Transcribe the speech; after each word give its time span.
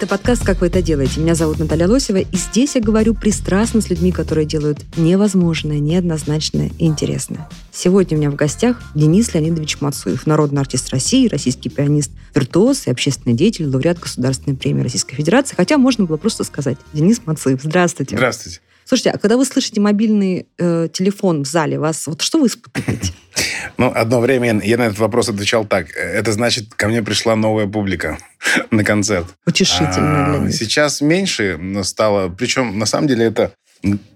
Это 0.00 0.06
подкаст 0.06 0.46
«Как 0.46 0.62
вы 0.62 0.68
это 0.68 0.80
делаете?». 0.80 1.20
Меня 1.20 1.34
зовут 1.34 1.58
Наталья 1.58 1.86
Лосева, 1.86 2.16
и 2.16 2.34
здесь 2.34 2.74
я 2.74 2.80
говорю 2.80 3.12
пристрастно 3.12 3.82
с 3.82 3.90
людьми, 3.90 4.12
которые 4.12 4.46
делают 4.46 4.78
невозможное, 4.96 5.78
неоднозначное 5.78 6.70
и 6.78 6.86
интересное. 6.86 7.46
Сегодня 7.70 8.16
у 8.16 8.20
меня 8.20 8.30
в 8.30 8.34
гостях 8.34 8.80
Денис 8.94 9.34
Леонидович 9.34 9.82
Мацуев, 9.82 10.26
народный 10.26 10.62
артист 10.62 10.88
России, 10.88 11.28
российский 11.28 11.68
пианист, 11.68 12.12
виртуоз 12.34 12.86
и 12.86 12.90
общественный 12.90 13.36
деятель, 13.36 13.66
лауреат 13.66 13.98
Государственной 13.98 14.56
премии 14.56 14.82
Российской 14.82 15.16
Федерации. 15.16 15.54
Хотя 15.54 15.76
можно 15.76 16.06
было 16.06 16.16
просто 16.16 16.44
сказать 16.44 16.78
Денис 16.94 17.20
Мацуев. 17.26 17.60
Здравствуйте. 17.62 18.16
Здравствуйте. 18.16 18.60
Слушайте, 18.90 19.10
а 19.10 19.18
когда 19.18 19.36
вы 19.36 19.44
слышите 19.44 19.80
мобильный 19.80 20.48
э, 20.58 20.88
телефон 20.92 21.44
в 21.44 21.46
зале, 21.46 21.78
вас 21.78 22.08
вот 22.08 22.22
что 22.22 22.40
вы 22.40 22.48
испытываете? 22.48 23.12
Ну, 23.76 23.92
одно 23.94 24.20
время 24.20 24.60
я 24.64 24.76
на 24.76 24.82
этот 24.82 24.98
вопрос 24.98 25.28
отвечал 25.28 25.64
так. 25.64 25.90
Это 25.94 26.32
значит, 26.32 26.74
ко 26.74 26.88
мне 26.88 27.00
пришла 27.00 27.36
новая 27.36 27.68
публика 27.68 28.18
на 28.72 28.82
концерт. 28.82 29.26
Утешительно 29.46 30.26
А, 30.26 30.30
для 30.30 30.38
них. 30.40 30.54
Сейчас 30.54 31.00
меньше 31.00 31.58
стало. 31.84 32.28
Причем, 32.30 32.80
на 32.80 32.84
самом 32.84 33.06
деле, 33.06 33.26
это 33.26 33.52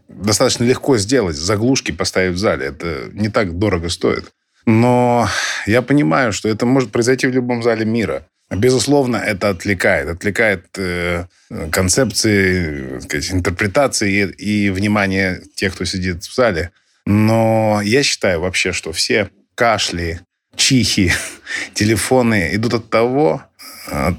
достаточно 0.09 0.65
легко 0.65 0.98
сделать. 0.98 1.37
Заглушки 1.37 1.93
поставить 1.93 2.34
в 2.34 2.38
зале. 2.38 2.66
Это 2.66 3.10
не 3.12 3.29
так 3.29 3.56
дорого 3.56 3.91
стоит. 3.91 4.32
Но 4.66 5.29
я 5.66 5.82
понимаю, 5.82 6.32
что 6.32 6.48
это 6.48 6.66
может 6.66 6.91
произойти 6.91 7.29
в 7.29 7.32
любом 7.32 7.63
зале 7.63 7.85
мира. 7.85 8.26
Безусловно, 8.50 9.16
это 9.16 9.50
отвлекает. 9.50 10.09
Отвлекает 10.09 10.66
э, 10.76 11.26
концепции, 11.70 13.01
сказать, 13.01 13.32
интерпретации 13.32 14.12
и, 14.38 14.66
и 14.66 14.70
внимание 14.70 15.42
тех, 15.54 15.74
кто 15.74 15.84
сидит 15.84 16.24
в 16.24 16.34
зале. 16.34 16.70
Но 17.06 17.80
я 17.82 18.02
считаю 18.02 18.40
вообще, 18.40 18.73
что 18.73 18.92
все 18.92 19.30
кашли, 19.54 20.20
чихи, 20.56 21.12
телефоны 21.74 22.51
идут 22.52 22.74
от 22.74 22.90
того, 22.90 23.42
от, 23.86 24.16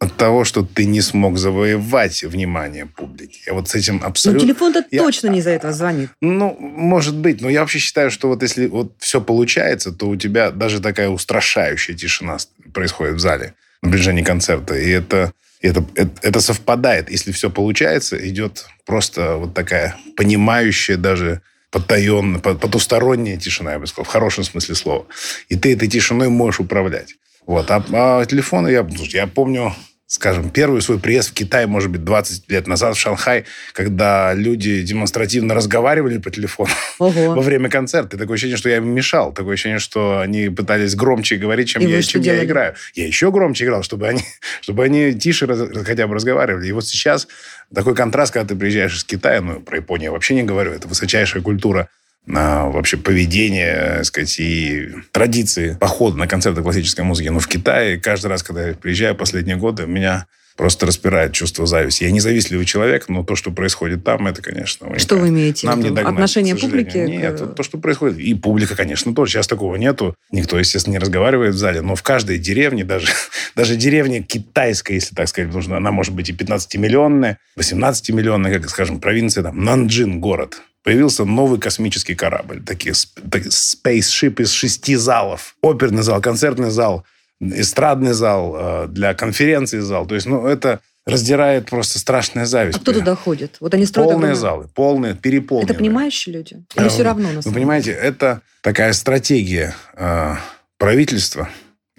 от 0.00 0.16
того, 0.16 0.44
что 0.44 0.62
ты 0.62 0.86
не 0.86 1.02
смог 1.02 1.36
завоевать 1.38 2.22
внимание 2.24 2.86
публики. 2.86 3.40
Я 3.46 3.52
вот 3.52 3.68
с 3.68 3.74
этим 3.74 3.98
Ну, 3.98 4.06
абсолютно... 4.06 4.40
телефон-то 4.46 4.84
Я- 4.90 5.02
точно 5.02 5.28
не 5.28 5.40
из-за 5.40 5.50
этого 5.50 5.74
звонит. 5.74 6.08
Ну, 6.22 6.56
может 6.58 7.14
быть, 7.14 7.42
но 7.42 7.50
я 7.50 7.60
вообще 7.60 7.78
считаю, 7.78 8.10
что 8.10 8.28
вот 8.28 8.42
если 8.42 8.66
вот 8.66 8.94
все 8.98 9.20
получается, 9.20 9.92
то 9.92 10.08
у 10.08 10.16
тебя 10.16 10.50
даже 10.52 10.80
такая 10.80 11.10
устрашающая 11.10 11.94
тишина 11.94 12.38
происходит 12.72 13.16
в 13.16 13.18
зале 13.18 13.52
на 13.82 13.90
протяжении 13.90 14.22
концерта. 14.22 14.74
И 14.74 14.88
это, 14.88 15.34
это, 15.60 15.84
это, 15.94 16.10
это 16.22 16.40
совпадает. 16.40 17.10
Если 17.10 17.30
все 17.32 17.50
получается, 17.50 18.16
идет 18.26 18.66
просто 18.86 19.36
вот 19.36 19.52
такая 19.52 19.96
понимающая 20.16 20.96
даже 20.96 21.42
потаенная, 21.70 22.40
по- 22.40 22.54
потусторонняя 22.54 23.36
тишина, 23.36 23.72
я 23.72 23.78
бы 23.78 23.86
сказал, 23.86 24.04
в 24.06 24.08
хорошем 24.08 24.44
смысле 24.44 24.74
слова. 24.76 25.06
И 25.50 25.56
ты 25.56 25.74
этой 25.74 25.88
тишиной 25.88 26.30
можешь 26.30 26.60
управлять. 26.60 27.16
Вот. 27.46 27.70
А, 27.70 27.84
а 27.92 28.24
телефоны, 28.24 28.68
я, 28.68 28.86
я 29.12 29.26
помню, 29.26 29.74
скажем, 30.10 30.50
первый 30.50 30.82
свой 30.82 30.98
приезд 30.98 31.30
в 31.30 31.34
Китай, 31.34 31.66
может 31.66 31.88
быть, 31.88 32.02
20 32.04 32.50
лет 32.50 32.66
назад 32.66 32.96
в 32.96 32.98
Шанхай, 33.00 33.44
когда 33.72 34.34
люди 34.34 34.82
демонстративно 34.82 35.54
разговаривали 35.54 36.18
по 36.18 36.30
телефону 36.32 36.70
Ого. 36.98 37.34
во 37.36 37.40
время 37.42 37.70
концерта. 37.70 38.16
И 38.16 38.18
такое 38.18 38.34
ощущение, 38.34 38.56
что 38.56 38.68
я 38.68 38.78
им 38.78 38.88
мешал. 38.88 39.32
Такое 39.32 39.54
ощущение, 39.54 39.78
что 39.78 40.18
они 40.18 40.48
пытались 40.48 40.96
громче 40.96 41.36
говорить, 41.36 41.68
чем, 41.68 41.82
И 41.82 41.86
я, 41.86 42.02
чем 42.02 42.22
я 42.22 42.32
делали? 42.32 42.44
играю. 42.46 42.74
Я 42.94 43.06
еще 43.06 43.30
громче 43.30 43.64
играл, 43.66 43.84
чтобы 43.84 44.08
они, 44.08 44.22
чтобы 44.62 44.82
они 44.82 45.14
тише 45.14 45.46
раз- 45.46 45.68
хотя 45.86 46.08
бы 46.08 46.16
разговаривали. 46.16 46.66
И 46.66 46.72
вот 46.72 46.84
сейчас 46.88 47.28
такой 47.72 47.94
контраст, 47.94 48.32
когда 48.32 48.48
ты 48.52 48.56
приезжаешь 48.58 48.96
из 48.96 49.04
Китая, 49.04 49.40
ну, 49.40 49.60
про 49.60 49.76
Японию 49.76 50.06
я 50.06 50.12
вообще 50.12 50.34
не 50.34 50.42
говорю, 50.42 50.72
это 50.72 50.88
высочайшая 50.88 51.40
культура 51.40 51.88
на 52.26 52.68
вообще 52.68 52.96
поведение, 52.96 53.94
так 53.96 54.04
сказать, 54.04 54.38
и 54.38 54.88
традиции 55.12 55.76
похода 55.80 56.16
на 56.16 56.26
концерты 56.26 56.62
классической 56.62 57.02
музыки. 57.02 57.28
Но 57.28 57.40
в 57.40 57.48
Китае 57.48 57.98
каждый 57.98 58.26
раз, 58.26 58.42
когда 58.42 58.68
я 58.68 58.74
приезжаю 58.74 59.14
последние 59.16 59.56
годы, 59.56 59.86
меня 59.86 60.26
просто 60.56 60.84
распирает 60.84 61.32
чувство 61.32 61.64
зависти. 61.64 62.04
Я 62.04 62.10
независливый 62.10 62.66
человек, 62.66 63.08
но 63.08 63.24
то, 63.24 63.34
что 63.34 63.50
происходит 63.50 64.04
там, 64.04 64.26
это, 64.26 64.42
конечно... 64.42 64.98
Что 64.98 65.16
вы 65.16 65.28
имеете 65.30 65.66
в 65.66 65.70
Нам 65.70 65.78
не 65.78 65.86
виду? 65.86 65.94
догнать, 65.94 66.12
Отношение 66.12 66.54
к 66.54 66.60
публики? 66.60 66.90
к- 66.90 67.08
Нет, 67.08 67.54
то, 67.56 67.62
что 67.62 67.78
происходит. 67.78 68.18
И 68.18 68.34
публика, 68.34 68.76
конечно, 68.76 69.14
тоже. 69.14 69.32
Сейчас 69.32 69.46
такого 69.46 69.76
нету. 69.76 70.14
Никто, 70.30 70.58
естественно, 70.58 70.92
не 70.92 70.98
разговаривает 70.98 71.54
в 71.54 71.58
зале. 71.58 71.80
Но 71.80 71.94
в 71.94 72.02
каждой 72.02 72.36
деревне, 72.38 72.84
даже, 72.84 73.06
даже 73.56 73.76
деревня 73.76 74.22
китайская, 74.22 74.94
если 74.94 75.14
так 75.14 75.28
сказать, 75.28 75.48
потому 75.48 75.62
что 75.62 75.76
она 75.76 75.92
может 75.92 76.12
быть 76.14 76.28
и 76.28 76.34
15-миллионная, 76.34 77.36
18-миллионная, 77.58 78.52
как, 78.60 78.68
скажем, 78.68 79.00
провинция, 79.00 79.42
там, 79.42 79.64
Нанджин 79.64 80.20
город. 80.20 80.60
Появился 80.82 81.24
новый 81.24 81.60
космический 81.60 82.14
корабль. 82.14 82.62
Такие 82.64 82.92
сп- 82.94 83.28
так- 83.30 83.50
спейсшип 83.52 84.40
из 84.40 84.50
шести 84.50 84.96
залов. 84.96 85.54
Оперный 85.60 86.02
зал, 86.02 86.20
концертный 86.22 86.70
зал, 86.70 87.04
эстрадный 87.40 88.12
зал, 88.12 88.56
э, 88.58 88.86
для 88.88 89.14
конференций 89.14 89.80
зал. 89.80 90.06
То 90.06 90.14
есть, 90.14 90.26
ну, 90.26 90.46
это 90.46 90.80
раздирает 91.06 91.68
просто 91.68 91.98
страшная 91.98 92.44
зависть. 92.46 92.78
А 92.78 92.80
кто 92.80 92.92
туда 92.92 93.14
ходит? 93.16 93.56
Вот 93.60 93.74
они 93.74 93.84
строят 93.86 94.10
Полные 94.12 94.32
огромные- 94.32 94.40
залы, 94.40 94.68
полные, 94.74 95.14
переполненные. 95.14 95.70
Это 95.70 95.78
понимающие 95.78 96.34
люди? 96.34 96.62
Или 96.76 96.86
А, 96.86 96.88
все 96.88 97.02
равно 97.02 97.28
на 97.30 97.36
Вы 97.36 97.42
самом 97.42 97.54
понимаете, 97.54 97.90
это 97.92 98.40
такая 98.62 98.92
стратегия 98.92 99.74
э, 99.96 100.34
правительства. 100.78 101.48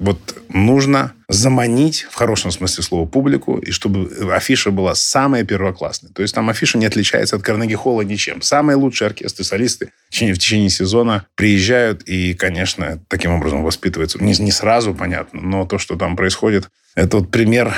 Вот 0.02 0.36
нужно 0.50 1.14
заманить, 1.30 2.08
в 2.10 2.16
хорошем 2.16 2.50
смысле 2.50 2.84
слова, 2.84 3.08
публику, 3.08 3.60
и 3.60 3.70
чтобы 3.70 4.10
афиша 4.34 4.72
была 4.72 4.96
самая 4.96 5.44
первоклассная. 5.44 6.12
То 6.12 6.24
есть 6.24 6.34
там 6.34 6.50
афиша 6.50 6.80
не 6.80 6.88
отличается 6.88 7.36
от 7.36 7.44
Карнеги 7.44 7.76
Холла 7.76 8.02
ничем. 8.02 8.42
Самые 8.42 8.78
лучшие 8.78 9.10
оркестры, 9.10 9.46
солисты 9.46 9.92
в 10.10 10.12
течение, 10.12 10.34
в 10.34 10.40
течение 10.40 10.72
сезона 10.72 11.28
приезжают 11.36 12.02
и, 12.08 12.34
конечно, 12.34 13.00
таким 13.10 13.32
образом 13.32 13.64
воспитываются. 13.64 14.18
Не, 14.18 14.34
не 14.34 14.52
сразу, 14.52 14.96
понятно, 14.96 15.40
но 15.40 15.68
то, 15.68 15.78
что 15.78 15.96
там 15.96 16.16
происходит, 16.16 16.68
это 16.96 17.18
вот 17.18 17.30
пример 17.30 17.72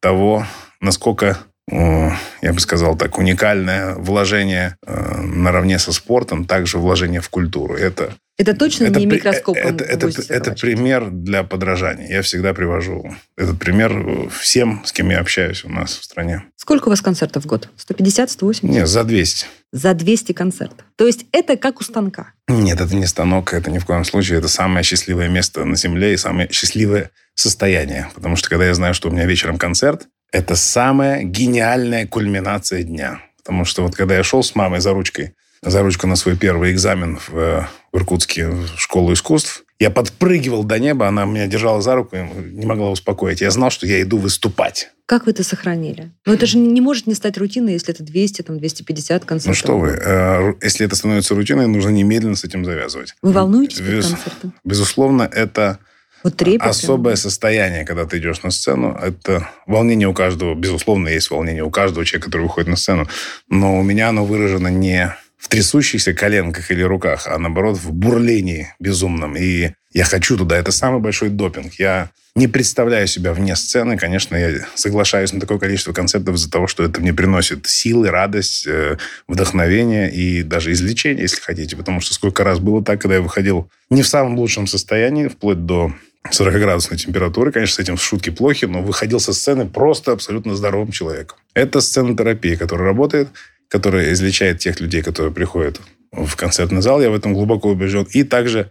того, 0.00 0.46
насколько 0.82 1.38
я 1.70 2.52
бы 2.52 2.60
сказал 2.60 2.96
так, 2.96 3.18
уникальное 3.18 3.94
вложение 3.94 4.76
э, 4.86 5.20
наравне 5.20 5.78
со 5.78 5.92
спортом, 5.92 6.44
также 6.44 6.78
вложение 6.78 7.20
в 7.20 7.28
культуру. 7.28 7.74
Это, 7.74 8.14
Это 8.38 8.54
точно 8.54 8.84
не 8.88 9.06
при- 9.06 9.16
микроскопом 9.16 9.62
это, 9.62 9.84
это, 9.84 10.08
это 10.08 10.10
забивать? 10.22 10.60
пример 10.60 11.10
для 11.10 11.44
подражания. 11.44 12.08
Я 12.08 12.22
всегда 12.22 12.54
привожу 12.54 13.14
этот 13.36 13.58
пример 13.58 13.92
э, 13.92 14.28
всем, 14.30 14.82
с 14.84 14.92
кем 14.92 15.10
я 15.10 15.20
общаюсь 15.20 15.64
у 15.64 15.68
нас 15.68 15.96
в 15.96 16.04
стране. 16.04 16.42
Сколько 16.56 16.88
у 16.88 16.90
вас 16.90 17.00
концертов 17.00 17.44
в 17.44 17.46
год? 17.46 17.68
150, 17.76 18.30
180? 18.30 18.62
Нет, 18.76 18.88
за 18.88 19.04
200. 19.04 19.46
За 19.72 19.94
200 19.94 20.32
концертов. 20.32 20.84
То 20.96 21.06
есть 21.06 21.26
это 21.32 21.56
как 21.56 21.80
у 21.80 21.84
станка. 21.84 22.32
Нет, 22.48 22.80
это 22.80 22.94
не 22.96 23.06
станок, 23.06 23.54
это 23.54 23.70
ни 23.70 23.78
в 23.78 23.86
коем 23.86 24.04
случае. 24.04 24.38
Это 24.38 24.48
самое 24.48 24.82
счастливое 24.82 25.28
место 25.28 25.64
на 25.64 25.76
Земле 25.76 26.14
и 26.14 26.16
самое 26.16 26.48
счастливое 26.50 27.10
состояние. 27.36 28.08
Потому 28.14 28.36
что 28.36 28.48
когда 28.50 28.66
я 28.66 28.74
знаю, 28.74 28.94
что 28.94 29.08
у 29.08 29.12
меня 29.12 29.26
вечером 29.26 29.56
концерт, 29.58 30.08
это 30.32 30.56
самая 30.56 31.22
гениальная 31.22 32.06
кульминация 32.06 32.82
дня. 32.82 33.20
Потому 33.38 33.64
что 33.64 33.82
вот 33.82 33.94
когда 33.94 34.16
я 34.16 34.22
шел 34.22 34.42
с 34.42 34.54
мамой 34.54 34.80
за 34.80 34.92
ручкой, 34.92 35.34
за 35.62 35.82
ручку 35.82 36.06
на 36.06 36.16
свой 36.16 36.36
первый 36.36 36.72
экзамен 36.72 37.18
в, 37.18 37.36
э, 37.36 37.66
в 37.92 37.96
Иркутске 37.96 38.48
в 38.48 38.78
школу 38.78 39.12
искусств, 39.12 39.64
я 39.78 39.90
подпрыгивал 39.90 40.62
до 40.62 40.78
неба, 40.78 41.08
она 41.08 41.24
меня 41.24 41.46
держала 41.46 41.80
за 41.80 41.94
руку 41.94 42.14
и 42.14 42.20
не 42.20 42.66
могла 42.66 42.90
успокоить. 42.90 43.40
Я 43.40 43.50
знал, 43.50 43.70
что 43.70 43.86
я 43.86 44.02
иду 44.02 44.18
выступать. 44.18 44.90
Как 45.06 45.24
вы 45.24 45.32
это 45.32 45.42
сохранили? 45.42 46.12
Но 46.26 46.34
это 46.34 46.46
же 46.46 46.58
не 46.58 46.80
может 46.82 47.06
не 47.06 47.14
стать 47.14 47.38
рутиной, 47.38 47.72
если 47.72 47.92
это 47.92 48.02
200, 48.02 48.42
там, 48.42 48.58
250 48.58 49.24
концертов. 49.24 49.48
Ну 49.48 49.54
что 49.54 49.78
вы, 49.78 49.88
э, 49.88 50.54
если 50.62 50.86
это 50.86 50.96
становится 50.96 51.34
рутиной, 51.34 51.66
нужно 51.66 51.88
немедленно 51.88 52.36
с 52.36 52.44
этим 52.44 52.64
завязывать. 52.64 53.14
Вы 53.22 53.32
волнуетесь 53.32 53.80
Без- 53.80 54.06
концертом? 54.06 54.54
Безусловно, 54.64 55.22
это 55.22 55.78
Вот 56.22 56.36
трепет. 56.36 56.60
прям. 56.60 56.70
особое 56.70 57.16
состояние, 57.16 57.84
когда 57.84 58.04
ты 58.04 58.18
идешь 58.18 58.42
на 58.42 58.50
сцену. 58.50 58.98
Это 59.00 59.48
волнение 59.66 60.08
у 60.08 60.14
каждого. 60.14 60.54
Безусловно, 60.54 61.08
есть 61.08 61.30
волнение 61.30 61.64
у 61.64 61.70
каждого 61.70 62.04
человека, 62.04 62.26
который 62.26 62.42
выходит 62.42 62.68
на 62.68 62.76
сцену. 62.76 63.08
Но 63.48 63.78
у 63.78 63.82
меня 63.82 64.08
оно 64.08 64.24
выражено 64.24 64.68
не 64.68 65.14
в 65.38 65.48
трясущихся 65.48 66.12
коленках 66.12 66.70
или 66.70 66.82
руках, 66.82 67.26
а 67.26 67.38
наоборот 67.38 67.78
в 67.78 67.92
бурлении 67.92 68.74
безумном. 68.78 69.36
И 69.36 69.72
я 69.92 70.04
хочу 70.04 70.36
туда. 70.36 70.58
Это 70.58 70.70
самый 70.70 71.00
большой 71.00 71.30
допинг. 71.30 71.74
Я 71.74 72.10
не 72.34 72.46
представляю 72.46 73.06
себя 73.06 73.32
вне 73.32 73.56
сцены. 73.56 73.96
Конечно, 73.96 74.36
я 74.36 74.66
соглашаюсь 74.74 75.32
на 75.32 75.40
такое 75.40 75.58
количество 75.58 75.92
концертов 75.92 76.36
из-за 76.36 76.50
того, 76.50 76.66
что 76.66 76.84
это 76.84 77.00
мне 77.00 77.12
приносит 77.12 77.66
силы, 77.66 78.10
радость, 78.10 78.66
э, 78.66 78.98
вдохновение 79.26 80.12
и 80.12 80.42
даже 80.42 80.72
излечение, 80.72 81.22
если 81.22 81.40
хотите. 81.40 81.76
Потому 81.76 82.00
что 82.00 82.14
сколько 82.14 82.44
раз 82.44 82.60
было 82.60 82.84
так, 82.84 83.00
когда 83.00 83.16
я 83.16 83.22
выходил 83.22 83.70
не 83.88 84.02
в 84.02 84.08
самом 84.08 84.36
лучшем 84.38 84.66
состоянии, 84.66 85.26
вплоть 85.26 85.64
до 85.64 85.92
40-градусной 86.28 86.96
температуры. 86.96 87.52
Конечно, 87.52 87.76
с 87.76 87.78
этим 87.78 87.96
шутки 87.96 88.30
плохи, 88.30 88.66
но 88.66 88.82
выходил 88.82 89.20
со 89.20 89.32
сцены 89.32 89.66
просто 89.66 90.12
абсолютно 90.12 90.54
здоровым 90.54 90.92
человеком. 90.92 91.38
Это 91.54 91.80
сценотерапия, 91.80 92.56
которая 92.56 92.88
работает, 92.88 93.28
которая 93.68 94.12
излечает 94.12 94.58
тех 94.58 94.80
людей, 94.80 95.02
которые 95.02 95.32
приходят 95.32 95.80
в 96.12 96.36
концертный 96.36 96.82
зал. 96.82 97.00
Я 97.00 97.10
в 97.10 97.14
этом 97.14 97.34
глубоко 97.34 97.70
убежден. 97.70 98.06
И 98.10 98.24
также 98.24 98.70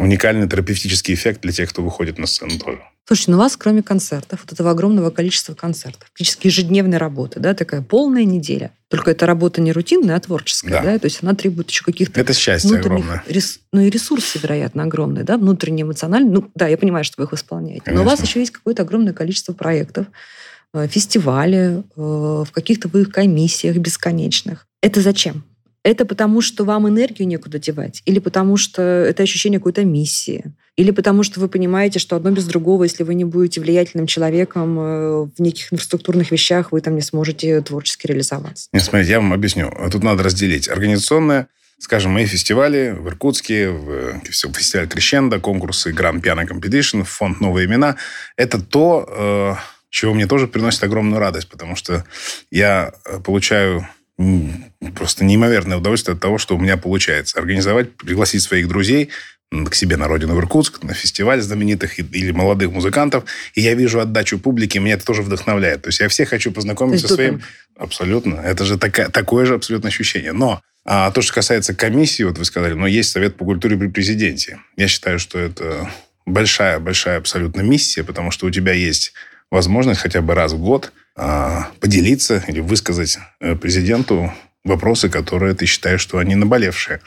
уникальный 0.00 0.48
терапевтический 0.48 1.14
эффект 1.14 1.42
для 1.42 1.52
тех, 1.52 1.70
кто 1.70 1.82
выходит 1.82 2.18
на 2.18 2.26
сцену 2.26 2.58
тоже. 2.58 2.80
Слушайте, 3.06 3.30
ну 3.32 3.38
у 3.38 3.40
вас, 3.40 3.56
кроме 3.56 3.82
концертов, 3.82 4.40
вот 4.44 4.52
этого 4.52 4.70
огромного 4.70 5.10
количества 5.10 5.54
концертов, 5.54 6.02
практически 6.10 6.46
ежедневной 6.46 6.98
работы, 6.98 7.40
да, 7.40 7.54
такая 7.54 7.82
полная 7.82 8.24
неделя. 8.24 8.70
Только 8.88 9.10
эта 9.10 9.26
работа 9.26 9.60
не 9.60 9.72
рутинная, 9.72 10.16
а 10.16 10.20
творческая, 10.20 10.70
да, 10.70 10.82
Да. 10.82 10.98
то 10.98 11.06
есть 11.06 11.18
она 11.22 11.34
требует 11.34 11.68
еще 11.70 11.84
каких-то 11.84 12.20
Это 12.20 12.32
счастье 12.34 12.78
огромное. 12.78 13.24
рес- 13.26 13.60
ну 13.72 13.80
и 13.80 13.90
ресурсы, 13.90 14.38
вероятно, 14.40 14.84
огромные, 14.84 15.24
да, 15.24 15.38
внутренние, 15.38 15.82
эмоциональные. 15.84 16.30
Ну, 16.32 16.50
да, 16.54 16.68
я 16.68 16.76
понимаю, 16.78 17.02
что 17.04 17.14
вы 17.20 17.24
их 17.26 17.32
исполняете. 17.32 17.90
Но 17.90 18.02
у 18.02 18.04
вас 18.04 18.16
Конечно. 18.18 18.30
еще 18.30 18.40
есть 18.40 18.52
какое-то 18.52 18.82
огромное 18.82 19.12
количество 19.12 19.52
проектов, 19.54 20.06
э, 20.72 20.86
фестивали, 20.86 21.78
э, 21.78 21.82
в 21.96 22.48
каких-то 22.52 22.86
вы 22.88 23.06
комиссиях 23.06 23.76
бесконечных. 23.76 24.66
Это 24.82 25.00
зачем? 25.00 25.42
Это 25.82 26.04
потому, 26.04 26.42
что 26.42 26.64
вам 26.64 26.88
энергию 26.88 27.26
некуда 27.26 27.58
девать? 27.58 28.02
Или 28.04 28.18
потому, 28.18 28.58
что 28.58 28.82
это 28.82 29.22
ощущение 29.22 29.58
какой-то 29.58 29.84
миссии? 29.84 30.52
Или 30.76 30.90
потому, 30.90 31.22
что 31.22 31.40
вы 31.40 31.48
понимаете, 31.48 31.98
что 31.98 32.16
одно 32.16 32.30
без 32.30 32.44
другого, 32.44 32.84
если 32.84 33.02
вы 33.02 33.14
не 33.14 33.24
будете 33.24 33.60
влиятельным 33.60 34.06
человеком 34.06 34.78
э, 34.78 35.22
в 35.24 35.38
неких 35.38 35.72
инфраструктурных 35.72 36.30
вещах, 36.30 36.72
вы 36.72 36.82
там 36.82 36.96
не 36.96 37.00
сможете 37.00 37.62
творчески 37.62 38.06
реализоваться? 38.06 38.68
Нет, 38.72 38.82
смотрите, 38.82 39.12
я 39.12 39.20
вам 39.20 39.32
объясню. 39.32 39.72
Тут 39.90 40.02
надо 40.02 40.22
разделить. 40.22 40.68
Организационное, 40.68 41.48
скажем, 41.78 42.12
мои 42.12 42.26
фестивали 42.26 42.94
в 42.98 43.08
Иркутске, 43.08 43.70
в 43.70 43.90
э, 43.90 44.20
фестиваль 44.24 44.86
Крещенда, 44.86 45.40
конкурсы 45.40 45.92
Grand 45.92 46.20
Piano 46.20 46.46
Competition, 46.46 47.04
фонд 47.04 47.40
«Новые 47.40 47.66
имена». 47.66 47.96
Это 48.36 48.60
то, 48.60 49.08
э, 49.08 49.54
чего 49.88 50.12
мне 50.12 50.26
тоже 50.26 50.46
приносит 50.46 50.84
огромную 50.84 51.20
радость, 51.20 51.48
потому 51.48 51.74
что 51.74 52.04
я 52.50 52.92
получаю 53.24 53.86
просто 54.94 55.24
неимоверное 55.24 55.78
удовольствие 55.78 56.14
от 56.14 56.20
того, 56.20 56.38
что 56.38 56.56
у 56.56 56.58
меня 56.58 56.76
получается. 56.76 57.38
Организовать, 57.38 57.96
пригласить 57.96 58.42
своих 58.42 58.68
друзей 58.68 59.10
к 59.50 59.74
себе 59.74 59.96
на 59.96 60.06
родину 60.06 60.34
в 60.34 60.38
Иркутск, 60.38 60.82
на 60.84 60.94
фестиваль 60.94 61.40
знаменитых 61.40 61.98
или 61.98 62.30
молодых 62.30 62.70
музыкантов, 62.70 63.24
и 63.54 63.60
я 63.60 63.74
вижу 63.74 63.98
отдачу 63.98 64.38
публики, 64.38 64.78
меня 64.78 64.94
это 64.94 65.04
тоже 65.04 65.22
вдохновляет. 65.22 65.82
То 65.82 65.88
есть 65.88 65.98
я 66.00 66.08
всех 66.08 66.28
хочу 66.28 66.52
познакомить 66.52 67.00
со 67.00 67.08
своим... 67.08 67.34
допинг. 67.34 67.50
Абсолютно. 67.76 68.34
Это 68.34 68.64
же 68.64 68.78
такая, 68.78 69.08
такое 69.08 69.46
же 69.46 69.54
абсолютно 69.54 69.88
ощущение. 69.88 70.32
Но 70.32 70.60
а, 70.84 71.10
то, 71.10 71.22
что 71.22 71.32
касается 71.32 71.74
комиссии, 71.74 72.22
вот 72.22 72.38
вы 72.38 72.44
сказали, 72.44 72.74
но 72.74 72.86
есть 72.86 73.10
Совет 73.10 73.36
по 73.36 73.44
культуре 73.44 73.76
при 73.76 73.88
президенте. 73.88 74.60
Я 74.76 74.86
считаю, 74.86 75.18
что 75.18 75.38
это 75.38 75.90
большая-большая 76.26 77.18
абсолютно 77.18 77.62
миссия, 77.62 78.04
потому 78.04 78.30
что 78.30 78.46
у 78.46 78.50
тебя 78.50 78.72
есть 78.72 79.14
возможность 79.50 80.00
хотя 80.00 80.20
бы 80.22 80.34
раз 80.34 80.52
в 80.52 80.58
год 80.58 80.92
а, 81.16 81.70
поделиться 81.80 82.42
или 82.46 82.60
высказать 82.60 83.18
э, 83.40 83.56
президенту 83.56 84.32
вопросы, 84.64 85.08
которые 85.08 85.54
ты 85.54 85.66
считаешь, 85.66 86.00
что 86.00 86.18
они 86.18 86.34
наболевшие. 86.34 87.00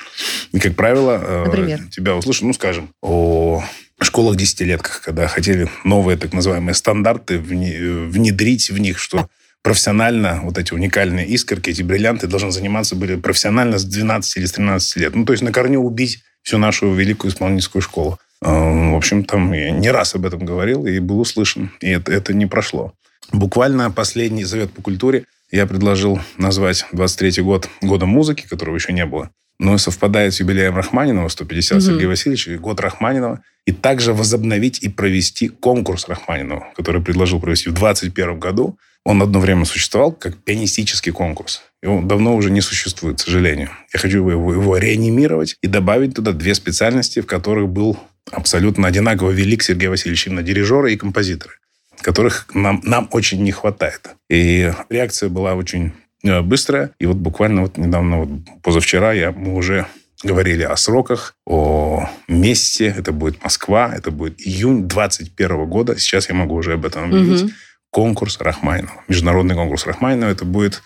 И, 0.52 0.60
как 0.60 0.76
правило, 0.76 1.22
э, 1.24 1.44
Например? 1.46 1.82
тебя 1.90 2.16
услышат, 2.16 2.44
ну, 2.44 2.54
скажем, 2.54 2.90
о 3.02 3.64
школах-десятилетках, 4.02 5.02
когда 5.02 5.28
хотели 5.28 5.70
новые 5.84 6.18
так 6.18 6.34
называемые 6.34 6.76
стандарты 6.76 7.36
э, 7.36 7.40
внедрить 7.40 8.70
в 8.70 8.78
них, 8.78 9.00
что 9.00 9.30
профессионально 9.62 10.42
вот 10.44 10.58
эти 10.58 10.74
уникальные 10.74 11.28
искорки, 11.28 11.70
эти 11.70 11.82
бриллианты 11.82 12.28
должны 12.28 12.52
заниматься 12.52 12.96
были 12.96 13.16
профессионально 13.16 13.78
с 13.78 13.86
12 13.86 14.38
или 14.38 14.46
с 14.46 14.52
13 14.52 14.96
лет. 14.98 15.16
Ну, 15.16 15.26
то 15.26 15.34
есть 15.34 15.44
на 15.44 15.52
корню 15.52 15.80
убить 15.80 16.24
всю 16.42 16.58
нашу 16.58 16.94
великую 16.94 17.32
исполнительскую 17.32 17.82
школу. 17.82 18.20
Э, 18.44 18.92
В 18.92 18.96
общем, 18.96 19.24
там 19.24 19.54
я 19.54 19.72
не 19.72 19.90
раз 19.92 20.16
об 20.16 20.26
этом 20.26 20.46
говорил 20.46 20.86
и 20.86 21.00
был 21.00 21.20
услышан. 21.20 21.72
И 21.82 21.90
это, 21.90 22.12
это 22.12 22.34
не 22.34 22.46
прошло. 22.46 22.94
Буквально 23.32 23.90
последний 23.92 24.46
совет 24.46 24.72
по 24.72 24.82
культуре 24.82 25.26
я 25.52 25.66
предложил 25.66 26.20
назвать 26.38 26.86
23-й 26.94 27.42
год 27.42 27.70
годом 27.82 28.10
музыки, 28.10 28.46
которого 28.48 28.76
еще 28.76 28.94
не 28.94 29.06
было. 29.06 29.30
Но 29.60 29.78
совпадает 29.78 30.34
с 30.34 30.40
юбилеем 30.40 30.76
Рахманинова, 30.76 31.28
150 31.30 31.78
Мгм. 31.78 31.82
Сергея 31.82 32.08
Васильевича, 32.08 32.52
и 32.52 32.58
год 32.58 32.80
Рахманинова. 32.80 33.42
И 33.66 33.72
также 33.72 34.14
возобновить 34.14 34.84
и 34.84 34.90
провести 34.90 35.48
конкурс 35.48 36.08
Рахманинова, 36.10 36.68
который 36.76 37.02
предложил 37.02 37.40
провести 37.40 37.70
в 37.70 37.74
2021 37.74 38.40
году. 38.40 38.78
Он 39.06 39.22
одно 39.22 39.40
время 39.40 39.66
существовал 39.66 40.12
как 40.12 40.38
пианистический 40.38 41.12
конкурс. 41.12 41.62
И 41.82 41.88
он 41.88 42.08
давно 42.08 42.36
уже 42.36 42.50
не 42.52 42.62
существует, 42.62 43.18
к 43.18 43.22
сожалению. 43.22 43.70
Я 43.94 44.00
хочу 44.00 44.28
его, 44.28 44.54
его 44.54 44.78
реанимировать 44.78 45.56
и 45.62 45.68
добавить 45.68 46.16
туда 46.16 46.32
две 46.32 46.56
специальности, 46.56 47.20
в 47.22 47.26
которых 47.26 47.68
был 47.70 47.98
абсолютно 48.32 48.88
одинаково 48.88 49.32
велик 49.32 49.64
Сергей 49.64 49.88
Васильевич, 49.88 50.28
именно 50.28 50.44
дирижеры 50.44 50.94
и 50.94 50.98
композиторы, 50.98 51.56
которых 52.02 52.48
нам, 52.54 52.82
нам 52.84 53.08
очень 53.12 53.44
не 53.44 53.52
хватает. 53.52 54.10
И 54.30 54.72
реакция 54.90 55.30
была 55.30 55.56
очень 55.56 55.94
э, 56.24 56.42
быстрая. 56.42 56.92
И 57.00 57.06
вот 57.06 57.18
буквально 57.18 57.62
вот 57.62 57.78
недавно, 57.78 58.20
вот 58.20 58.30
позавчера, 58.62 59.14
я, 59.14 59.32
мы 59.32 59.56
уже 59.56 59.88
говорили 60.24 60.64
о 60.64 60.76
сроках, 60.78 61.36
о 61.46 62.10
месте. 62.28 62.94
Это 62.98 63.12
будет 63.12 63.44
Москва, 63.44 63.94
это 63.96 64.12
будет 64.12 64.40
июнь 64.42 64.88
2021 64.88 65.66
года. 65.66 66.00
Сейчас 66.00 66.30
я 66.30 66.36
могу 66.36 66.56
уже 66.56 66.74
об 66.74 66.86
этом 66.86 67.06
объявить. 67.06 67.44
Мгм. 67.44 67.52
Конкурс 67.92 68.40
Рахманинова. 68.40 69.04
Международный 69.08 69.56
конкурс 69.56 69.86
Рахманинова. 69.86 70.32
Это 70.32 70.46
будет 70.46 70.82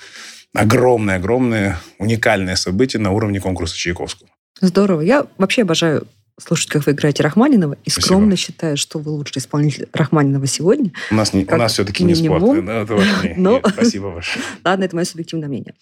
огромное-огромное 0.54 1.80
уникальное 2.00 2.56
событие 2.56 3.00
на 3.00 3.12
уровне 3.12 3.40
конкурса 3.40 3.78
Чайковского. 3.78 4.30
Здорово. 4.60 5.02
Я 5.02 5.28
вообще 5.38 5.62
обожаю 5.62 6.08
слушать, 6.40 6.70
как 6.70 6.86
вы 6.86 6.92
играете 6.92 7.24
Рахманинова, 7.24 7.78
и 7.84 7.90
Спасибо. 7.90 8.06
скромно 8.06 8.36
считаю, 8.36 8.78
что 8.78 9.00
вы 9.00 9.12
лучший 9.12 9.40
исполнитель 9.40 9.88
Рахманинова 9.94 10.46
сегодня. 10.46 10.92
У 11.12 11.16
нас, 11.16 11.34
не, 11.34 11.46
у 11.46 11.56
нас 11.58 11.74
все-таки 11.74 12.04
не 12.04 12.14
минимум. 12.14 12.40
спорт. 12.42 12.66
Да. 12.66 12.86
Но- 13.38 13.62
Спасибо 13.68 14.08
ваше. 14.08 14.40
Ладно, 14.64 14.84
это 14.84 14.96
мое 14.96 15.06
субъективное 15.06 15.48
мнение. 15.50 15.74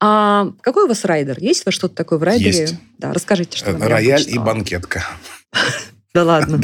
А 0.00 0.48
какой 0.62 0.84
у 0.84 0.88
вас 0.88 1.04
райдер? 1.04 1.36
Есть 1.40 1.62
у 1.62 1.68
вас 1.68 1.74
что-то 1.74 1.94
такое 1.94 2.18
в 2.18 2.22
райдере? 2.22 2.58
Есть. 2.58 2.74
Да, 2.98 3.12
расскажите, 3.12 3.58
что 3.58 3.70
я 3.70 3.78
Рояль 3.78 4.24
и 4.26 4.38
банкетка. 4.38 5.04
Да 6.14 6.24
ладно. 6.24 6.58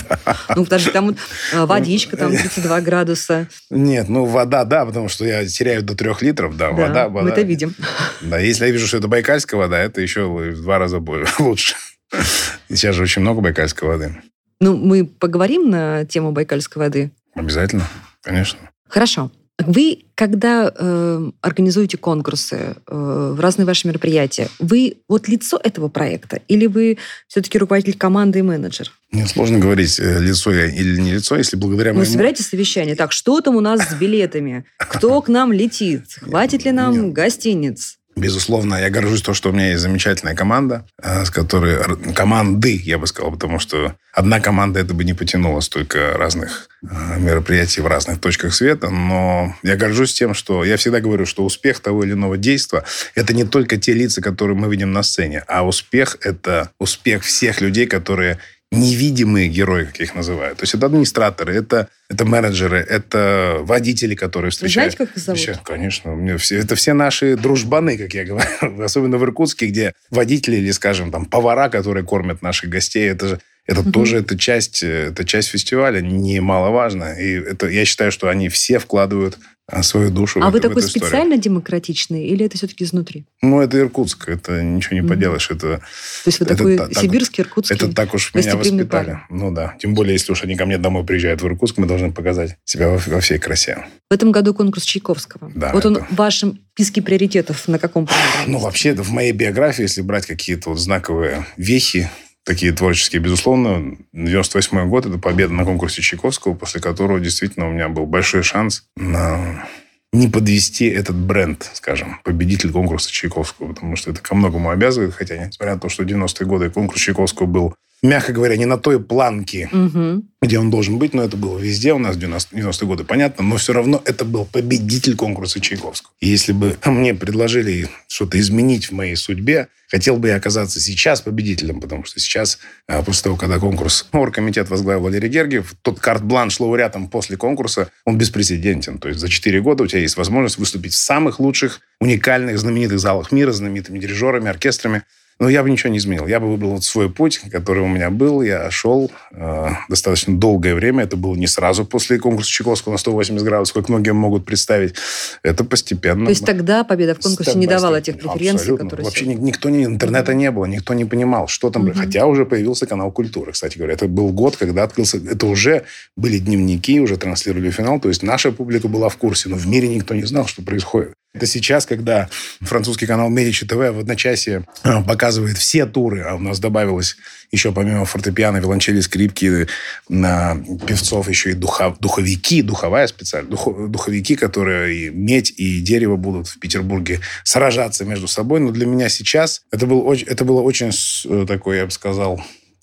Ну, 0.56 0.64
подожди, 0.64 0.90
там 0.90 1.14
э, 1.52 1.64
водичка, 1.66 2.16
там 2.16 2.30
32 2.34 2.80
градуса. 2.80 3.46
Нет, 3.68 4.08
ну 4.08 4.24
вода, 4.24 4.64
да, 4.64 4.86
потому 4.86 5.08
что 5.10 5.26
я 5.26 5.46
теряю 5.46 5.82
до 5.82 5.94
трех 5.94 6.22
литров, 6.22 6.56
да, 6.56 6.70
вода, 6.70 6.88
Да, 6.88 7.08
вода. 7.10 7.24
мы 7.26 7.30
это 7.30 7.42
видим. 7.42 7.74
Да, 8.22 8.38
если 8.38 8.64
я 8.64 8.72
вижу, 8.72 8.86
что 8.86 8.96
это 8.96 9.06
байкальская 9.06 9.60
вода, 9.60 9.78
это 9.78 10.00
еще 10.00 10.26
в 10.26 10.62
два 10.62 10.78
раза 10.78 10.98
более 10.98 11.26
лучше. 11.38 11.76
Сейчас 12.68 12.94
же 12.94 13.02
очень 13.02 13.22
много 13.22 13.40
байкальской 13.40 13.88
воды. 13.88 14.14
Ну, 14.60 14.76
мы 14.76 15.04
поговорим 15.04 15.68
на 15.70 16.04
тему 16.04 16.32
Байкальской 16.32 16.80
воды. 16.80 17.10
Обязательно, 17.34 17.86
конечно. 18.22 18.58
Хорошо. 18.88 19.30
Вы, 19.58 20.06
когда 20.16 20.72
э, 20.74 21.30
организуете 21.40 21.96
конкурсы, 21.96 22.74
э, 22.86 23.36
разные 23.38 23.66
ваши 23.66 23.86
мероприятия, 23.86 24.48
вы 24.58 24.96
вот 25.08 25.28
лицо 25.28 25.60
этого 25.62 25.88
проекта 25.88 26.40
или 26.48 26.66
вы 26.66 26.98
все-таки 27.28 27.58
руководитель 27.58 27.96
команды 27.96 28.40
и 28.40 28.42
менеджер? 28.42 28.90
Мне 29.12 29.28
сложно 29.28 29.60
говорить, 29.60 30.00
э, 30.00 30.18
лицо 30.18 30.52
я 30.52 30.66
или 30.66 31.00
не 31.00 31.12
лицо, 31.12 31.36
если 31.36 31.56
благодаря 31.56 31.92
Вы 31.92 31.98
моему... 31.98 32.12
собираете 32.12 32.42
совещание? 32.42 32.96
Так, 32.96 33.12
что 33.12 33.40
там 33.40 33.54
у 33.54 33.60
нас 33.60 33.90
с 33.90 33.94
билетами? 33.94 34.64
Кто 34.76 35.22
к 35.22 35.28
нам 35.28 35.52
летит? 35.52 36.02
Хватит 36.20 36.64
ли 36.64 36.72
нам 36.72 37.12
гостиниц? 37.12 37.98
Безусловно, 38.16 38.76
я 38.76 38.90
горжусь 38.90 39.22
то, 39.22 39.34
что 39.34 39.50
у 39.50 39.52
меня 39.52 39.70
есть 39.70 39.80
замечательная 39.80 40.36
команда, 40.36 40.86
э, 41.02 41.24
с 41.24 41.30
которой... 41.30 41.78
Команды, 42.14 42.80
я 42.84 42.98
бы 42.98 43.06
сказал, 43.06 43.32
потому 43.32 43.58
что 43.58 43.94
одна 44.12 44.40
команда 44.40 44.80
это 44.80 44.94
бы 44.94 45.02
не 45.04 45.14
потянула 45.14 45.60
столько 45.60 46.16
разных 46.16 46.68
э, 46.82 47.18
мероприятий 47.18 47.80
в 47.80 47.86
разных 47.86 48.20
точках 48.20 48.54
света, 48.54 48.90
но 48.90 49.56
я 49.64 49.76
горжусь 49.76 50.14
тем, 50.14 50.32
что... 50.34 50.64
Я 50.64 50.76
всегда 50.76 51.00
говорю, 51.00 51.26
что 51.26 51.44
успех 51.44 51.80
того 51.80 52.04
или 52.04 52.12
иного 52.12 52.36
действия– 52.36 52.84
это 53.16 53.34
не 53.34 53.44
только 53.44 53.78
те 53.78 53.92
лица, 53.92 54.22
которые 54.22 54.56
мы 54.56 54.70
видим 54.70 54.92
на 54.92 55.02
сцене, 55.02 55.42
а 55.48 55.66
успех– 55.66 56.16
это 56.20 56.70
успех 56.78 57.24
всех 57.24 57.60
людей, 57.60 57.86
которые 57.86 58.38
невидимые 58.74 59.48
герои, 59.48 59.84
как 59.84 60.00
их 60.00 60.14
называю. 60.14 60.54
То 60.56 60.62
есть 60.62 60.74
это 60.74 60.86
администраторы, 60.86 61.54
это, 61.54 61.88
это 62.08 62.24
менеджеры, 62.24 62.78
это 62.78 63.58
водители, 63.60 64.14
которые 64.14 64.48
Вы 64.48 64.52
встречают. 64.52 64.94
знаете, 64.94 64.96
как 65.12 65.16
их 65.16 65.22
зовут? 65.22 65.46
Вообще, 65.46 65.60
конечно. 65.64 66.08
меня 66.10 66.36
все, 66.38 66.58
это 66.58 66.74
все 66.74 66.92
наши 66.92 67.36
дружбаны, 67.36 67.96
как 67.98 68.14
я 68.14 68.24
говорю. 68.24 68.46
Особенно 68.84 69.18
в 69.18 69.24
Иркутске, 69.24 69.66
где 69.66 69.94
водители 70.10 70.56
или, 70.56 70.70
скажем, 70.70 71.10
там, 71.10 71.26
повара, 71.26 71.68
которые 71.68 72.04
кормят 72.04 72.42
наших 72.42 72.70
гостей, 72.70 73.08
это 73.08 73.28
же 73.28 73.40
это 73.66 73.82
Мгм. 73.82 73.92
тоже 73.92 74.18
это 74.18 74.38
часть, 74.38 74.82
э, 74.82 75.08
это 75.10 75.24
часть 75.24 75.48
фестиваля, 75.48 76.00
немаловажно. 76.00 77.14
И 77.18 77.32
это, 77.32 77.68
я 77.68 77.84
считаю, 77.84 78.12
что 78.12 78.28
они 78.28 78.48
все 78.48 78.78
вкладывают 78.78 79.38
а, 79.66 79.82
свою 79.82 80.10
душу 80.10 80.40
А 80.42 80.50
в, 80.50 80.52
вы 80.52 80.58
в 80.58 80.62
такой 80.62 80.82
историю. 80.82 81.06
специально 81.08 81.36
демократичный 81.38 82.26
или 82.26 82.44
это 82.44 82.58
все-таки 82.58 82.84
изнутри? 82.84 83.24
Ну, 83.40 83.62
это 83.62 83.78
Иркутск, 83.78 84.28
это 84.28 84.62
ничего 84.62 84.94
не 84.96 85.00
Мгм. 85.00 85.08
поделаешь. 85.08 85.50
Это, 85.50 85.78
То 85.78 85.82
есть 86.26 86.38
вы 86.40 86.44
Это 86.44 86.54
такой 86.56 86.76
та- 86.76 86.88
так- 86.88 86.98
сибирский, 87.02 87.42
иркутский? 87.44 87.74
это 87.74 87.90
так 87.94 88.12
уж 88.12 88.34
меня 88.34 88.56
воспитали. 88.56 88.84
парень. 88.86 89.16
Ну 89.30 89.50
да. 89.52 89.74
Тем 89.78 89.94
более, 89.94 90.12
если 90.12 90.32
уж 90.32 90.42
они 90.44 90.54
ко 90.56 90.66
мне 90.66 90.76
домой 90.76 91.02
приезжают 91.06 91.40
в 91.40 91.46
Иркутск, 91.46 91.78
мы 91.78 91.86
должны 91.86 92.12
показать 92.12 92.56
себя 92.66 92.90
во, 92.90 92.98
во 93.06 93.20
всей 93.20 93.38
красе. 93.38 93.86
В 94.10 94.12
этом 94.12 94.32
году 94.32 94.52
конкурс 94.52 94.84
Чайковского. 94.84 95.50
Да, 95.54 95.72
вот 95.72 95.86
он 95.86 95.96
это- 95.96 96.06
в 96.10 96.14
вашем 96.16 96.60
списке 96.74 97.00
приоритетов 97.00 97.66
на 97.66 97.78
каком? 97.78 98.06
Ну, 98.46 98.58
вообще, 98.58 98.92
в 98.92 99.12
моей 99.12 99.32
биографии, 99.32 99.80
если 99.82 100.02
брать 100.02 100.26
какие-то 100.26 100.68
вот 100.68 100.78
знаковые 100.78 101.46
вехи, 101.56 102.10
такие 102.44 102.72
творческие, 102.72 103.20
безусловно, 103.20 103.96
98 104.12 104.88
год– 104.88 105.06
это 105.06 105.18
победа 105.18 105.52
на 105.52 105.64
конкурсе 105.64 106.02
Чайковского, 106.02 106.54
после 106.54 106.80
которого 106.80 107.20
действительно 107.20 107.68
у 107.68 107.72
меня 107.72 107.88
был 107.88 108.06
большой 108.06 108.42
шанс 108.42 108.84
на 108.96 109.66
не 110.12 110.28
подвести 110.28 110.86
этот 110.86 111.16
бренд, 111.16 111.68
скажем, 111.74 112.20
победитель 112.22 112.70
конкурса 112.70 113.10
Чайковского, 113.10 113.72
потому 113.72 113.96
что 113.96 114.12
это 114.12 114.20
ко 114.20 114.36
многому 114.36 114.70
обязывает, 114.70 115.12
хотя, 115.12 115.36
несмотря 115.36 115.74
на 115.74 115.80
то, 115.80 115.88
что 115.88 116.04
в 116.04 116.06
90-е 116.06 116.46
годы 116.46 116.70
конкурс 116.70 117.00
Чайковского 117.00 117.46
был 117.46 117.74
мягко 118.04 118.32
говоря, 118.32 118.56
не 118.56 118.66
на 118.66 118.76
той 118.76 119.02
планке, 119.02 119.68
Мгм. 119.72 120.28
где 120.42 120.58
он 120.58 120.70
должен 120.70 120.98
быть, 120.98 121.14
но 121.14 121.22
это 121.22 121.36
было 121.36 121.58
везде 121.58 121.94
у 121.94 121.98
нас 121.98 122.16
в 122.16 122.18
90 122.18 122.54
90-е 122.54 122.86
годы, 122.86 123.04
понятно, 123.04 123.42
но 123.44 123.56
все 123.56 123.72
равно 123.72 124.02
это 124.04 124.24
был 124.24 124.44
победитель 124.44 125.16
конкурса 125.16 125.58
Чайковского. 125.60 126.12
И 126.20 126.28
если 126.28 126.52
бы 126.52 126.76
мне 126.84 127.14
предложили 127.14 127.88
что-то 128.06 128.38
изменить 128.38 128.90
в 128.90 128.92
моей 128.92 129.16
судьбе, 129.16 129.68
хотел 129.88 130.18
бы 130.18 130.28
я 130.28 130.36
оказаться 130.36 130.80
сейчас 130.80 131.22
победителем, 131.22 131.80
потому 131.80 132.04
что 132.04 132.20
сейчас, 132.20 132.58
а, 132.86 133.02
после 133.02 133.22
того, 133.24 133.36
когда 133.36 133.58
конкурс 133.58 134.06
оргкомитет 134.12 134.68
возглавил 134.68 135.00
Валерий 135.02 135.30
Гергиев, 135.30 135.74
тот 135.82 135.98
карт-бланш 135.98 136.60
лауреатом 136.60 137.08
после 137.08 137.36
конкурса, 137.38 137.88
он 138.04 138.18
беспрецедентен. 138.18 138.98
То 138.98 139.08
есть 139.08 139.20
за 139.20 139.28
4 139.28 139.60
года 139.62 139.84
у 139.84 139.86
тебя 139.86 140.00
есть 140.00 140.16
возможность 140.18 140.58
выступить 140.58 140.92
в 140.92 140.98
самых 140.98 141.40
лучших, 141.40 141.80
уникальных, 142.00 142.58
знаменитых 142.58 142.98
залах 142.98 143.32
мира, 143.32 143.52
знаменитыми 143.52 143.98
дирижерами, 143.98 144.48
оркестрами. 144.48 145.04
Но 145.40 145.48
я 145.48 145.62
бы 145.62 145.70
ничего 145.70 145.90
не 145.90 145.98
изменил. 145.98 146.26
Я 146.26 146.38
бы 146.38 146.48
выбрал 146.48 146.70
вот 146.70 146.84
свой 146.84 147.10
путь, 147.10 147.40
который 147.50 147.82
у 147.82 147.88
меня 147.88 148.10
был. 148.10 148.40
Я 148.42 148.70
шел 148.70 149.10
э, 149.32 149.68
достаточно 149.88 150.36
долгое 150.36 150.74
время. 150.74 151.04
Это 151.04 151.16
было 151.16 151.34
не 151.34 151.48
сразу 151.48 151.84
после 151.84 152.18
конкурса 152.18 152.50
Чайковского 152.50 152.92
на 152.92 152.98
180 152.98 153.44
градусов, 153.44 153.74
как 153.74 153.88
многие 153.88 154.12
могут 154.12 154.44
представить. 154.44 154.94
Это 155.42 155.64
постепенно. 155.64 156.26
То 156.26 156.30
есть 156.30 156.46
тогда 156.46 156.84
победа 156.84 157.14
в 157.14 157.20
конкурсе 157.20 157.50
Степ 157.50 157.60
не 157.60 157.66
давала 157.66 158.00
тех 158.00 158.16
преференций, 158.16 158.54
Абсолютно. 158.54 158.84
которые 158.84 159.04
Вообще 159.04 159.24
сегодня. 159.24 159.40
ни- 159.40 159.46
никто 159.46 159.68
не... 159.70 159.84
Интернета 159.84 160.34
не 160.34 160.50
было, 160.50 160.66
никто 160.66 160.94
не 160.94 161.04
понимал, 161.04 161.48
что 161.48 161.70
там... 161.70 161.84
Мгм. 161.84 161.94
Хотя 161.94 162.26
уже 162.26 162.46
появился 162.46 162.86
канал 162.86 163.10
культуры, 163.10 163.52
кстати 163.52 163.76
говоря. 163.76 163.94
Это 163.94 164.06
был 164.06 164.30
год, 164.30 164.56
когда 164.56 164.84
открылся... 164.84 165.18
Это 165.18 165.46
уже 165.46 165.84
были 166.16 166.38
дневники, 166.38 167.00
уже 167.00 167.16
транслировали 167.16 167.70
финал. 167.70 167.98
То 167.98 168.08
есть 168.08 168.22
наша 168.22 168.52
публика 168.52 168.88
была 168.88 169.08
в 169.08 169.16
курсе, 169.16 169.48
но 169.48 169.56
в 169.56 169.66
мире 169.66 169.88
никто 169.88 170.14
не 170.14 170.24
знал, 170.24 170.46
что 170.46 170.62
происходит. 170.62 171.14
Это 171.34 171.46
сейчас, 171.46 171.84
когда 171.84 172.28
французский 172.60 173.06
канал 173.06 173.28
Медичи 173.28 173.66
ТВ 173.66 173.74
в 173.74 173.98
одночасье 173.98 174.64
э, 174.84 175.02
показывает 175.02 175.58
все 175.58 175.84
туры, 175.84 176.22
а 176.22 176.36
у 176.36 176.38
нас 176.38 176.60
добавилось 176.60 177.16
еще 177.50 177.72
помимо 177.72 178.04
фортепиано, 178.04 178.58
виолончели, 178.58 179.00
скрипки, 179.00 179.66
на 180.08 180.56
певцов 180.86 181.28
еще 181.28 181.50
и 181.50 181.54
духа- 181.54 181.96
духовики, 181.98 182.62
духовая 182.62 183.08
специально, 183.08 183.50
духо- 183.50 183.88
духовики, 183.88 184.36
которые 184.36 185.08
и 185.08 185.10
медь, 185.10 185.52
и 185.56 185.80
дерево 185.80 186.14
будут 186.14 186.46
в 186.46 186.60
Петербурге 186.60 187.18
сражаться 187.42 188.04
между 188.04 188.28
собой. 188.28 188.60
Но 188.60 188.70
для 188.70 188.86
меня 188.86 189.08
сейчас 189.08 189.62
это, 189.72 189.86
был, 189.86 190.12
это 190.12 190.44
было 190.44 190.60
очень 190.60 190.92
э, 191.24 191.46
такое, 191.48 191.78
я 191.78 191.84
бы 191.86 191.90
сказал, 191.90 192.40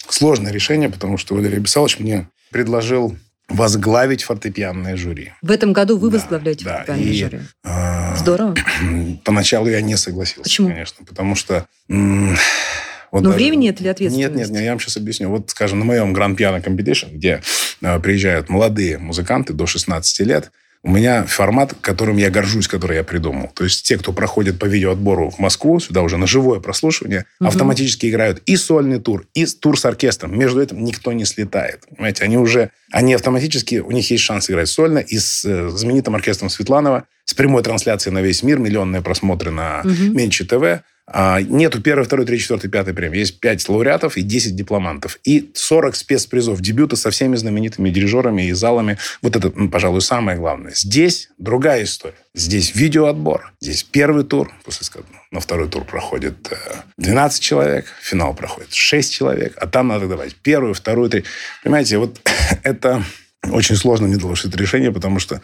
сложное 0.10 0.52
решение, 0.52 0.90
потому 0.90 1.18
что 1.18 1.36
Валерий 1.36 1.60
Бесалович 1.60 2.00
мне 2.00 2.28
предложил 2.52 3.16
возглавить 3.54 4.24
фортепианное 4.24 4.96
жюри. 4.98 5.34
В 5.42 5.52
этом 5.52 5.74
году 5.74 5.98
вы 5.98 6.10
Да, 6.10 6.18
возглавляете 6.18 6.66
да, 6.66 6.76
фортепианное 6.78 7.04
и- 7.06 7.14
жюри. 7.18 7.40
А, 7.64 8.16
Здорово. 8.18 8.56
Поначалу 9.24 9.68
я 9.70 9.82
не 9.82 9.96
согласился, 9.98 10.44
Почему? 10.44 10.70
конечно, 10.70 11.06
потому 11.06 11.36
что... 11.36 11.66
вот 11.88 13.24
Но 13.24 13.30
даже- 13.32 13.36
времени 13.36 13.70
это 13.70 13.84
Нет, 13.84 13.96
ответственность? 13.96 14.38
нет, 14.38 14.50
нет, 14.52 14.62
я 14.64 14.72
вам 14.72 14.80
сейчас 14.80 14.98
объясню. 14.98 15.30
Вот, 15.30 15.50
скажем, 15.50 15.80
на 15.80 15.86
моем 15.86 16.16
Grand 16.16 16.36
Piano 16.36 16.64
Competition, 16.64 17.14
где 17.14 17.42
э, 17.82 18.00
приезжают 18.00 18.50
молодые 18.50 18.98
музыканты 18.98 19.54
до 19.54 19.66
16 19.68 20.20
лет, 20.22 20.52
у 20.84 20.90
меня 20.90 21.24
формат, 21.26 21.76
которым 21.80 22.18
я 22.18 22.32
горжусь, 22.32 22.68
который 22.68 22.98
я 22.98 23.04
придумал. 23.04 23.52
То 23.54 23.64
есть 23.66 23.86
те, 23.86 23.98
кто 23.98 24.14
проходит 24.14 24.58
по 24.58 24.66
видеоотбору 24.66 25.30
в 25.30 25.38
Москву, 25.38 25.80
сюда 25.80 26.02
уже 26.02 26.18
на 26.18 26.26
живое 26.26 26.60
прослушивание, 26.60 27.26
Мгм. 27.40 27.50
автоматически 27.50 28.08
играют 28.10 28.42
и 28.48 28.56
сольный 28.56 29.00
тур, 29.00 29.26
и 29.36 29.46
тур 29.46 29.80
с 29.80 29.86
оркестром. 29.86 30.38
Между 30.38 30.60
этим 30.62 30.84
никто 30.84 31.12
не 31.14 31.26
слетает. 31.26 31.82
Понимаете, 31.96 32.24
они 32.24 32.38
уже, 32.38 32.72
они 32.92 33.14
автоматически, 33.14 33.76
у 33.76 33.92
них 33.92 34.10
есть 34.10 34.24
шанс 34.24 34.50
играть 34.50 34.70
сольно 34.70 34.98
и 35.00 35.20
с 35.20 35.46
э, 35.46 35.70
знаменитым 35.70 36.16
оркестром 36.16 36.50
Светланова, 36.50 37.04
с 37.26 37.34
прямой 37.36 37.62
трансляцией 37.62 38.14
на 38.14 38.22
весь 38.24 38.42
мир, 38.42 38.58
миллионные 38.58 39.04
просмотры 39.04 39.52
на 39.52 39.82
Мгм. 39.84 40.16
Менчи 40.18 40.44
ТВ. 40.46 40.82
А, 41.14 41.42
нету 41.42 41.82
первой, 41.82 42.06
второй, 42.06 42.26
третьей, 42.26 42.44
четвертой, 42.44 42.70
пятой 42.70 42.94
премии. 42.94 43.20
Есть 43.20 43.42
пять 43.42 43.68
лауреатов 43.68 44.16
и 44.16 44.22
10 44.22 44.56
дипломантов. 44.56 45.20
И 45.26 45.52
40 45.54 45.96
спецпризов 45.96 46.62
дебюта 46.62 46.96
со 46.96 47.10
всеми 47.10 47.36
знаменитыми 47.36 47.90
дирижерами 47.90 48.48
и 48.48 48.54
залами. 48.54 48.98
Вот 49.22 49.36
это, 49.36 49.50
м, 49.50 49.70
пожалуй, 49.70 50.02
самое 50.02 50.38
главное. 50.38 50.72
Здесь 50.74 51.30
другая 51.38 51.84
история. 51.84 52.16
Здесь 52.34 52.76
видеоотбор. 52.76 53.52
Здесь 53.60 53.84
первый 53.84 54.24
тур. 54.24 54.54
После, 54.64 54.86
ска- 54.88 55.04
на 55.32 55.42
второй 55.42 55.68
тур 55.68 55.84
проходит 55.84 56.50
э, 56.50 56.56
12 56.98 57.42
человек. 57.42 57.88
Финал 58.02 58.34
проходит 58.34 58.74
6 58.74 59.12
человек. 59.12 59.54
А 59.58 59.68
там 59.68 59.90
надо 59.90 60.08
давать 60.08 60.36
первую, 60.36 60.74
вторую, 60.74 61.10
третью. 61.10 61.30
Понимаете, 61.62 61.98
вот 61.98 62.22
это 62.64 63.04
очень 63.52 63.76
сложно 63.76 64.08
мне 64.08 64.18
было 64.18 64.34
это 64.34 64.58
решение, 64.58 64.94
потому 64.94 65.20
что 65.20 65.42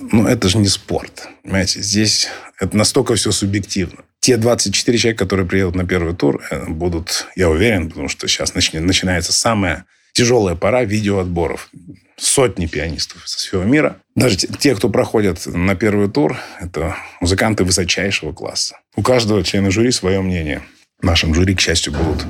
ну, 0.00 0.26
это 0.26 0.48
же 0.48 0.56
не 0.56 0.68
спорт. 0.68 1.28
Понимаете, 1.42 1.82
здесь 1.82 2.28
это 2.58 2.74
настолько 2.76 3.14
все 3.14 3.30
субъективно. 3.30 4.04
Те 4.20 4.36
24 4.36 4.98
человека, 4.98 5.24
которые 5.24 5.46
приедут 5.46 5.74
на 5.74 5.86
первый 5.86 6.14
тур, 6.14 6.42
э, 6.50 6.66
будут, 6.68 7.26
я 7.36 7.48
уверен, 7.48 7.88
потому 7.88 8.08
что 8.08 8.28
сейчас 8.28 8.54
начинается 8.54 9.32
самая 9.32 9.86
тяжелая 10.12 10.56
пора 10.56 10.84
видеоотборов. 10.84 11.70
Сотни 12.18 12.66
пианистов 12.66 13.26
со 13.26 13.38
всего 13.38 13.62
мира. 13.62 13.96
Даже 14.14 14.36
те, 14.36 14.74
кто 14.74 14.90
проходят 14.90 15.46
на 15.46 15.74
первый 15.74 16.10
тур, 16.10 16.36
это 16.60 16.96
музыканты 17.22 17.64
высочайшего 17.64 18.32
класса. 18.32 18.76
У 18.94 19.02
каждого 19.02 19.42
члена 19.42 19.70
жюри 19.70 19.90
свое 19.90 20.20
мнение. 20.20 20.60
В 21.00 21.06
нашем 21.06 21.34
жюри, 21.34 21.54
к 21.54 21.60
счастью, 21.60 21.94
будут 21.94 22.26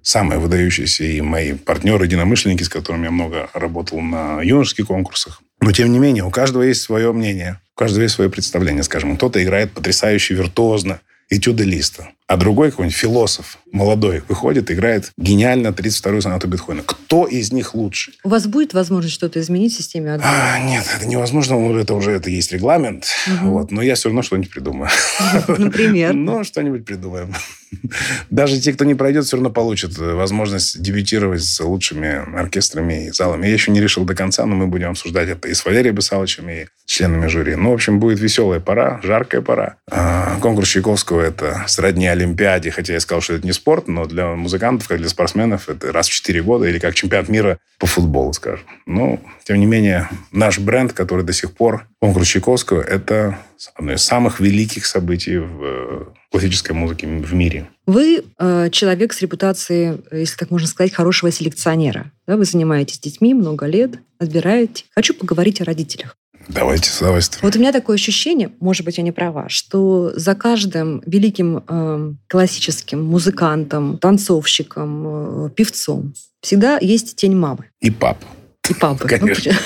самые 0.00 0.38
выдающиеся 0.38 1.04
и 1.04 1.20
мои 1.20 1.52
партнеры, 1.52 2.06
единомышленники, 2.06 2.62
с 2.62 2.70
которыми 2.70 3.04
я 3.04 3.10
много 3.10 3.50
работал 3.52 4.00
на 4.00 4.40
юношеских 4.40 4.86
конкурсах. 4.86 5.42
Но, 5.60 5.72
тем 5.72 5.92
не 5.92 5.98
менее, 5.98 6.24
у 6.24 6.30
каждого 6.30 6.62
есть 6.62 6.80
свое 6.80 7.12
мнение, 7.12 7.60
у 7.74 7.78
каждого 7.78 8.02
есть 8.02 8.14
свое 8.14 8.30
представление, 8.30 8.82
скажем. 8.82 9.16
Кто-то 9.16 9.42
играет 9.42 9.72
потрясающе 9.72 10.34
виртуозно, 10.34 11.00
этюды 11.36 11.64
листа. 11.64 12.12
А 12.26 12.38
другой 12.38 12.70
какой-нибудь 12.70 12.96
философ 12.96 13.58
молодой 13.70 14.22
выходит, 14.28 14.70
играет 14.70 15.12
гениально 15.18 15.68
32-ю 15.68 16.22
сонату 16.22 16.48
Бетховена. 16.48 16.82
Кто 16.86 17.26
из 17.26 17.52
них 17.52 17.74
лучше? 17.74 18.12
У 18.24 18.30
вас 18.30 18.46
будет 18.46 18.72
возможность 18.72 19.14
что-то 19.14 19.40
изменить 19.40 19.74
в 19.74 19.76
системе 19.76 20.14
отбора? 20.14 20.32
А, 20.32 20.58
нет, 20.60 20.86
это 20.96 21.06
невозможно, 21.06 21.56
ну, 21.56 21.76
это 21.76 21.92
уже 21.92 22.12
это 22.12 22.30
есть 22.30 22.50
регламент. 22.52 23.08
Мгм. 23.26 23.50
Вот, 23.50 23.70
но 23.70 23.82
я 23.82 23.94
все 23.94 24.08
равно 24.08 24.22
что-нибудь 24.22 24.50
придумаю. 24.50 24.90
Например? 25.48 26.14
Ну, 26.24 26.42
что-нибудь 26.42 26.86
придумаем. 26.86 27.34
Даже 28.30 28.60
те, 28.60 28.72
кто 28.72 28.84
не 28.84 28.94
пройдет, 28.94 29.26
все 29.26 29.36
равно 29.36 29.50
получат 29.50 29.98
э, 29.98 30.14
возможность 30.14 30.80
дебютировать 30.80 31.42
с 31.44 31.60
лучшими 31.60 32.38
оркестрами 32.38 33.06
и 33.06 33.10
залами. 33.10 33.46
Я 33.46 33.52
еще 33.52 33.70
не 33.70 33.80
решил 33.80 34.04
до 34.04 34.14
конца, 34.14 34.46
но 34.46 34.54
мы 34.54 34.66
будем 34.66 34.90
обсуждать 34.90 35.28
это 35.28 35.48
и 35.48 35.54
с 35.54 35.64
Валерием 35.64 35.94
Бесаловичем, 35.94 36.48
и 36.48 36.66
членами 36.86 37.26
жюри. 37.26 37.56
Ну, 37.56 37.70
в 37.70 37.74
общем, 37.74 37.98
будет 37.98 38.20
веселая 38.20 38.60
пора, 38.60 39.00
жаркая 39.02 39.40
пора. 39.40 39.76
А, 39.90 40.38
Конкурс 40.40 40.68
Чайковского– 40.68 41.20
это 41.22 41.64
сродни 41.66 42.06
Олимпиаде, 42.14 42.70
хотя 42.70 42.94
я 42.94 43.00
сказал, 43.00 43.20
что 43.20 43.34
это 43.34 43.46
не 43.46 43.52
спорт, 43.52 43.88
но 43.88 44.06
для 44.06 44.34
музыкантов, 44.34 44.88
как 44.88 44.98
для 44.98 45.08
спортсменов, 45.08 45.68
это 45.68 45.92
раз 45.92 46.08
в 46.08 46.12
4 46.12 46.42
года 46.42 46.66
или 46.66 46.78
как 46.78 46.94
чемпионат 46.94 47.28
мира 47.28 47.58
по 47.78 47.86
футболу, 47.86 48.32
скажем. 48.32 48.64
Но, 48.86 49.20
тем 49.44 49.58
не 49.58 49.66
менее, 49.66 50.08
наш 50.32 50.58
бренд, 50.58 50.92
который 50.92 51.24
до 51.24 51.32
сих 51.32 51.52
пор, 51.52 51.86
конкурс 52.00 52.28
Чайковского, 52.28 52.80
это 52.80 53.38
одно 53.74 53.92
из 53.92 54.02
самых 54.02 54.40
великих 54.40 54.86
событий 54.86 55.38
в 55.38 55.62
э, 55.62 56.04
классической 56.30 56.72
музыке 56.72 57.06
в 57.06 57.34
мире. 57.34 57.68
Вы 57.86 58.24
э, 58.38 58.70
человек 58.70 59.12
с 59.12 59.20
репутацией, 59.22 60.00
э, 60.10 60.20
если 60.20 60.36
так 60.36 60.50
можно 60.50 60.68
сказать, 60.68 60.92
хорошего 60.92 61.30
селекционера. 61.30 62.10
Да, 62.26 62.36
вы 62.36 62.44
занимаетесь 62.44 62.98
детьми 62.98 63.34
много 63.34 63.66
лет, 63.66 63.98
отбираете. 64.18 64.84
Хочу 64.94 65.14
поговорить 65.14 65.60
о 65.60 65.64
родителях. 65.64 66.16
Давайте 66.48 66.90
с 66.90 67.00
удовольствием. 67.00 67.40
Вот 67.42 67.56
у 67.56 67.58
меня 67.58 67.72
такое 67.72 67.96
ощущение, 67.96 68.50
может 68.60 68.84
быть, 68.84 68.98
я 68.98 69.02
не 69.02 69.12
права, 69.12 69.48
что 69.48 70.12
за 70.14 70.34
каждым 70.34 71.02
великим 71.06 71.64
э, 71.66 72.14
классическим 72.28 73.02
музыкантом, 73.04 73.98
танцовщиком, 73.98 75.46
э, 75.46 75.50
певцом 75.50 76.14
всегда 76.40 76.78
есть 76.80 77.16
тень 77.16 77.34
мамы 77.36 77.70
И 77.80 77.90
папа. 77.90 78.26
и 78.68 78.74
папы. 78.74 79.08
Конечно. 79.18 79.52
Ну, 79.52 79.58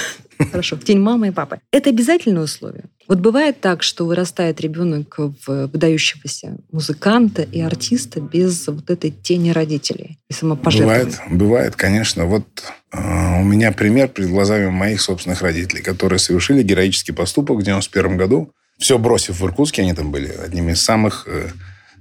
Хорошо, 0.50 0.76
тень 0.76 1.00
мамы 1.00 1.28
и 1.28 1.30
папы. 1.30 1.60
Это 1.72 1.90
обязательное 1.90 2.42
условие. 2.42 2.84
Вот 3.08 3.18
бывает 3.20 3.60
так, 3.60 3.82
что 3.82 4.06
вырастает 4.06 4.60
ребенок 4.60 5.18
в 5.18 5.66
выдающегося 5.66 6.58
музыканта 6.70 7.42
и 7.42 7.60
артиста 7.60 8.20
без 8.20 8.66
вот 8.66 8.90
этой 8.90 9.10
тени 9.10 9.50
родителей 9.50 10.18
и 10.28 10.32
самопожертвования. 10.32 11.04
Бывает, 11.04 11.20
бывает, 11.30 11.76
конечно. 11.76 12.26
Вот 12.26 12.46
э, 12.92 13.40
у 13.40 13.44
меня 13.44 13.72
пример 13.72 14.08
перед 14.08 14.30
глазами 14.30 14.68
моих 14.68 15.00
собственных 15.00 15.42
родителей, 15.42 15.82
которые 15.82 16.18
совершили 16.18 16.62
героический 16.62 17.12
поступок 17.12 17.58
в 17.58 17.62
91 17.62 18.16
году. 18.16 18.52
Все 18.78 18.98
бросив 18.98 19.40
в 19.40 19.44
Иркутске, 19.44 19.82
они 19.82 19.94
там 19.94 20.12
были 20.12 20.28
одними 20.28 20.72
из 20.72 20.82
самых 20.82 21.24
э, 21.26 21.48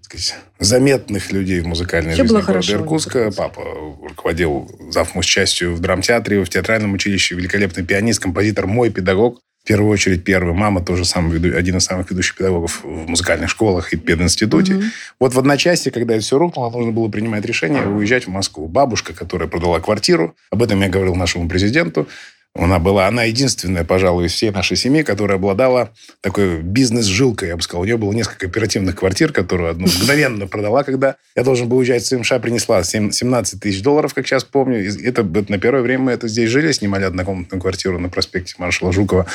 сказать, 0.08 0.36
заметных 0.60 1.32
людей 1.32 1.60
в 1.60 1.68
музыкальной 1.68 2.14
Всё 2.14 2.24
жизни 2.24 2.42
города 2.42 2.72
Иркутска. 2.74 3.32
Папа 3.36 3.62
руководил 4.02 4.70
завмусчастью 4.90 5.76
в 5.76 5.80
драмтеатре, 5.80 6.44
в 6.44 6.50
театральном 6.50 6.94
училище, 6.94 7.36
великолепный 7.36 7.84
пианист, 7.84 8.22
композитор, 8.22 8.68
мой 8.68 8.90
педагог. 8.90 9.42
В 9.64 9.68
первую 9.68 9.92
очередь 9.92 10.24
первый. 10.24 10.54
Мама 10.54 10.82
тоже 10.82 11.04
самый, 11.04 11.38
веду- 11.38 11.58
один 11.58 11.76
из 11.76 11.84
самых 11.84 12.10
ведущих 12.10 12.36
педагогов 12.38 12.86
в 12.86 13.10
музыкальных 13.10 13.50
школах 13.50 13.92
и 13.92 13.98
пединституте. 13.98 14.76
Мгм. 14.76 14.84
Вот 15.20 15.34
в 15.34 15.40
одночасье, 15.40 15.92
когда 15.92 16.14
это 16.14 16.24
все 16.24 16.38
рухнуло, 16.38 16.70
нужно 16.70 16.94
было 16.94 17.10
принимать 17.10 17.44
решение 17.44 17.86
уезжать 17.86 18.28
в 18.28 18.30
Москву. 18.30 18.70
Бабушка, 18.70 19.14
которая 19.14 19.50
продала 19.50 19.82
квартиру, 19.82 20.38
об 20.52 20.64
этом 20.64 20.82
я 20.82 20.88
говорил 20.88 21.16
нашему 21.16 21.50
президенту, 21.50 22.08
Она 22.58 22.80
была, 22.80 23.08
она 23.08 23.24
единственная, 23.24 23.84
пожалуй, 23.84 24.26
из 24.26 24.34
всей 24.34 24.52
нашей 24.52 24.78
семьи, 24.78 25.04
которая 25.04 25.38
обладала 25.38 25.92
такой 26.22 26.62
бизнес-жилкой, 26.62 27.50
я 27.50 27.56
бы 27.56 27.62
сказал. 27.62 27.84
У 27.84 27.86
нее 27.86 27.98
было 27.98 28.12
несколько 28.14 28.48
оперативных 28.48 28.96
квартир, 28.96 29.32
которую 29.32 29.70
одну 29.70 29.88
мгновенно 29.88 30.48
продала, 30.48 30.84
когда 30.84 31.16
я 31.36 31.44
должен 31.44 31.70
был 31.70 31.78
уезжать 31.78 32.04
в 32.04 32.08
США, 32.08 32.40
принесла 32.40 32.84
17 32.84 33.60
тысяч 33.60 33.82
долларов, 33.82 34.14
как 34.14 34.28
сейчас 34.28 34.44
помню. 34.44 34.84
И 34.84 35.06
это 35.06 35.24
на 35.24 35.60
первое 35.60 35.82
время 35.82 36.04
мы 36.04 36.12
это 36.12 36.28
здесь 36.28 36.50
жили, 36.50 36.72
снимали 36.72 37.04
однокомнатную 37.04 37.62
квартиру 37.62 38.00
на 38.00 38.10
проспекте 38.10 38.56
маршала 38.58 38.92
Жукова. 38.92 39.28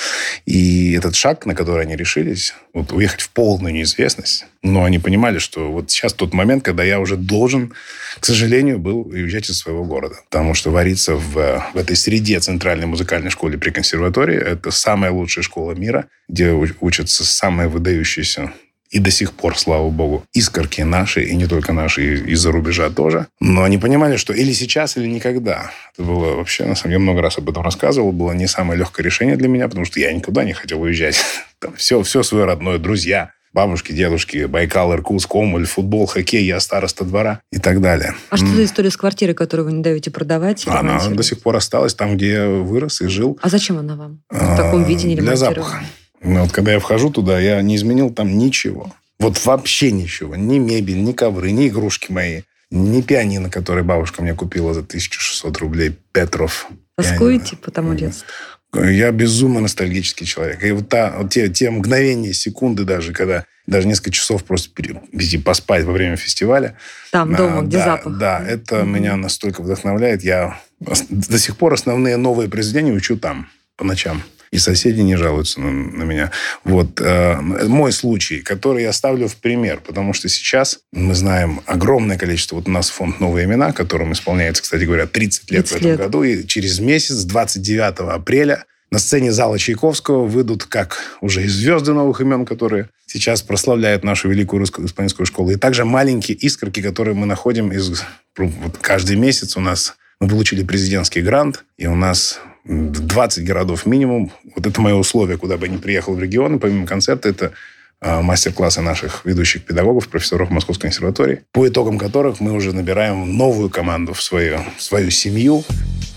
И 0.47 0.93
этот 0.95 1.15
шаг, 1.15 1.47
на 1.47 1.55
который 1.55 1.83
они 1.83 1.97
решились, 1.97 2.55
вот 2.75 2.93
уехать 2.93 3.21
в 3.21 3.31
полную 3.31 3.73
неизвестность, 3.73 4.47
но 4.63 4.85
они 4.85 4.99
понимали, 4.99 5.39
что 5.39 5.71
вот 5.71 5.91
сейчас 5.91 6.13
тот 6.13 6.33
момент, 6.33 6.65
когда 6.65 6.85
я 6.85 7.01
уже 7.01 7.17
должен, 7.17 7.75
к 8.21 8.25
сожалению, 8.25 8.79
был 8.79 9.01
уезжать 9.01 9.51
из 9.51 9.59
своего 9.59 9.85
города. 9.85 10.17
Потому 10.31 10.55
что 10.55 10.71
вариться 10.71 11.17
в, 11.17 11.65
в 11.75 11.77
этой 11.77 11.97
среде 11.97 12.39
центральной 12.39 12.87
музыкальной 12.87 13.31
школе 13.31 13.59
при 13.59 13.71
консерватории. 13.71 14.37
Это 14.37 14.71
самая 14.71 15.11
лучшая 15.11 15.43
школа 15.43 15.73
мира, 15.73 16.07
где 16.29 16.53
учатся 16.53 17.25
самые 17.25 17.69
выдающиеся 17.69 18.53
и 18.93 18.99
до 18.99 19.11
сих 19.11 19.33
пор, 19.33 19.59
слава 19.59 19.89
богу, 19.89 20.25
искорки 20.35 20.83
наши, 20.83 21.25
и 21.25 21.35
не 21.35 21.47
только 21.47 21.73
наши, 21.73 22.19
из-за 22.27 22.53
рубежа 22.53 22.91
тоже. 22.91 23.27
Но 23.41 23.63
они 23.63 23.79
понимали, 23.79 24.17
что 24.17 24.35
или 24.35 24.53
сейчас, 24.53 24.99
или 24.99 25.07
никогда. 25.07 25.71
Это 25.95 26.07
было 26.07 26.37
вообще, 26.37 26.67
на 26.67 26.75
самом 26.75 26.91
деле, 26.91 26.99
много 26.99 27.23
раз 27.23 27.39
об 27.39 27.49
этом 27.49 27.63
рассказывал, 27.63 28.13
было 28.13 28.33
не 28.33 28.47
самое 28.47 28.79
легкое 28.79 29.03
решение 29.03 29.37
для 29.37 29.49
меня, 29.49 29.67
потому 29.67 29.87
что 29.87 29.99
я 29.99 30.13
никуда 30.13 30.45
не 30.45 30.53
хотел 30.53 30.83
уезжать. 30.83 31.17
Там 31.59 31.75
все, 31.75 32.03
все 32.03 32.23
свое 32.23 32.45
родное, 32.45 32.77
друзья, 32.77 33.33
бабушки, 33.53 33.93
дедушки, 33.93 34.47
Байкал, 34.47 34.93
Иркутск, 34.95 35.35
Омуль, 35.35 35.67
футбол, 35.67 36.07
хоккей, 36.07 36.45
я 36.45 36.61
староста 36.61 37.05
двора 37.05 37.41
и 37.51 37.59
так 37.59 37.81
далее. 37.81 38.15
А 38.31 38.37
что 38.37 38.47
за 38.47 38.65
история 38.65 38.91
с 38.91 38.97
квартирой, 38.97 39.35
которую 39.35 39.67
вы 39.67 39.73
не 39.73 39.83
даете 39.83 40.11
продавать? 40.11 40.67
Она 40.67 40.99
до 41.09 41.23
сих 41.23 41.41
пор 41.41 41.57
осталась 41.57 41.95
там, 41.95 42.17
где 42.17 42.33
я 42.33 42.49
вырос 42.49 43.01
и 43.01 43.09
жил. 43.09 43.39
А 43.43 43.49
зачем 43.49 43.79
она 43.79 43.97
вам? 43.97 44.23
В 44.31 44.57
таком 44.57 44.85
виде 44.85 45.07
не 45.07 45.17
Для 45.17 45.37
запаха. 45.37 45.83
Ну, 46.23 46.43
вот 46.43 46.53
когда 46.53 46.73
я 46.73 46.79
вхожу 46.79 47.11
туда, 47.11 47.39
я 47.41 47.61
не 47.63 47.77
изменил 47.77 48.11
там 48.11 48.39
ничего. 48.39 48.93
Вот 49.19 49.45
вообще 49.45 49.93
ничего. 49.93 50.37
Ни 50.37 50.59
мебель, 50.59 51.03
ни 51.03 51.13
ковры, 51.13 51.51
ни 51.53 51.69
игрушки 51.69 52.11
мои. 52.11 52.43
Ни 52.71 53.03
пианино, 53.03 53.51
которое 53.51 53.83
бабушка 53.83 54.23
мне 54.23 54.35
купила 54.35 54.73
за 54.73 54.81
1600 54.81 55.59
рублей. 55.59 55.99
Петров. 56.13 56.69
Тоскуете 56.97 57.57
по 57.57 57.71
тому 57.71 57.95
детству? 57.95 58.27
Я 58.75 59.11
безумно 59.13 59.61
ностальгический 59.61 60.27
человек. 60.27 60.63
И 60.65 60.73
вот, 60.73 60.89
та, 60.89 61.15
вот 61.19 61.31
те, 61.31 61.49
те 61.49 61.71
мгновения, 61.71 62.33
секунды 62.33 62.85
даже, 62.85 63.13
когда 63.13 63.45
даже 63.67 63.87
несколько 63.87 64.11
часов 64.11 64.45
просто 64.45 64.71
перейти 64.75 65.39
поспать 65.39 65.85
во 65.85 65.93
время 65.93 66.17
фестиваля. 66.17 66.77
Там, 67.11 67.35
дома, 67.35 67.61
а, 67.61 67.63
где 67.63 67.79
да, 67.79 67.85
запах. 67.85 68.19
Да, 68.19 68.45
это 68.45 68.77
mm-hmm. 68.77 68.87
меня 68.87 69.17
настолько 69.17 69.63
вдохновляет. 69.63 70.25
Я 70.25 70.59
до 70.81 71.39
сих 71.39 71.57
пор 71.57 71.75
основные 71.75 72.17
новые 72.17 72.49
произведения 72.49 72.93
учу 72.93 73.17
там 73.17 73.49
по 73.77 73.85
ночам 73.85 74.23
и 74.53 74.59
соседи 74.59 75.01
не 75.01 75.17
жалуются 75.17 75.61
на, 75.61 75.71
на 75.71 76.05
меня. 76.05 76.31
Вот. 76.63 77.01
Э, 77.01 77.41
мой 77.41 77.91
случай, 77.91 78.41
который 78.41 78.83
я 78.83 78.93
ставлю 78.93 79.27
в 79.27 79.37
пример, 79.37 79.81
потому 79.85 80.13
что 80.13 80.29
сейчас 80.29 80.81
мы 80.93 81.15
знаем 81.15 81.63
огромное 81.67 82.19
количество, 82.19 82.57
вот 82.57 82.69
у 82.69 82.71
нас 82.71 82.91
фонд 82.91 83.19
«Новые 83.19 83.47
имена», 83.47 83.73
которым 83.73 84.13
исполняется, 84.13 84.63
кстати 84.63 84.85
говоря, 84.85 85.07
30 85.07 85.51
лет 85.51 85.65
30 85.65 85.73
в 85.73 85.77
этом 85.77 85.89
лет. 85.89 85.99
году, 85.99 86.23
и 86.23 86.47
через 86.47 86.79
месяц, 86.81 87.25
29 87.25 88.01
апреля, 88.15 88.67
на 88.91 88.99
сцене 88.99 89.33
зала 89.33 89.59
Чайковского 89.59 90.27
выйдут 90.27 90.65
как 90.65 90.99
уже 91.23 91.45
и 91.45 91.49
звезды 91.49 91.95
новых 91.95 92.21
имен, 92.21 92.45
которые 92.45 92.91
сейчас 93.07 93.41
прославляют 93.41 94.05
нашу 94.05 94.29
великую 94.29 94.61
русскую 94.61 94.87
испанскую 94.87 95.25
школу, 95.25 95.51
и 95.51 95.57
также 95.57 95.87
маленькие 95.87 96.37
искорки, 96.37 96.83
которые 96.83 97.15
мы 97.15 97.25
находим 97.25 97.73
из... 97.73 98.03
Вот 98.37 98.77
каждый 98.83 99.17
месяц 99.17 99.57
у 99.57 99.61
нас 99.61 99.95
мы 100.21 100.29
получили 100.29 100.63
президентский 100.63 101.23
грант, 101.23 101.65
и 101.79 101.87
у 101.87 101.97
нас 101.97 102.39
20 102.65 103.45
городов 103.45 103.87
минимум. 103.87 104.33
Вот 104.55 104.67
это 104.67 104.81
мое 104.81 104.95
условие, 104.95 105.39
куда 105.39 105.57
бы 105.57 105.67
я 105.67 105.73
ни 105.73 105.79
приехал 105.79 106.15
в 106.15 106.21
регион, 106.21 106.59
помимо 106.59 106.87
концерта, 106.87 107.29
это 107.29 107.53
а, 108.01 108.23
мастер-классы 108.23 108.81
наших 108.81 109.25
ведущих 109.25 109.65
педагогов, 109.65 110.09
профессоров 110.09 110.51
Московской 110.51 110.91
консерватории, 110.91 111.43
по 111.53 111.67
итогам 111.67 111.99
которых 111.99 112.41
мы 112.41 112.53
уже 112.53 112.73
набираем 112.73 113.37
новую 113.37 113.71
команду 113.71 114.13
в 114.15 114.23
свою, 114.23 114.59
в 114.77 114.83
свою 114.83 115.11
семью. 115.11 115.65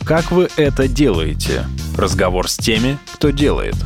Как 0.06 0.32
вы 0.32 0.50
это 0.56 0.88
делаете? 0.88 1.66
Разговор 1.98 2.50
с 2.50 2.58
теми, 2.58 2.98
кто 3.14 3.32
делает– 3.32 3.76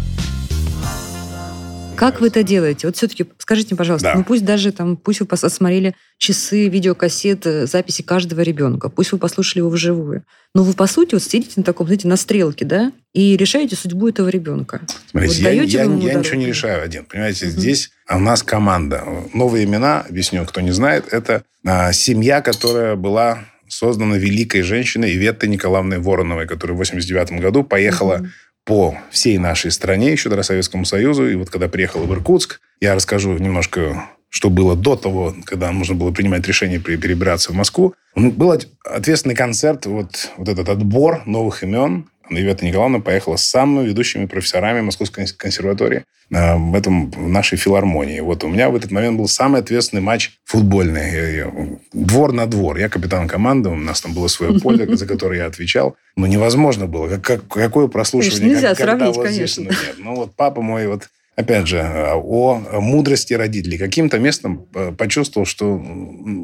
как 2.00 2.22
вы 2.22 2.28
это 2.28 2.44
делаете? 2.44 2.88
Вот 2.88 2.96
все-таки 2.96 3.26
скажите, 3.38 3.76
пожалуйста, 3.76 4.12
да. 4.12 4.16
ну 4.16 4.24
пусть 4.24 4.46
даже 4.46 4.72
там, 4.72 4.96
пусть 4.96 5.20
вы 5.20 5.26
посмотрели 5.26 5.96
часы, 6.18 6.70
видеокассеты, 6.70 7.68
записи 7.68 8.04
каждого 8.04 8.42
ребенка, 8.42 8.90
пусть 8.90 9.12
вы 9.12 9.18
послушали 9.18 9.60
его 9.60 9.70
вживую. 9.70 10.24
Но 10.56 10.64
вы, 10.64 10.74
по 10.74 10.88
сути, 10.88 11.14
вот 11.14 11.24
сидите 11.24 11.54
на 11.58 11.64
таком, 11.64 11.88
знаете, 11.88 12.08
на 12.08 12.16
стрелке, 12.16 12.66
да, 12.66 12.92
и 13.14 13.36
решаете 13.38 13.76
судьбу 13.76 14.08
этого 14.08 14.30
ребенка. 14.30 14.82
Смотрите, 15.12 15.44
вот 15.44 15.44
я, 15.44 15.52
я, 15.52 15.84
я 15.84 16.14
ничего 16.14 16.36
не 16.36 16.46
решаю 16.46 16.84
один. 16.84 17.06
Понимаете, 17.06 17.48
угу. 17.48 17.52
здесь 17.52 17.92
у 18.10 18.20
нас 18.20 18.44
команда. 18.44 19.04
Новые 19.34 19.66
имена, 19.66 20.06
объясню, 20.10 20.46
кто 20.46 20.62
не 20.62 20.72
знает, 20.72 21.06
это 21.12 21.44
а, 21.66 21.92
семья, 21.92 22.42
которая 22.42 22.96
была 22.96 23.46
создана 23.68 24.18
великой 24.18 24.62
женщиной 24.64 25.14
Иветтой 25.14 25.50
Николаевной 25.50 26.00
Вороновой, 26.00 26.48
которая 26.48 26.76
в 26.76 26.80
89 26.80 27.40
году 27.40 27.64
поехала 27.64 28.16
угу 28.16 28.28
по 28.70 28.96
всей 29.10 29.40
нашей 29.40 29.72
стране, 29.72 30.12
еще 30.12 30.30
до 30.30 30.44
Советскому 30.44 30.86
Союзу. 30.86 31.28
И 31.28 31.34
вот 31.34 31.50
когда 31.50 31.68
приехал 31.68 32.02
в 32.02 32.14
Иркутск, 32.14 32.62
я 32.80 32.94
расскажу 32.94 33.36
немножко, 33.36 34.06
что 34.30 34.52
было 34.52 34.76
до 34.76 34.96
того, 34.96 35.34
когда 35.46 35.72
нужно 35.72 35.96
было 35.96 36.12
принимать 36.12 36.48
решение 36.48 36.80
перебираться 36.80 37.52
в 37.52 37.56
Москву. 37.56 37.96
Был 38.16 38.60
ответственный 38.86 39.34
концерт, 39.34 39.88
вот, 39.88 40.30
вот 40.38 40.48
этот 40.48 40.70
отбор 40.70 41.24
новых 41.26 41.64
имен. 41.64 42.12
Ивета 42.30 42.66
Николаевна 42.66 43.00
поехала 43.00 43.36
с 43.36 43.44
самыми 43.44 43.88
ведущими 43.88 44.26
профессорами 44.26 44.82
Московской 44.82 45.26
консерватории 45.28 46.04
э, 46.32 46.56
в 46.56 46.76
этом 46.76 47.10
в 47.12 47.28
нашей 47.28 47.58
филармонии. 47.58 48.20
Вот 48.20 48.44
у 48.44 48.48
меня 48.48 48.70
в 48.70 48.76
этот 48.76 48.92
момент 48.92 49.18
был 49.18 49.28
самый 49.28 49.62
ответственный 49.62 50.02
матч 50.02 50.32
футбольный. 50.46 51.46
Двор 51.94 52.34
на 52.34 52.46
двор. 52.46 52.78
Я 52.78 52.90
капитан 52.90 53.28
команды, 53.28 53.70
у 53.70 53.76
нас 53.76 54.02
там 54.02 54.14
было 54.14 54.28
свое 54.28 54.60
поле, 54.60 54.96
за 54.96 55.06
которое 55.06 55.40
я 55.40 55.46
отвечал. 55.46 55.96
Но 56.16 56.28
невозможно 56.28 56.88
было. 56.88 57.18
Как, 57.18 57.48
какое 57.48 57.88
прослушивание? 57.88 58.40
Конечно, 58.40 58.56
нельзя 58.56 58.70
как, 58.70 58.78
сравнить, 58.80 59.16
вот 59.16 59.26
конечно. 59.26 59.64
Здесь, 59.64 59.78
ну, 59.80 59.88
нет. 59.88 59.96
ну 59.98 60.16
вот 60.16 60.36
папа 60.36 60.62
мой 60.62 60.88
вот 60.88 61.10
опять 61.40 61.68
же, 61.68 61.82
о 61.82 62.60
мудрости 62.82 63.34
родителей. 63.34 63.78
Каким-то 63.78 64.20
местом 64.20 64.68
э, 64.76 64.92
почувствовал, 64.92 65.46
что 65.46 65.82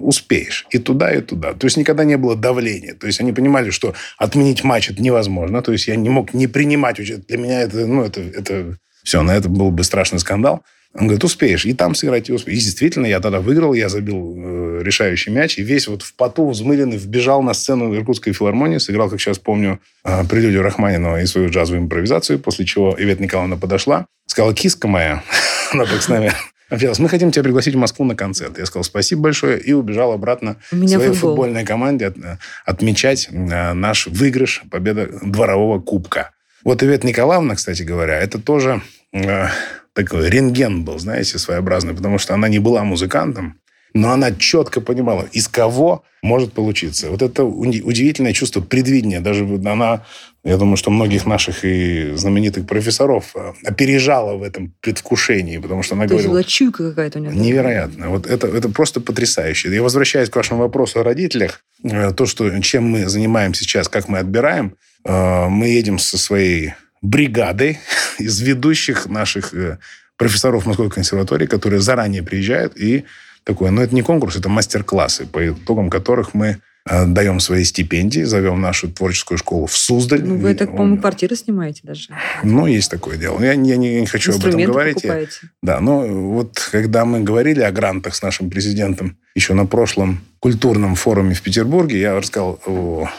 успеешь 0.01 0.65
и 0.69 0.77
туда, 0.77 1.13
и 1.13 1.19
туда. 1.19 1.53
То 1.53 1.65
есть 1.65 1.75
никогда 1.75 2.05
не 2.05 2.15
было 2.15 2.37
давления. 2.37 2.93
То 2.93 3.05
есть 3.05 3.19
они 3.19 3.33
понимали, 3.33 3.71
что 3.71 3.93
отменить 4.17 4.63
матч 4.63 4.89
это 4.89 5.01
невозможно. 5.01 5.61
То 5.61 5.73
есть 5.73 5.87
я 5.87 5.97
не 5.97 6.09
мог 6.09 6.33
не 6.33 6.47
принимать. 6.47 6.95
Для 7.27 7.37
меня 7.37 7.59
это, 7.61 7.85
ну, 7.85 8.03
это, 8.03 8.21
это 8.21 8.77
все, 9.03 9.21
на 9.21 9.35
это 9.35 9.49
был 9.49 9.69
бы 9.69 9.83
страшный 9.83 10.19
скандал. 10.19 10.63
Он 10.95 11.07
говорит, 11.07 11.23
успеешь. 11.25 11.65
И 11.65 11.73
там 11.73 11.93
сыграть, 11.93 12.29
и 12.29 12.33
успеешь. 12.33 12.59
И 12.59 12.63
действительно, 12.63 13.05
я 13.05 13.19
тогда 13.19 13.41
выиграл, 13.41 13.73
я 13.73 13.89
забил 13.89 14.33
э, 14.37 14.79
решающий 14.81 15.29
мяч, 15.29 15.57
и 15.57 15.61
весь 15.61 15.87
вот 15.87 16.01
в 16.01 16.15
поту 16.15 16.49
взмыленный 16.49 16.95
вбежал 16.95 17.43
на 17.43 17.53
сцену 17.53 17.93
Иркутской 17.93 18.31
филармонии, 18.31 18.77
сыграл, 18.77 19.09
как 19.09 19.19
сейчас 19.19 19.37
помню, 19.37 19.81
э, 20.05 20.23
прелюдию 20.29 20.61
Рахманинова 20.63 21.21
и 21.21 21.25
свою 21.25 21.49
джазовую 21.49 21.83
импровизацию, 21.83 22.39
после 22.39 22.65
чего 22.65 22.95
Ивет 22.97 23.19
Николаевна 23.19 23.57
подошла, 23.57 24.05
сказала, 24.25 24.53
киска 24.53 24.87
моя, 24.87 25.21
она 25.73 25.85
так 25.85 26.01
с 26.01 26.07
нами 26.07 26.31
общалась, 26.69 26.99
мы 26.99 27.09
хотим 27.09 27.31
тебя 27.31 27.43
пригласить 27.43 27.75
в 27.75 27.77
Москву 27.77 28.05
на 28.05 28.15
концерт. 28.15 28.57
Я 28.57 28.65
сказал, 28.65 28.85
спасибо 28.85 29.23
большое, 29.23 29.59
и 29.59 29.73
убежал 29.73 30.13
обратно 30.13 30.57
в 30.71 30.87
своей 30.87 31.11
футбол. 31.11 31.31
футбольной 31.31 31.65
команде 31.65 32.07
от, 32.07 32.17
э, 32.17 32.37
отмечать 32.65 33.27
э, 33.29 33.73
наш 33.73 34.07
выигрыш, 34.07 34.63
победа 34.71 35.09
дворового 35.21 35.81
кубка. 35.81 36.31
Вот 36.63 36.81
Ивет 36.83 37.03
Николаевна, 37.03 37.55
кстати 37.55 37.83
говоря, 37.83 38.17
это 38.19 38.39
тоже 38.39 38.81
э, 39.11 39.47
такой 39.95 40.29
рентген 40.29 40.83
был, 40.83 40.99
знаете, 40.99 41.39
своеобразный, 41.39 41.95
потому 41.95 42.19
что 42.19 42.33
она 42.33 42.49
не 42.49 42.59
была 42.59 42.83
музыкантом, 42.83 43.59
но 43.93 44.11
она 44.11 44.33
четко 44.33 44.81
понимала, 44.81 45.25
из 45.31 45.47
кого 45.47 46.03
может 46.21 46.51
получиться. 46.51 47.09
Вот 47.09 47.21
это 47.21 47.45
удивительное 47.45 48.33
чувство 48.33 48.59
предвидения. 48.59 49.21
Даже 49.21 49.45
она, 49.45 50.03
я 50.43 50.57
думаю, 50.57 50.75
что 50.75 50.91
многих 50.91 51.25
наших 51.25 51.63
и 51.63 52.11
знаменитых 52.15 52.67
профессоров 52.67 53.31
э, 53.35 53.53
опережала 53.63 54.35
в 54.35 54.43
этом 54.43 54.73
предвкушении, 54.81 55.59
потому 55.59 55.81
что 55.81 55.95
она 55.95 56.03
То 56.03 56.09
говорила... 56.09 56.33
То 56.33 56.37
есть 56.39 56.49
чуйка 56.49 56.89
какая-то 56.89 57.19
у 57.19 57.21
нее. 57.21 57.33
Невероятно. 57.33 58.09
Вот 58.09 58.27
это, 58.27 58.47
это 58.47 58.67
просто 58.67 58.99
потрясающе. 58.99 59.73
Я 59.73 59.81
возвращаюсь 59.81 60.29
к 60.29 60.35
вашему 60.35 60.59
вопросу 60.59 60.99
о 60.99 61.03
родителях. 61.03 61.61
Э, 61.83 62.11
то, 62.11 62.25
что, 62.25 62.59
чем 62.59 62.83
мы 62.89 63.07
занимаемся 63.07 63.63
сейчас, 63.63 63.87
как 63.87 64.09
мы 64.09 64.17
отбираем, 64.17 64.75
э, 65.05 65.47
мы 65.47 65.67
едем 65.67 65.99
со 65.99 66.17
своей 66.17 66.73
бригадой 67.05 67.79
из 68.19 68.39
ведущих 68.41 69.07
наших 69.07 69.53
э, 69.53 69.77
профессоров 70.17 70.65
Московской 70.65 70.95
консерватории, 70.95 71.45
которые 71.45 71.81
заранее 71.81 72.23
приезжают 72.23 72.77
и 72.77 73.05
такое. 73.43 73.71
Но 73.71 73.83
это 73.83 73.93
не 73.93 74.01
конкурс, 74.01 74.35
это 74.35 74.49
мастер-классы, 74.49 75.25
по 75.25 75.47
итогам 75.47 75.89
которых 75.89 76.33
мы 76.33 76.57
э, 76.89 77.05
даем 77.05 77.39
свои 77.39 77.63
стипендии, 77.63 78.23
зовем 78.23 78.59
нашу 78.59 78.89
творческую 78.89 79.37
школу 79.37 79.67
в 79.67 79.77
Суздаль. 79.77 80.23
Ну, 80.23 80.37
вы, 80.37 80.55
так, 80.55 80.71
по-моему, 80.71 80.97
квартиры 80.97 81.35
снимаете 81.35 81.81
даже. 81.83 82.09
Ну, 82.43 82.65
есть 82.65 82.89
такое 82.89 83.17
дело. 83.17 83.39
Я, 83.39 83.53
я, 83.53 83.55
не, 83.55 83.93
я 83.93 84.01
не 84.01 84.07
хочу 84.07 84.33
об 84.33 84.45
этом 84.45 84.61
говорить. 84.63 84.95
Покупаете. 84.95 85.39
Да, 85.61 85.79
но 85.79 86.07
вот 86.07 86.69
когда 86.71 87.05
мы 87.05 87.21
говорили 87.21 87.61
о 87.61 87.71
грантах 87.71 88.15
с 88.15 88.21
нашим 88.21 88.49
президентом 88.49 89.17
еще 89.35 89.53
на 89.53 89.65
прошлом 89.65 90.21
культурном 90.39 90.95
форуме 90.95 91.35
в 91.35 91.41
Петербурге, 91.41 91.99
я 91.99 92.15
рассказал 92.15 92.59
о 92.65 93.09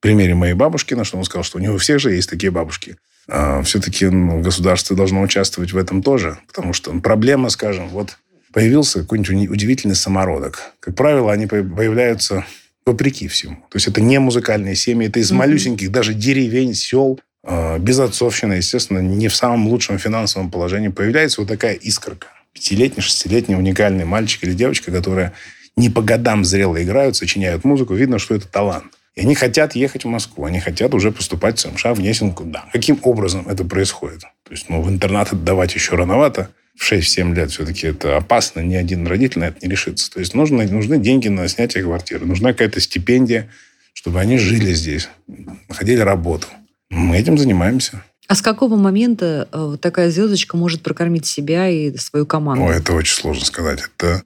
примере 0.00 0.34
моей 0.34 0.54
бабушки, 0.54 0.94
на 0.94 1.04
что 1.04 1.18
он 1.18 1.24
сказал, 1.24 1.44
что 1.44 1.58
у 1.58 1.60
него 1.60 1.74
у 1.74 1.78
всех 1.78 2.00
же 2.00 2.12
есть 2.12 2.30
такие 2.30 2.50
бабушки. 2.50 2.96
А 3.28 3.62
все-таки 3.62 4.06
ну, 4.06 4.40
государство 4.40 4.96
должно 4.96 5.20
участвовать 5.20 5.72
в 5.72 5.76
этом 5.76 6.02
тоже, 6.02 6.38
потому 6.46 6.72
что 6.72 6.98
проблема, 7.00 7.50
скажем, 7.50 7.88
вот 7.88 8.16
появился 8.52 9.00
какой-нибудь 9.00 9.50
удивительный 9.50 9.94
самородок. 9.94 10.62
Как 10.80 10.94
правило, 10.94 11.30
они 11.30 11.46
появляются 11.46 12.46
вопреки 12.86 13.28
всему. 13.28 13.56
То 13.68 13.76
есть 13.76 13.86
это 13.86 14.00
не 14.00 14.18
музыкальные 14.18 14.74
семьи, 14.74 15.08
это 15.08 15.20
из 15.20 15.30
mm-hmm. 15.30 15.36
малюсеньких 15.36 15.92
даже 15.92 16.14
деревень, 16.14 16.74
сел, 16.74 17.20
а, 17.44 17.78
без 17.78 17.98
отцовщины, 17.98 18.54
естественно, 18.54 19.00
не 19.00 19.28
в 19.28 19.36
самом 19.36 19.68
лучшем 19.68 19.98
финансовом 19.98 20.50
положении. 20.50 20.88
Появляется 20.88 21.42
вот 21.42 21.48
такая 21.48 21.74
искорка. 21.74 22.28
Пятилетний, 22.54 23.02
шестилетний 23.02 23.56
уникальный 23.56 24.06
мальчик 24.06 24.44
или 24.44 24.54
девочка, 24.54 24.90
которая 24.90 25.34
не 25.76 25.90
по 25.90 26.02
годам 26.02 26.44
зрело 26.44 26.82
играют, 26.82 27.16
сочиняют 27.16 27.64
музыку, 27.64 27.94
видно, 27.94 28.18
что 28.18 28.34
это 28.34 28.48
талант. 28.48 28.97
И 29.18 29.20
они 29.20 29.34
хотят 29.34 29.74
ехать 29.74 30.04
в 30.04 30.08
Москву, 30.08 30.44
они 30.44 30.60
хотят 30.60 30.94
уже 30.94 31.10
поступать 31.10 31.58
в 31.58 31.60
СМШ, 31.60 31.86
в 31.86 31.94
Гнесинку. 31.94 32.44
Да. 32.44 32.66
Каким 32.72 33.00
образом 33.02 33.48
это 33.48 33.64
происходит? 33.64 34.20
То 34.20 34.52
есть, 34.52 34.68
ну, 34.68 34.80
в 34.80 34.88
интернат 34.88 35.32
отдавать 35.32 35.74
еще 35.74 35.96
рановато. 35.96 36.50
В 36.76 36.92
6-7 36.92 37.34
лет 37.34 37.50
все-таки 37.50 37.88
это 37.88 38.16
опасно. 38.16 38.60
Ни 38.60 38.76
один 38.76 39.04
родитель 39.08 39.40
на 39.40 39.46
это 39.46 39.56
не 39.60 39.68
решится. 39.68 40.08
То 40.12 40.20
есть, 40.20 40.34
нужно, 40.34 40.62
нужны 40.68 40.98
деньги 41.00 41.26
на 41.26 41.48
снятие 41.48 41.82
квартиры. 41.82 42.26
Нужна 42.26 42.52
какая-то 42.52 42.78
стипендия, 42.78 43.50
чтобы 43.92 44.20
они 44.20 44.38
жили 44.38 44.72
здесь, 44.72 45.08
находили 45.68 45.98
работу. 45.98 46.46
Мы 46.88 47.18
этим 47.18 47.38
занимаемся. 47.38 48.04
А 48.28 48.36
с 48.36 48.40
какого 48.40 48.76
момента 48.76 49.48
э, 49.52 49.78
такая 49.82 50.12
звездочка 50.12 50.56
может 50.56 50.82
прокормить 50.82 51.26
себя 51.26 51.68
и 51.68 51.96
свою 51.96 52.24
команду? 52.24 52.66
О, 52.66 52.70
это 52.70 52.92
очень 52.92 53.16
сложно 53.16 53.44
сказать. 53.44 53.80
Это 53.96 54.22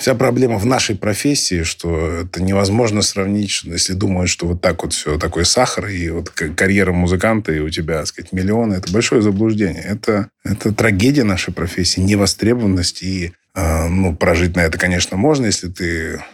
Вся 0.00 0.14
проблема 0.14 0.56
в 0.56 0.64
нашей 0.64 0.96
профессии, 0.96 1.62
что 1.62 2.22
это 2.22 2.42
невозможно 2.42 3.02
сравнить, 3.02 3.60
если 3.64 3.92
думают, 3.92 4.30
что 4.30 4.46
вот 4.46 4.62
так 4.62 4.82
вот 4.82 4.94
все, 4.94 5.18
такой 5.18 5.44
сахар, 5.44 5.88
и 5.88 6.08
вот 6.08 6.30
карьера 6.30 6.90
музыканта, 6.90 7.52
и 7.52 7.58
у 7.58 7.68
тебя, 7.68 7.98
так 7.98 8.06
сказать, 8.06 8.32
миллионы, 8.32 8.76
это 8.76 8.90
большое 8.90 9.20
заблуждение. 9.20 9.82
Это, 9.82 10.30
это 10.42 10.72
трагедия 10.72 11.24
нашей 11.24 11.52
профессии, 11.52 12.00
невостребованность, 12.00 13.02
и 13.02 13.34
э, 13.54 13.88
ну, 13.88 14.16
прожить 14.16 14.56
на 14.56 14.60
это, 14.60 14.78
конечно, 14.78 15.18
можно, 15.18 15.44
если 15.44 15.68
ты 15.68 16.24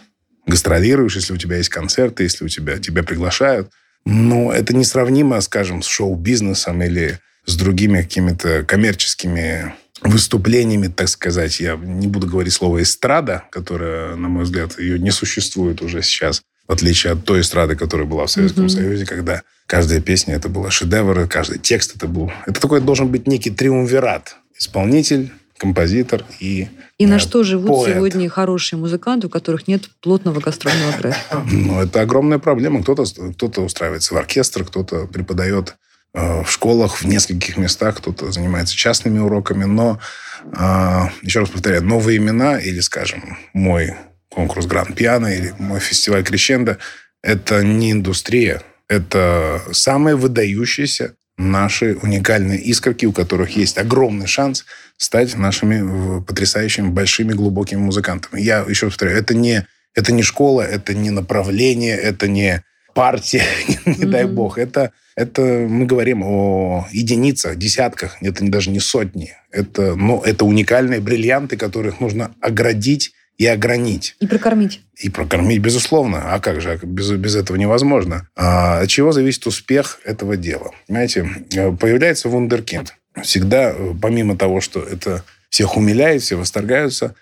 гастролируешь, 0.45 1.17
если 1.17 1.33
у 1.33 1.37
тебя 1.37 1.57
есть 1.57 1.67
концерты, 1.67 2.23
если 2.23 2.45
у 2.45 2.47
тебя, 2.47 2.77
тебя 2.77 3.03
приглашают. 3.03 3.69
Но 4.05 4.53
это 4.53 4.73
несравнимо, 4.73 5.41
скажем, 5.41 5.81
с 5.81 5.87
шоу-бизнесом 5.87 6.81
или 6.83 7.19
с 7.45 7.57
другими 7.57 8.01
какими-то 8.01 8.63
коммерческими 8.63 9.73
выступлениями, 10.01 10.87
так 10.87 11.09
сказать, 11.09 11.59
я 11.59 11.75
не 11.75 12.07
буду 12.07 12.27
говорить 12.27 12.53
слово 12.53 12.81
«эстрада», 12.81 13.43
которая, 13.51 14.15
на 14.15 14.27
мой 14.27 14.43
взгляд, 14.43 14.79
ее 14.79 14.99
не 14.99 15.11
существует 15.11 15.81
уже 15.81 16.01
сейчас, 16.03 16.41
в 16.67 16.71
отличие 16.71 17.13
от 17.13 17.23
той 17.25 17.41
эстрады, 17.41 17.75
которая 17.75 18.07
была 18.07 18.25
в 18.25 18.31
Советском 18.31 18.65
mm-hmm. 18.65 18.69
Союзе, 18.69 19.05
когда 19.05 19.41
каждая 19.65 20.01
песня 20.01 20.35
это 20.35 20.49
была 20.49 20.69
шедевр, 20.69 21.27
каждый 21.27 21.59
текст 21.59 21.95
это 21.95 22.07
был... 22.07 22.31
Это 22.45 22.59
такой 22.59 22.81
должен 22.81 23.07
быть 23.07 23.27
некий 23.27 23.49
триумвират. 23.49 24.35
Исполнитель, 24.59 25.31
композитор 25.57 26.23
и 26.39 26.67
И 26.97 27.05
э, 27.05 27.07
на 27.07 27.19
что 27.19 27.43
живут 27.43 27.67
поэт. 27.67 27.95
сегодня 27.95 28.29
хорошие 28.29 28.79
музыканты, 28.79 29.27
у 29.27 29.29
которых 29.29 29.67
нет 29.67 29.89
плотного 30.01 30.39
гастрольного 30.39 30.91
графика? 30.99 31.43
Ну, 31.51 31.81
это 31.81 32.01
огромная 32.01 32.39
проблема. 32.39 32.81
Кто-то 32.83 33.05
кто 33.33 33.63
устраивается 33.63 34.13
в 34.13 34.17
оркестр, 34.17 34.65
кто-то 34.65 35.07
преподает 35.07 35.75
в 36.13 36.47
школах, 36.47 37.01
в 37.01 37.05
нескольких 37.05 37.57
местах, 37.57 37.97
кто-то 37.97 38.31
занимается 38.31 38.75
частными 38.75 39.19
уроками, 39.19 39.65
но, 39.65 39.99
э, 40.43 41.01
еще 41.21 41.41
раз 41.41 41.49
повторяю, 41.49 41.83
новые 41.83 42.17
имена 42.17 42.59
или, 42.59 42.79
скажем, 42.79 43.37
мой 43.53 43.93
конкурс 44.29 44.65
Гранд 44.65 44.95
Пиано 44.95 45.27
или 45.27 45.53
мой 45.59 45.79
фестиваль 45.79 46.23
Крещенда– 46.23 46.77
это 47.23 47.63
не 47.63 47.91
индустрия, 47.91 48.61
это 48.87 49.61
самые 49.71 50.15
выдающиеся 50.15 51.15
наши 51.37 51.97
уникальные 52.01 52.59
искорки, 52.59 53.05
у 53.05 53.11
которых 53.11 53.55
есть 53.55 53.77
огромный 53.77 54.27
шанс 54.27 54.65
стать 54.97 55.35
нашими 55.35 56.23
потрясающими, 56.23 56.87
большими, 56.87 57.33
глубокими 57.33 57.79
музыкантами. 57.79 58.41
Я 58.41 58.65
еще 58.67 58.87
повторяю, 58.87 59.19
это 59.19 59.35
не, 59.35 59.67
это 59.93 60.11
не 60.11 60.23
школа, 60.23 60.61
это 60.61 60.93
не 60.93 61.11
направление, 61.11 61.95
это 61.95 62.27
не 62.27 62.63
партия, 62.97 63.43
не 63.85 63.93
mm-hmm. 63.93 64.05
дай 64.07 64.25
бог. 64.25 64.57
Это, 64.57 64.91
это 65.15 65.41
мы 65.41 65.85
говорим 65.85 66.23
о 66.23 66.87
единицах, 66.91 67.55
десятках, 67.55 68.17
это 68.21 68.43
даже 68.49 68.71
не 68.71 68.79
сотни. 68.79 69.33
Это, 69.51 69.95
ну, 69.95 70.21
это 70.21 70.45
уникальные 70.45 70.99
бриллианты, 70.99 71.57
которых 71.57 71.99
нужно 71.99 72.31
оградить 72.41 73.13
и 73.37 73.45
огранить. 73.45 74.15
И 74.19 74.25
прокормить. 74.25 74.81
И 74.95 75.09
прокормить, 75.09 75.59
безусловно. 75.59 76.33
А 76.33 76.39
как 76.39 76.59
же? 76.59 76.79
Без, 76.81 77.11
без 77.11 77.35
этого 77.35 77.55
невозможно. 77.55 78.27
А, 78.35 78.79
от 78.79 78.89
чего 78.89 79.11
зависит 79.11 79.45
успех 79.45 79.99
этого 80.03 80.35
дела? 80.35 80.71
Понимаете, 80.87 81.29
э, 81.53 81.71
появляется 81.71 82.29
вундеркинд. 82.29 82.95
Всегда, 83.21 83.69
э, 83.69 83.93
помимо 84.01 84.35
того, 84.35 84.59
что 84.59 84.81
это 84.81 85.23
всех 85.49 85.77
умиляет, 85.77 86.23
все 86.23 86.35
восторгаются, 86.35 87.13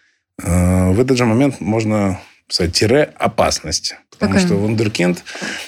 э, 0.41 0.91
в 0.93 1.01
этот 1.01 1.17
же 1.17 1.25
момент 1.25 1.59
можно 1.59 2.21
тире 2.47 3.13
опасность. 3.17 3.95
Потому 4.09 4.33
Какая? 4.33 4.47
что 4.47 4.55
вундеркинд, 4.55 5.23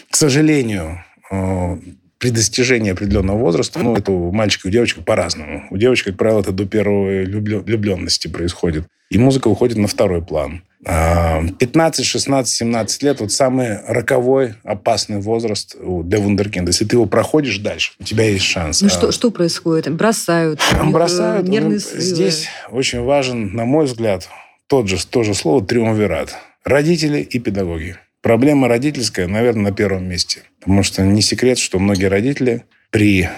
к 0.10 0.16
сожалению, 0.16 1.04
э, 1.32 1.78
при 2.18 2.30
достижении 2.30 2.92
определенного 2.92 3.38
возраста, 3.38 3.80
ну, 3.80 3.96
это 3.96 4.12
у 4.12 4.32
мальчика 4.32 4.68
и 4.68 4.72
у 4.72 4.74
девочек 4.74 5.06
по-разному. 5.06 5.68
У 5.70 5.78
девочек, 5.78 6.08
как 6.08 6.18
правило, 6.18 6.40
это 6.42 6.52
до 6.52 6.66
первой 6.66 7.26
влюбленности 7.26 8.28
происходит. 8.28 8.86
И 9.10 9.18
музыка 9.18 9.48
уходит 9.48 9.78
на 9.78 9.88
второй 9.88 10.22
план. 10.22 10.63
15, 10.84 12.06
16, 12.06 12.56
17 12.56 13.04
лет– 13.04 13.20
вот 13.20 13.32
самый 13.32 13.80
роковой, 13.88 14.56
опасный 14.63 15.20
возраст 15.20 15.76
для 15.80 16.20
вундеркинда. 16.20 16.70
Если 16.70 16.86
ты 16.86 16.96
его 16.96 17.06
проходишь 17.06 17.58
дальше, 17.60 17.94
у 18.00 18.04
тебя 18.04 18.26
есть 18.26 18.46
шанс. 18.46 18.82
Ну, 18.82 18.88
а... 18.88 18.90
что, 18.90 19.12
что 19.12 19.32
происходит? 19.32 19.94
Бросают? 19.94 20.62
Бросают. 20.86 21.48
Нервные 21.48 21.80
ну, 21.94 22.02
Здесь 22.02 22.48
очень 22.70 23.02
важен, 23.02 23.56
на 23.56 23.66
мой 23.66 23.86
взгляд, 23.86 24.30
тот 24.68 24.88
же, 24.88 25.06
то 25.06 25.24
же 25.24 25.34
слово 25.34 25.66
«триумвират». 25.66 26.38
Родители 26.67 27.21
и 27.21 27.39
педагоги. 27.39 27.95
Проблема 28.21 28.67
родительская, 28.67 29.25
наверное, 29.27 29.69
на 29.69 29.71
первом 29.71 30.10
месте. 30.10 30.41
Потому 30.60 30.84
что 30.84 31.01
не 31.01 31.21
секрет, 31.21 31.60
что 31.60 31.80
многие 31.80 32.08
родители 32.08 32.65
при 32.89 33.30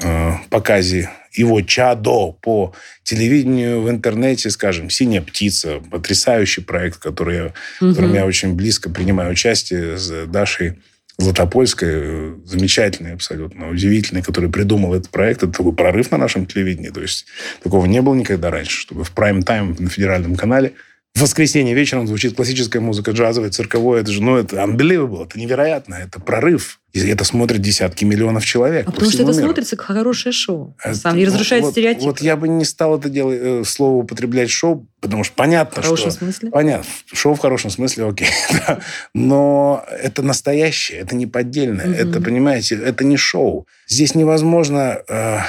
э, 0.00 0.32
показе 0.48 1.10
его 1.32 1.60
чадо 1.62 2.30
по 2.40 2.72
телевидению, 3.02 3.82
в 3.82 3.90
интернете, 3.90 4.48
скажем, 4.50 4.90
«Синяя 4.90 5.22
птица», 5.22 5.80
потрясающий 5.90 6.60
проект, 6.60 6.98
который 6.98 7.36
я, 7.36 7.44
угу. 7.46 7.54
в 7.80 7.88
котором 7.88 8.14
я 8.14 8.24
очень 8.24 8.54
близко 8.54 8.88
принимаю 8.90 9.32
участие 9.32 9.98
с 9.98 10.26
Дашей 10.26 10.78
Златопольской, 11.18 12.36
замечательный 12.44 13.14
абсолютно, 13.14 13.70
удивительный, 13.70 14.22
который 14.22 14.50
придумал 14.50 14.94
этот 14.94 15.10
проект. 15.10 15.42
Это 15.42 15.50
такой 15.50 15.74
прорыв 15.74 16.12
на 16.12 16.16
нашем 16.16 16.46
телевидении. 16.46 16.90
То 16.90 17.00
есть 17.00 17.26
такого 17.60 17.86
не 17.86 18.00
было 18.02 18.14
никогда 18.14 18.52
раньше, 18.52 18.82
чтобы 18.82 19.02
в 19.02 19.10
прайм-тайм 19.10 19.74
на 19.80 19.90
федеральном 19.90 20.36
канале– 20.36 20.74
в 21.18 21.22
воскресенье 21.22 21.74
вечером 21.74 22.06
звучит 22.06 22.36
классическая 22.36 22.78
музыка, 22.78 23.10
джазовая, 23.10 23.50
цирковое. 23.50 24.02
Это 24.02 24.12
же, 24.12 24.22
ну, 24.22 24.36
это 24.36 24.56
unbelievable, 24.56 25.26
это 25.26 25.38
невероятно, 25.38 25.96
это 25.96 26.20
прорыв. 26.20 26.80
И 26.92 27.00
это 27.00 27.24
смотрят 27.24 27.60
десятки 27.60 28.04
миллионов 28.04 28.44
человек. 28.44 28.88
А 28.88 28.92
потому 28.92 29.10
что 29.10 29.22
это 29.24 29.32
миру. 29.32 29.46
смотрится 29.46 29.76
как 29.76 29.86
хорошее 29.86 30.32
шоу. 30.32 30.76
Это, 30.82 30.94
сам 30.94 31.16
не 31.16 31.24
разрушает 31.24 31.64
вот, 31.64 31.72
стереотипы. 31.72 32.04
Вот 32.04 32.20
я 32.20 32.36
бы 32.36 32.46
не 32.46 32.64
стал 32.64 32.98
это 32.98 33.08
делать, 33.08 33.38
э, 33.42 33.62
слово 33.66 33.96
употреблять 33.96 34.48
шоу, 34.50 34.86
потому 35.00 35.24
что 35.24 35.34
понятно, 35.34 35.82
в 35.82 35.84
хорошем 35.84 36.10
что... 36.12 36.20
смысле? 36.20 36.50
Понятно. 36.50 36.86
Шоу 37.12 37.34
в 37.34 37.40
хорошем 37.40 37.70
смысле, 37.70 38.08
окей. 38.08 38.28
да. 38.52 38.80
Но 39.12 39.84
это 39.90 40.22
настоящее, 40.22 41.00
это 41.00 41.16
не 41.16 41.26
поддельное. 41.26 41.86
Угу. 41.86 41.94
Это, 41.94 42.20
понимаете, 42.20 42.76
это 42.76 43.02
не 43.02 43.16
шоу. 43.16 43.66
Здесь 43.88 44.14
невозможно... 44.14 44.98
Э, 45.08 45.40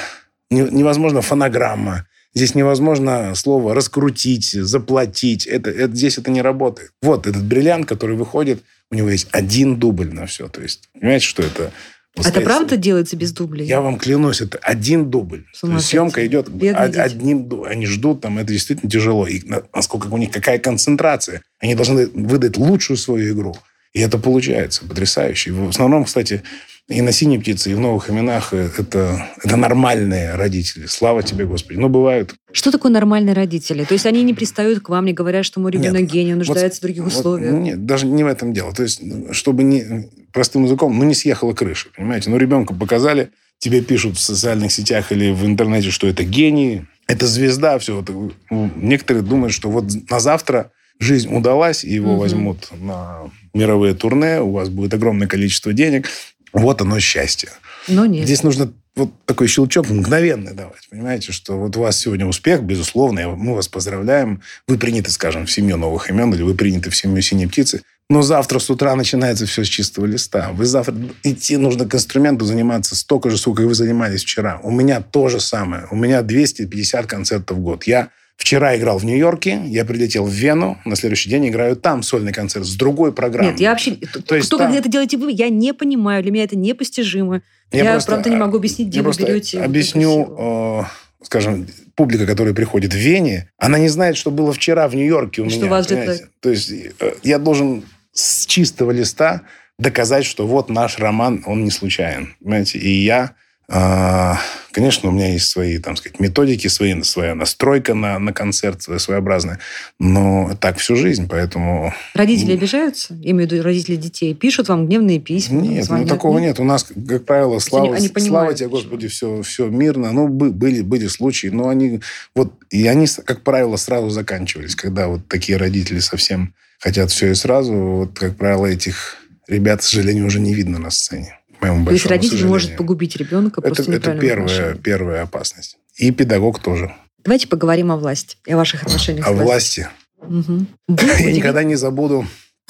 невозможно 0.50 1.22
фонограмма, 1.22 2.06
Здесь 2.34 2.54
невозможно 2.54 3.34
слово 3.34 3.74
раскрутить, 3.74 4.52
заплатить. 4.52 5.46
Это, 5.46 5.70
это, 5.70 5.94
здесь 5.94 6.18
это 6.18 6.30
не 6.30 6.42
работает. 6.42 6.92
Вот 7.02 7.26
этот 7.26 7.44
бриллиант, 7.44 7.86
который 7.86 8.16
выходит, 8.16 8.62
у 8.90 8.94
него 8.94 9.10
есть 9.10 9.28
один 9.32 9.76
дубль 9.76 10.12
на 10.12 10.26
все. 10.26 10.48
То 10.48 10.62
есть, 10.62 10.88
понимаете, 10.92 11.26
что 11.26 11.42
это? 11.42 11.72
Это 12.16 12.40
правда 12.40 12.76
делается 12.76 13.16
без 13.16 13.32
дублей? 13.32 13.66
Я 13.66 13.80
вам 13.80 13.98
клянусь, 13.98 14.40
это 14.40 14.58
один 14.58 15.10
дубль. 15.10 15.44
Съемка 15.52 16.26
идет 16.26 16.48
Бедные 16.48 17.02
одним 17.02 17.48
дублем. 17.48 17.70
Они 17.70 17.86
ждут, 17.86 18.20
там 18.20 18.38
это 18.38 18.52
действительно 18.52 18.90
тяжело. 18.90 19.26
И 19.26 19.42
насколько 19.72 20.06
у 20.08 20.16
них 20.16 20.30
какая 20.30 20.58
концентрация. 20.58 21.42
Они 21.60 21.74
должны 21.74 22.06
выдать 22.08 22.56
лучшую 22.56 22.96
свою 22.96 23.32
игру. 23.34 23.56
И 23.92 24.00
это 24.00 24.18
получается 24.18 24.84
потрясающе. 24.86 25.52
В 25.52 25.68
основном, 25.68 26.04
кстати, 26.04 26.42
и 26.90 27.02
на 27.02 27.12
«Синей 27.12 27.38
птице», 27.38 27.70
и 27.70 27.74
в 27.74 27.80
«Новых 27.80 28.10
именах» 28.10 28.52
это, 28.52 29.28
это 29.42 29.56
нормальные 29.56 30.34
родители. 30.34 30.86
Слава 30.86 31.22
тебе, 31.22 31.46
Господи. 31.46 31.78
Но 31.78 31.88
бывают. 31.88 32.34
Что 32.50 32.72
такое 32.72 32.90
нормальные 32.90 33.32
родители? 33.32 33.84
То 33.84 33.94
есть 33.94 34.06
они 34.06 34.24
не 34.24 34.34
пристают 34.34 34.80
к 34.80 34.88
вам, 34.88 35.06
не 35.06 35.12
говорят, 35.12 35.46
что 35.46 35.60
мой 35.60 35.70
ребенок 35.70 36.02
нет, 36.02 36.10
гений, 36.10 36.32
он 36.32 36.38
нуждается 36.38 36.66
вот, 36.66 36.78
в 36.78 36.80
других 36.82 37.04
вот, 37.04 37.12
условиях? 37.12 37.54
Нет, 37.54 37.86
даже 37.86 38.06
не 38.06 38.24
в 38.24 38.26
этом 38.26 38.52
дело. 38.52 38.74
То 38.74 38.82
есть, 38.82 39.00
чтобы 39.30 39.62
не 39.62 40.10
простым 40.32 40.64
языком, 40.64 40.98
ну, 40.98 41.04
не 41.04 41.14
съехала 41.14 41.52
крыша, 41.52 41.88
понимаете? 41.96 42.28
Ну, 42.28 42.36
ребенка 42.38 42.74
показали, 42.74 43.30
тебе 43.58 43.82
пишут 43.82 44.16
в 44.16 44.20
социальных 44.20 44.72
сетях 44.72 45.12
или 45.12 45.30
в 45.30 45.46
интернете, 45.46 45.90
что 45.90 46.08
это 46.08 46.24
гений, 46.24 46.86
это 47.06 47.26
звезда, 47.26 47.78
все. 47.78 47.96
Вот, 47.96 48.10
ну, 48.50 48.70
некоторые 48.74 49.22
думают, 49.22 49.52
что 49.52 49.70
вот 49.70 49.84
на 50.10 50.18
завтра 50.18 50.72
жизнь 50.98 51.32
удалась, 51.32 51.84
и 51.84 51.92
его 51.94 52.12
Мгм. 52.12 52.18
возьмут 52.18 52.68
на 52.80 53.30
мировые 53.54 53.94
турне, 53.94 54.40
у 54.40 54.50
вас 54.50 54.68
будет 54.68 54.92
огромное 54.92 55.28
количество 55.28 55.72
денег. 55.72 56.08
Вот 56.52 56.80
оно 56.80 56.98
счастье. 57.00 57.50
Но 57.88 58.06
нет. 58.06 58.24
Здесь 58.24 58.42
нужно 58.42 58.72
вот 58.96 59.10
такой 59.24 59.46
щелчок 59.46 59.88
мгновенный 59.88 60.52
давать. 60.52 60.88
Понимаете, 60.90 61.32
что 61.32 61.58
вот 61.58 61.76
у 61.76 61.80
вас 61.80 61.98
сегодня 61.98 62.26
успех, 62.26 62.62
безусловно, 62.62 63.28
мы 63.30 63.54
вас 63.54 63.68
поздравляем. 63.68 64.42
Вы 64.66 64.78
приняты, 64.78 65.10
скажем, 65.10 65.46
в 65.46 65.50
семью 65.50 65.76
новых 65.76 66.10
имен, 66.10 66.32
или 66.34 66.42
вы 66.42 66.54
приняты 66.54 66.90
в 66.90 66.96
семью 66.96 67.22
синей 67.22 67.46
птицы. 67.46 67.82
Но 68.08 68.22
завтра 68.22 68.58
с 68.58 68.68
утра 68.68 68.96
начинается 68.96 69.46
все 69.46 69.64
с 69.64 69.68
чистого 69.68 70.04
листа. 70.04 70.50
Вы 70.52 70.66
завтра 70.66 70.96
идти 71.22 71.56
нужно 71.56 71.86
к 71.86 71.94
инструменту 71.94 72.44
заниматься 72.44 72.96
столько 72.96 73.30
же, 73.30 73.38
сколько 73.38 73.62
вы 73.62 73.74
занимались 73.74 74.22
вчера. 74.22 74.58
У 74.64 74.72
меня 74.72 75.00
то 75.00 75.28
же 75.28 75.38
самое. 75.38 75.86
У 75.92 75.96
меня 75.96 76.22
250 76.22 77.06
концертов 77.06 77.58
в 77.58 77.60
год. 77.60 77.84
Я 77.84 78.10
вчера 78.40 78.74
играл 78.76 78.98
в 78.98 79.04
Нью-Йорке, 79.04 79.60
я 79.66 79.84
прилетел 79.84 80.24
в 80.24 80.32
Вену, 80.32 80.78
на 80.86 80.96
следующий 80.96 81.28
день 81.28 81.48
играю 81.48 81.76
там 81.76 82.02
сольный 82.02 82.32
концерт 82.32 82.64
с 82.64 82.74
другой 82.74 83.12
программой. 83.12 83.50
Нет, 83.52 83.60
я 83.60 83.70
вообще... 83.70 83.92
То 83.92 84.34
есть 84.34 84.48
кто, 84.48 84.56
там- 84.56 84.72
это 84.72 84.88
делаете 84.88 85.18
вы, 85.18 85.30
я 85.30 85.50
не 85.50 85.74
понимаю. 85.74 86.22
Для 86.22 86.32
меня 86.32 86.44
это 86.44 86.56
непостижимо. 86.56 87.42
Я, 87.70 87.92
просто, 87.92 88.12
правда, 88.12 88.30
не 88.30 88.36
могу 88.36 88.56
объяснить, 88.56 88.88
где 88.88 89.00
я 89.00 89.04
вы 89.04 89.12
берете... 89.12 89.60
объясню, 89.60 90.34
э, 90.38 90.82
скажем, 91.22 91.68
публика, 91.94 92.26
которая 92.26 92.54
приходит 92.54 92.94
в 92.94 92.96
Вене, 92.96 93.50
она 93.58 93.78
не 93.78 93.88
знает, 93.88 94.16
что 94.16 94.30
было 94.30 94.52
вчера 94.54 94.88
в 94.88 94.94
Нью-Йорке 94.96 95.42
у 95.42 95.44
И 95.44 95.50
что 95.50 95.60
меня. 95.60 95.70
вас 95.70 95.84
ждет 95.84 95.98
понимаете? 95.98 96.28
То 96.40 96.50
есть 96.50 96.72
э, 96.72 97.12
я 97.22 97.38
должен 97.38 97.84
с 98.12 98.46
чистого 98.46 98.90
листа 98.90 99.42
доказать, 99.78 100.24
что 100.24 100.46
вот 100.46 100.70
наш 100.70 100.98
роман, 100.98 101.42
он 101.46 101.62
не 101.62 101.70
случайен. 101.70 102.34
Понимаете? 102.42 102.78
И 102.78 103.04
я, 103.04 103.34
конечно, 103.70 105.08
у 105.08 105.12
меня 105.12 105.32
есть 105.32 105.48
свои, 105.48 105.78
там 105.78 105.94
сказать, 105.94 106.18
методики, 106.18 106.66
свои, 106.66 107.00
своя 107.02 107.36
настройка 107.36 107.94
на, 107.94 108.18
на 108.18 108.32
концерт 108.32 108.82
своеобразная, 108.82 109.60
но 110.00 110.56
так 110.60 110.78
всю 110.78 110.96
жизнь, 110.96 111.28
поэтому... 111.28 111.94
Родители 112.14 112.52
обижаются? 112.52 113.14
Я 113.14 113.30
имею 113.30 113.48
в 113.48 113.52
виду 113.52 113.62
родители 113.62 113.94
детей. 113.94 114.34
Пишут 114.34 114.68
вам 114.68 114.86
гневные 114.86 115.20
письма? 115.20 115.60
Нет, 115.60 115.84
звонят? 115.84 116.08
ну 116.08 116.14
такого 116.14 116.38
нет. 116.40 116.58
У 116.58 116.64
нас, 116.64 116.84
как 116.84 117.24
правило, 117.24 117.60
слава, 117.60 117.94
они 117.94 118.08
слава 118.08 118.14
понимают, 118.14 118.56
тебе, 118.56 118.68
что- 118.68 118.76
Господи, 118.76 119.08
все, 119.08 119.42
все 119.42 119.68
мирно. 119.68 120.12
Ну, 120.12 120.26
бы- 120.26 120.50
были, 120.50 120.80
были 120.80 121.06
случаи, 121.06 121.48
но 121.48 121.68
они 121.68 122.00
вот 122.34 122.52
и 122.70 122.86
они, 122.86 123.06
как 123.24 123.42
правило, 123.42 123.76
сразу 123.76 124.10
заканчивались, 124.10 124.74
когда 124.74 125.06
вот 125.08 125.28
такие 125.28 125.58
родители 125.58 126.00
совсем 126.00 126.54
хотят 126.80 127.10
все 127.10 127.30
и 127.30 127.34
сразу. 127.34 127.72
Вот, 127.74 128.18
как 128.18 128.36
правило, 128.36 128.66
этих 128.66 129.16
ребят, 129.46 129.80
к 129.80 129.84
сожалению, 129.84 130.26
уже 130.26 130.40
не 130.40 130.54
видно 130.54 130.78
на 130.78 130.90
сцене. 130.90 131.39
Моему 131.60 131.84
То 131.86 131.92
есть 131.92 132.06
родитель 132.06 132.46
может 132.46 132.68
сожалению. 132.70 132.78
погубить 132.78 133.16
ребенка 133.16 133.60
Это, 133.60 133.74
просто 133.74 133.92
это 133.92 134.16
первая, 134.16 134.74
первая 134.74 135.22
опасность. 135.22 135.76
И 135.96 136.10
педагог 136.10 136.62
тоже. 136.62 136.94
Давайте 137.24 137.48
поговорим 137.48 137.90
о 137.92 137.96
власти 137.96 138.36
и 138.46 138.52
о 138.52 138.56
ваших 138.56 138.82
отношениях 138.84 139.26
О 139.26 139.30
с 139.30 139.38
властью. 139.38 139.88
власти. 140.18 140.66
Вы 140.88 140.96
Я 141.06 141.14
удивили- 141.14 141.32
никогда 141.32 141.62
не 141.64 141.74
забуду 141.76 142.26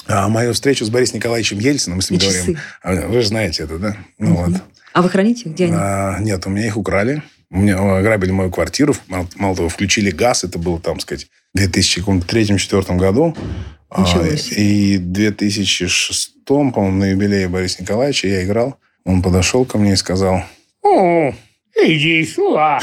а, 0.07 0.27
мою 0.29 0.53
встречу 0.53 0.83
с 0.83 0.89
Борисом 0.89 1.17
Николаевичем 1.17 1.59
Ельциным. 1.59 1.97
Мы 1.97 2.01
с 2.01 2.09
ним 2.09 2.19
И 2.19 2.23
говорим. 2.23 2.55
часы. 2.83 3.07
Вы 3.07 3.21
же 3.21 3.27
знаете 3.27 3.63
это, 3.63 3.77
да? 3.77 3.97
Ну 4.17 4.31
Мгм. 4.33 4.53
вот. 4.53 4.61
А 4.93 5.01
вы 5.01 5.09
храните? 5.09 5.47
Где 5.49 5.65
они? 5.65 5.75
А, 5.77 6.17
нет, 6.19 6.45
у 6.45 6.49
меня 6.49 6.67
их 6.67 6.75
украли. 6.75 7.23
У 7.51 7.57
меня 7.57 7.77
ограбили 7.97 8.31
мою 8.31 8.49
квартиру. 8.49 8.95
Мало, 9.07 9.27
мало 9.35 9.55
того, 9.55 9.69
включили 9.69 10.09
газ. 10.09 10.45
Это 10.45 10.57
было, 10.57 10.79
там 10.79 10.99
сказать, 11.01 11.27
в 11.53 11.59
2003-2004 11.59 12.95
году. 12.97 13.35
А, 13.89 14.05
себе. 14.05 14.63
и 14.63 14.97
в 14.97 15.11
2006, 15.11 16.45
по-моему, 16.45 16.91
на 16.97 17.11
юбилее 17.11 17.49
Бориса 17.49 17.81
Николаевича 17.81 18.29
я 18.29 18.45
играл. 18.45 18.77
Он 19.03 19.21
подошел 19.21 19.65
ко 19.65 19.77
мне 19.77 19.93
и 19.93 19.97
сказал, 19.97 20.43
«О, 20.81 21.33
иди 21.75 22.25
сюда». 22.25 22.79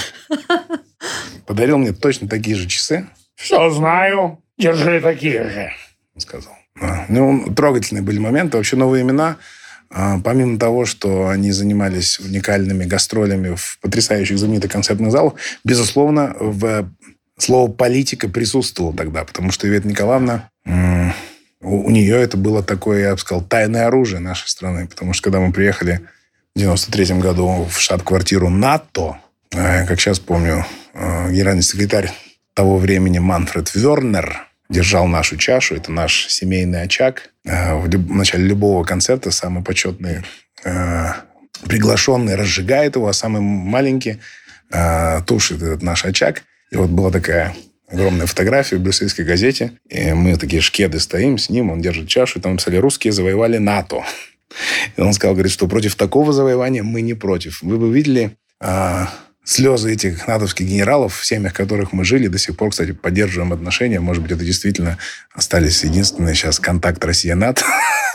Подарил 1.46 1.78
мне 1.78 1.92
точно 1.92 2.28
такие 2.28 2.56
же 2.56 2.68
часы. 2.68 3.08
Все 3.36 3.70
знаю. 3.70 4.42
Держи 4.58 5.00
такие 5.00 5.48
же. 5.48 5.72
он 6.14 6.20
сказал. 6.20 6.52
Да. 6.78 7.06
Ну, 7.08 7.54
трогательные 7.54 8.02
были 8.02 8.18
моменты. 8.18 8.58
Вообще 8.58 8.76
новые 8.76 9.02
имена, 9.02 9.38
помимо 9.90 10.58
того, 10.58 10.84
что 10.84 11.28
они 11.28 11.50
занимались 11.52 12.18
уникальными 12.20 12.84
гастролями 12.84 13.54
в 13.54 13.78
потрясающих 13.80 14.38
знаменитых 14.38 14.70
концертных 14.70 15.10
залах, 15.10 15.34
безусловно, 15.64 16.36
в 16.38 16.90
слово 17.38 17.70
«политика» 17.70 18.28
присутствовало 18.28 18.94
тогда, 18.94 19.24
потому 19.24 19.50
что 19.50 19.66
Ивета 19.66 19.88
Николаевна, 19.88 20.50
у 21.60 21.90
нее 21.90 22.16
это 22.16 22.36
было 22.36 22.62
такое, 22.62 23.02
я 23.02 23.12
бы 23.12 23.18
сказал, 23.18 23.42
тайное 23.42 23.86
оружие 23.86 24.20
нашей 24.20 24.48
страны, 24.48 24.86
потому 24.86 25.12
что 25.12 25.24
когда 25.24 25.40
мы 25.40 25.52
приехали 25.52 26.00
в 26.54 26.58
93 26.58 27.18
году 27.18 27.66
в 27.68 27.80
штаб-квартиру 27.80 28.48
НАТО, 28.48 29.18
э, 29.50 29.86
как 29.86 30.00
сейчас 30.00 30.20
помню, 30.20 30.64
э, 30.94 31.32
генеральный 31.32 31.62
секретарь 31.62 32.12
того 32.54 32.78
времени 32.78 33.18
Манфред 33.18 33.74
Вернер 33.74 34.47
держал 34.68 35.06
нашу 35.06 35.36
чашу. 35.36 35.74
Это 35.76 35.92
наш 35.92 36.26
семейный 36.28 36.82
очаг. 36.82 37.30
Э, 37.44 37.74
В, 37.76 38.14
начале 38.14 38.44
любого 38.44 38.84
концерта 38.84 39.30
самый 39.30 39.64
почетный 39.64 40.22
э, 40.64 41.06
приглашенный 41.66 42.34
разжигает 42.34 42.96
его, 42.96 43.08
а 43.08 43.12
самый 43.12 43.40
маленький 43.40 44.18
э, 44.70 45.22
тушит 45.26 45.62
этот 45.62 45.82
наш 45.82 46.04
очаг. 46.04 46.42
И 46.70 46.76
вот 46.76 46.90
была 46.90 47.10
такая 47.10 47.54
огромная 47.90 48.26
фотография 48.26 48.76
в 48.76 48.82
брюссельской 48.82 49.24
газете. 49.24 49.72
И 49.88 50.12
мы 50.12 50.36
такие 50.36 50.60
шкеды 50.60 51.00
стоим 51.00 51.38
с 51.38 51.48
ним, 51.48 51.70
он 51.70 51.80
держит 51.80 52.08
чашу, 52.08 52.38
и 52.38 52.42
там 52.42 52.52
написали 52.52 52.76
«Русские 52.76 53.12
завоевали 53.12 53.58
НАТО». 53.58 54.04
И 54.96 55.00
он 55.00 55.12
сказал, 55.12 55.34
говорит, 55.34 55.52
что 55.52 55.68
против 55.68 55.94
такого 55.94 56.32
завоевания 56.32 56.82
мы 56.82 57.02
не 57.02 57.14
против. 57.14 57.60
Вы 57.62 57.76
бы 57.76 57.92
видели 57.92 58.36
а, 58.60 59.10
слезы 59.48 59.94
этих 59.94 60.28
натовских 60.28 60.66
генералов, 60.66 61.16
в 61.16 61.24
семьях 61.24 61.54
которых 61.54 61.94
мы 61.94 62.04
жили, 62.04 62.28
до 62.28 62.36
сих 62.36 62.54
пор, 62.54 62.70
кстати, 62.70 62.92
поддерживаем 62.92 63.54
отношения. 63.54 63.98
Может 63.98 64.22
быть, 64.22 64.32
это 64.32 64.44
действительно 64.44 64.98
остались 65.32 65.84
единственный 65.84 66.34
сейчас 66.34 66.60
контакт 66.60 67.02
Россия-НАТО, 67.02 67.64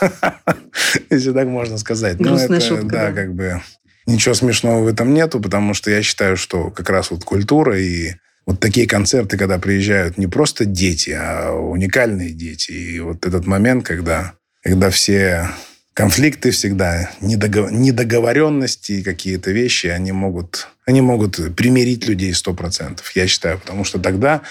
если 1.10 1.32
так 1.32 1.48
можно 1.48 1.76
сказать. 1.78 2.20
Ну, 2.20 2.28
Грустная 2.28 2.60
шутка, 2.60 2.86
да. 2.86 3.12
как 3.12 3.34
бы 3.34 3.60
ничего 4.06 4.34
смешного 4.34 4.84
в 4.84 4.86
этом 4.86 5.12
нету, 5.12 5.40
потому 5.40 5.74
что 5.74 5.90
я 5.90 6.04
считаю, 6.04 6.36
что 6.36 6.70
как 6.70 6.88
раз 6.88 7.10
вот 7.10 7.24
культура 7.24 7.76
и 7.80 8.12
вот 8.46 8.60
такие 8.60 8.86
концерты, 8.86 9.36
когда 9.36 9.58
приезжают 9.58 10.16
не 10.18 10.28
просто 10.28 10.64
дети, 10.64 11.18
а 11.18 11.50
уникальные 11.50 12.30
дети. 12.30 12.70
И 12.70 13.00
вот 13.00 13.26
этот 13.26 13.44
момент, 13.44 13.84
когда, 13.84 14.34
когда 14.62 14.88
все 14.90 15.48
конфликты 15.94 16.50
всегда, 16.50 17.10
недого- 17.20 17.70
недоговоренности, 17.70 19.02
какие-то 19.02 19.52
вещи, 19.52 19.86
они 19.86 20.10
могут, 20.10 20.68
они 20.86 21.00
могут 21.00 21.54
примирить 21.54 22.06
людей 22.08 22.34
сто 22.34 22.52
процентов, 22.52 23.12
я 23.14 23.28
считаю. 23.28 23.58
Потому 23.60 23.84
что 23.84 24.00
тогда, 24.00 24.42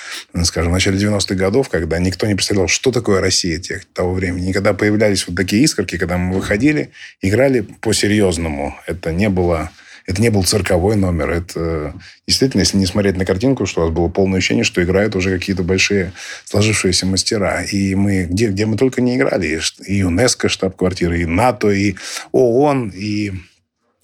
скажем, 0.43 0.71
в 0.71 0.73
начале 0.73 0.97
90-х 0.97 1.36
годов, 1.36 1.67
когда 1.67 1.99
никто 1.99 2.25
не 2.25 2.36
представлял, 2.36 2.69
что 2.69 2.91
такое 2.91 3.19
Россия 3.19 3.60
тех, 3.60 3.84
того 3.86 4.13
времени, 4.13 4.49
и 4.49 4.53
когда 4.53 4.73
появлялись 4.73 5.27
вот 5.27 5.36
такие 5.36 5.63
искорки, 5.63 5.97
когда 5.97 6.17
мы 6.17 6.34
выходили, 6.34 6.91
играли 7.21 7.62
по-серьезному. 7.82 8.75
Это 8.88 9.12
не 9.12 9.29
было... 9.29 9.69
Это 10.06 10.22
не 10.22 10.30
был 10.30 10.44
цирковой 10.44 10.96
номер. 10.96 11.30
Это 11.30 11.94
действительно, 12.28 12.62
если 12.62 12.78
не 12.78 12.86
смотреть 12.86 13.18
на 13.18 13.26
картинку, 13.26 13.66
что 13.66 13.82
у 13.82 13.84
вас 13.86 13.94
было 13.94 14.10
полное 14.10 14.39
ощущение, 14.39 14.63
что 14.63 14.84
играют 14.84 15.16
уже 15.16 15.38
какие-то 15.38 15.63
большие 15.63 16.12
сложившиеся 16.46 17.06
мастера. 17.06 17.62
И 17.63 17.96
мы, 17.96 18.26
где, 18.26 18.48
где 18.48 18.66
мы 18.66 18.78
только 18.78 19.02
не 19.02 19.16
играли, 19.16 19.60
и 19.86 19.94
ЮНЕСКО 19.96 20.50
штаб-квартира, 20.50 21.18
и 21.18 21.26
НАТО, 21.26 21.70
и 21.70 21.96
ООН, 22.32 22.92
и 22.96 23.32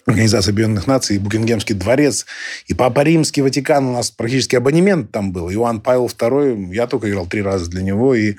Организация 0.05 0.53
Объединенных 0.53 0.87
Наций, 0.87 1.17
и 1.17 1.19
Букингемский 1.19 1.75
дворец, 1.75 2.25
и 2.65 2.73
Папа 2.73 3.01
Римский, 3.01 3.41
Ватикан. 3.43 3.85
У 3.85 3.93
нас 3.93 4.09
практически 4.09 4.55
абонемент 4.55 5.11
там 5.11 5.31
был. 5.31 5.51
Иоанн 5.51 5.81
Павел 5.81 6.07
II, 6.07 6.73
я 6.73 6.87
только 6.87 7.09
играл 7.09 7.27
три 7.27 7.43
раза 7.43 7.69
для 7.69 7.83
него. 7.83 8.15
И, 8.15 8.35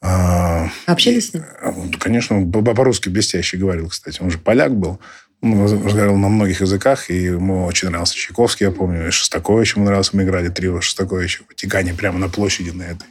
а, 0.00 0.68
Общались 0.86 1.28
с 1.28 1.34
ним? 1.34 1.44
а, 1.62 1.70
ну, 1.70 1.92
Конечно, 2.00 2.38
он 2.38 2.50
по- 2.50 2.62
по-русски 2.62 3.08
блестяще 3.08 3.56
говорил, 3.56 3.88
кстати. 3.88 4.20
Он 4.20 4.30
же 4.30 4.38
поляк 4.38 4.74
был. 4.74 4.98
Он 5.42 5.60
раз- 5.60 5.72
разговаривал 5.72 6.18
на 6.18 6.28
многих 6.28 6.60
языках, 6.60 7.10
и 7.10 7.16
ему 7.16 7.66
очень 7.66 7.88
нравился 7.88 8.14
Чайковский, 8.14 8.66
я 8.66 8.72
помню, 8.72 9.08
и 9.08 9.10
Шостакович 9.10 9.74
ему 9.74 9.86
нравился. 9.86 10.16
Мы 10.16 10.22
играли 10.22 10.48
трио 10.48 10.80
Шостаковича 10.80 11.42
в 11.42 11.48
Ватикане, 11.48 11.94
прямо 11.94 12.18
на 12.18 12.28
площади 12.28 12.70
на 12.70 12.84
этой. 12.84 13.08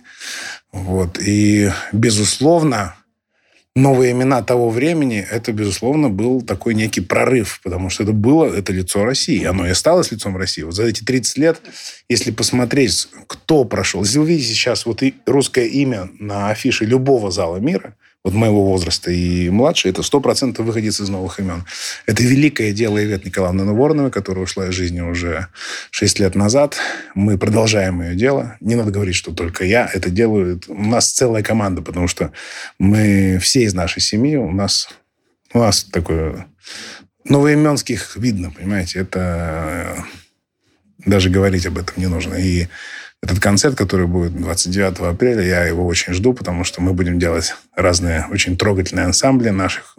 Вот. 0.71 1.19
И, 1.19 1.69
безусловно, 1.91 2.95
новые 3.75 4.13
имена 4.13 4.41
того 4.43 4.69
времени, 4.69 5.25
это, 5.29 5.51
безусловно, 5.51 6.09
был 6.09 6.41
такой 6.41 6.73
некий 6.73 7.01
прорыв, 7.01 7.59
потому 7.63 7.89
что 7.89 8.03
это 8.03 8.13
было, 8.13 8.45
это 8.45 8.71
лицо 8.71 9.03
России. 9.03 9.43
Оно 9.43 9.67
и 9.67 9.71
осталось 9.71 10.11
лицом 10.11 10.37
России. 10.37 10.63
Вот 10.63 10.75
за 10.75 10.83
эти 10.83 11.03
30 11.03 11.37
лет, 11.37 11.61
если 12.07 12.31
посмотреть, 12.31 13.09
кто 13.27 13.65
прошел, 13.65 14.03
если 14.03 14.19
вы 14.19 14.27
видите 14.27 14.53
сейчас 14.53 14.85
вот 14.85 15.03
русское 15.25 15.67
имя 15.67 16.09
на 16.19 16.49
афише 16.49 16.85
любого 16.85 17.29
зала 17.29 17.57
мира, 17.57 17.95
вот 18.23 18.33
моего 18.33 18.65
возраста 18.65 19.11
и 19.11 19.49
младше, 19.49 19.89
это 19.89 20.01
100% 20.01 20.61
выходец 20.61 20.99
из 20.99 21.09
новых 21.09 21.39
имен. 21.39 21.65
Это 22.05 22.21
великое 22.21 22.71
дело 22.71 23.03
Ивет 23.03 23.25
Николаевны 23.25 23.63
Навороновой, 23.63 24.11
которая 24.11 24.43
ушла 24.43 24.67
из 24.67 24.73
жизни 24.73 25.01
уже 25.01 25.47
6 25.89 26.19
лет 26.19 26.35
назад. 26.35 26.77
Мы 27.15 27.37
продолжаем 27.37 28.01
ее 28.01 28.15
дело. 28.15 28.57
Не 28.59 28.75
надо 28.75 28.91
говорить, 28.91 29.15
что 29.15 29.31
только 29.31 29.65
я 29.65 29.89
это 29.91 30.09
делаю. 30.09 30.61
У 30.67 30.85
нас 30.85 31.11
целая 31.11 31.41
команда, 31.41 31.81
потому 31.81 32.07
что 32.07 32.31
мы 32.77 33.39
все 33.41 33.63
из 33.63 33.73
нашей 33.73 34.01
семьи, 34.01 34.35
у 34.35 34.51
нас, 34.51 34.89
у 35.53 35.59
нас 35.59 35.83
такое... 35.83 36.47
Новоименских 37.23 38.15
видно, 38.15 38.49
понимаете, 38.49 38.99
это 38.99 40.05
даже 41.05 41.29
говорить 41.29 41.65
об 41.65 41.77
этом 41.77 41.93
не 41.97 42.07
нужно. 42.07 42.35
И 42.35 42.67
этот 43.21 43.39
концерт, 43.39 43.75
который 43.75 44.07
будет 44.07 44.35
29 44.35 44.99
апреля, 44.99 45.43
я 45.43 45.63
его 45.65 45.85
очень 45.85 46.13
жду, 46.13 46.33
потому 46.33 46.63
что 46.63 46.81
мы 46.81 46.93
будем 46.93 47.19
делать 47.19 47.53
разные 47.75 48.27
очень 48.31 48.57
трогательные 48.57 49.05
ансамбли 49.05 49.49
наших 49.49 49.97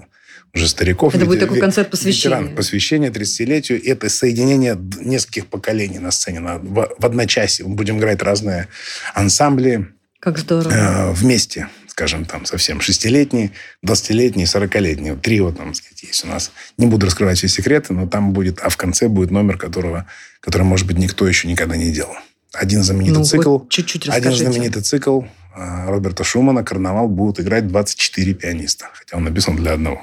уже 0.54 0.68
стариков. 0.68 1.14
Это 1.14 1.24
будет 1.24 1.40
такой 1.40 1.60
концерт 1.60 1.90
посвящения. 1.90 2.36
Ветеран, 2.36 2.56
посвящение 2.56 3.10
30-летию. 3.10 3.80
Это 3.84 4.08
соединение 4.08 4.76
нескольких 5.00 5.46
поколений 5.46 5.98
на 5.98 6.10
сцене. 6.10 6.40
В, 6.40 6.94
в 6.98 7.06
одночасье 7.06 7.66
мы 7.66 7.74
будем 7.74 7.98
играть 7.98 8.22
разные 8.22 8.68
ансамбли. 9.14 9.88
Как 10.20 10.38
здорово. 10.38 10.72
Э, 10.72 11.12
вместе, 11.12 11.68
скажем, 11.92 12.24
там 12.24 12.46
совсем 12.46 12.80
шестилетний, 12.80 13.52
двадцатилетний, 13.82 14.46
сорокалетний. 14.46 15.14
Трио 15.14 15.52
там, 15.52 15.74
сказать, 15.74 16.02
есть 16.02 16.24
у 16.24 16.28
нас. 16.28 16.50
Не 16.78 16.86
буду 16.86 17.04
раскрывать 17.04 17.36
все 17.36 17.48
секреты, 17.48 17.92
но 17.92 18.08
там 18.08 18.32
будет, 18.32 18.60
а 18.60 18.70
в 18.70 18.78
конце 18.78 19.08
будет 19.08 19.30
номер, 19.30 19.58
которого, 19.58 20.06
который, 20.40 20.62
может 20.62 20.86
быть, 20.86 20.96
никто 20.96 21.28
еще 21.28 21.48
никогда 21.48 21.76
не 21.76 21.92
делал. 21.92 22.14
Один 22.54 22.82
знаменитый 22.82 23.18
ну, 23.18 23.24
цикл. 23.24 23.58
Чуть-чуть 23.68 24.08
Один 24.08 24.32
знаменитый 24.32 24.80
цикл 24.80 25.20
э, 25.54 25.86
Роберта 25.86 26.24
Шумана 26.24 26.64
«Карнавал» 26.64 27.08
будут 27.08 27.40
играть 27.40 27.68
24 27.68 28.34
пианиста. 28.34 28.88
Хотя 28.94 29.18
он 29.18 29.24
написан 29.24 29.56
для 29.56 29.74
одного. 29.74 30.00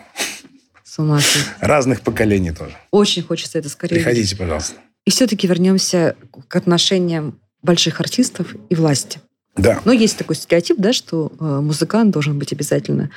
С 0.83 0.99
ума 0.99 1.19
Разных 1.59 2.01
поколений 2.01 2.51
тоже. 2.51 2.75
Очень 2.91 3.23
хочется 3.23 3.57
это 3.57 3.69
скорее. 3.69 3.95
Приходите, 3.95 4.35
пожалуйста. 4.35 4.75
И 5.05 5.09
все-таки 5.09 5.47
вернемся 5.47 6.15
к 6.47 6.55
отношениям 6.55 7.39
больших 7.63 7.99
артистов 7.99 8.53
и 8.69 8.75
власти. 8.75 9.19
Да. 9.61 9.81
Но 9.85 9.91
есть 9.91 10.17
такой 10.17 10.35
стереотип, 10.35 10.77
да, 10.77 10.93
что 10.93 11.31
э, 11.39 11.43
музыкант 11.43 12.11
должен 12.11 12.37
быть 12.39 12.53
обязательно 12.53 13.09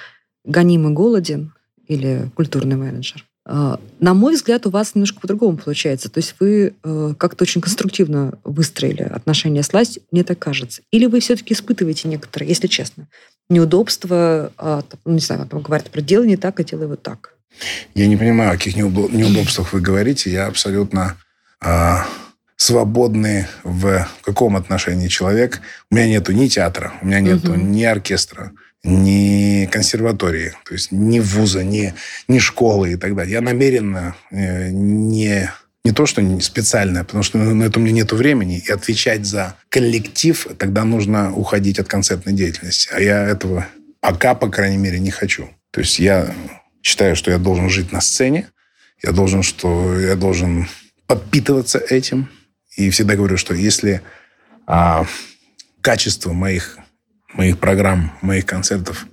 гоним 0.45 0.89
и 0.89 0.93
голоден 0.93 1.53
или 1.87 2.31
культурный 2.35 2.77
менеджер. 2.77 3.25
Э, 3.47 3.77
на 4.01 4.15
мой 4.15 4.35
взгляд, 4.35 4.67
у 4.67 4.71
вас 4.71 4.95
немножко 4.95 5.21
по-другому 5.21 5.57
получается. 5.57 6.09
То 6.09 6.19
есть 6.19 6.37
вы 6.41 6.75
э, 6.83 7.15
как-то 7.19 7.45
очень 7.45 7.61
конструктивно 7.61 8.39
выстроили 8.45 9.03
отношения 9.03 9.63
с 9.63 9.73
властью, 9.73 10.03
мне 10.11 10.25
так 10.25 10.39
кажется. 10.39 10.83
Или 10.91 11.07
вы 11.07 11.21
все-таки 11.21 11.55
испытываете 11.55 12.09
некоторые, 12.09 12.49
если 12.49 12.67
честно, 12.67 13.09
неудобства, 13.49 14.53
а, 14.57 14.83
ну, 15.05 15.13
не 15.13 15.21
знаю, 15.21 15.47
там 15.47 15.61
говорят 15.61 15.91
про 15.91 16.01
дело 16.01 16.25
не 16.25 16.37
так, 16.37 16.59
а 16.61 16.65
делай 16.65 16.87
вот 16.87 17.03
так. 17.03 17.35
Я 17.95 18.07
не 18.07 18.17
понимаю, 18.17 18.51
о 18.51 18.53
каких 18.55 18.77
неудобствах 18.77 19.73
вы 19.73 19.81
говорите. 19.81 20.31
Я 20.31 20.47
абсолютно 20.47 21.17
а, 21.61 22.07
свободный 22.63 23.47
в 23.65 24.09
каком 24.23 24.57
отношении 24.57 25.09
человек. 25.09 25.61
У 25.91 25.97
меня 25.97 26.07
нету 26.07 26.33
ни 26.33 26.47
театра, 26.47 26.93
у 27.03 27.07
меня 27.07 27.21
нету 27.21 27.53
угу. 27.53 27.61
ни 27.61 27.83
оркестра, 27.83 28.53
ни 28.85 29.67
консерватории, 29.67 30.53
то 30.65 30.75
есть 30.75 30.93
ни 30.93 31.19
вуза, 31.19 31.65
ни, 31.65 31.95
ни 32.29 32.39
школы 32.39 32.93
и 32.93 32.97
так 32.97 33.17
далее. 33.17 33.35
Я 33.35 33.41
намеренно 33.41 34.15
э, 34.31 34.71
не 34.71 35.51
не 35.85 35.91
то, 35.91 36.07
что 36.07 36.23
специально, 36.41 37.05
потому 37.05 37.25
что 37.25 37.39
на 37.39 37.65
это 37.65 37.81
у 37.81 37.83
меня 37.83 37.93
нет 37.93 38.13
времени, 38.13 38.63
и 38.65 38.71
отвечать 38.71 39.27
за 39.27 39.57
коллектив, 39.69 40.47
тогда 40.57 40.85
нужно 40.85 41.35
уходить 41.35 41.81
от 41.81 41.89
концертной 41.89 42.35
деятельности. 42.35 42.89
А 42.93 43.01
я 43.01 43.25
этого 43.27 43.67
пока, 43.99 44.37
по 44.37 44.49
крайней 44.49 44.77
мере, 44.77 45.01
не 45.01 45.11
хочу. 45.11 45.49
То 45.73 45.81
есть 45.81 45.99
я 45.99 46.33
считаю, 46.83 47.17
что 47.17 47.33
я 47.33 47.39
должен 47.39 47.69
жить 47.69 47.91
на 47.91 48.01
сцене, 48.01 48.47
я 49.03 49.11
должен, 49.11 49.43
что 49.43 49.99
я 49.99 50.15
должен 50.15 50.69
подпитываться 51.09 51.81
этим. 51.81 52.29
И 52.77 52.91
всегда 52.91 53.17
говорю, 53.17 53.37
что 53.37 53.55
если 53.55 54.03
а, 54.67 55.07
качество 55.81 56.33
моих 56.33 56.79
моих 57.35 57.59
программ, 57.59 58.13
моих 58.21 58.47
концертов 58.47 59.07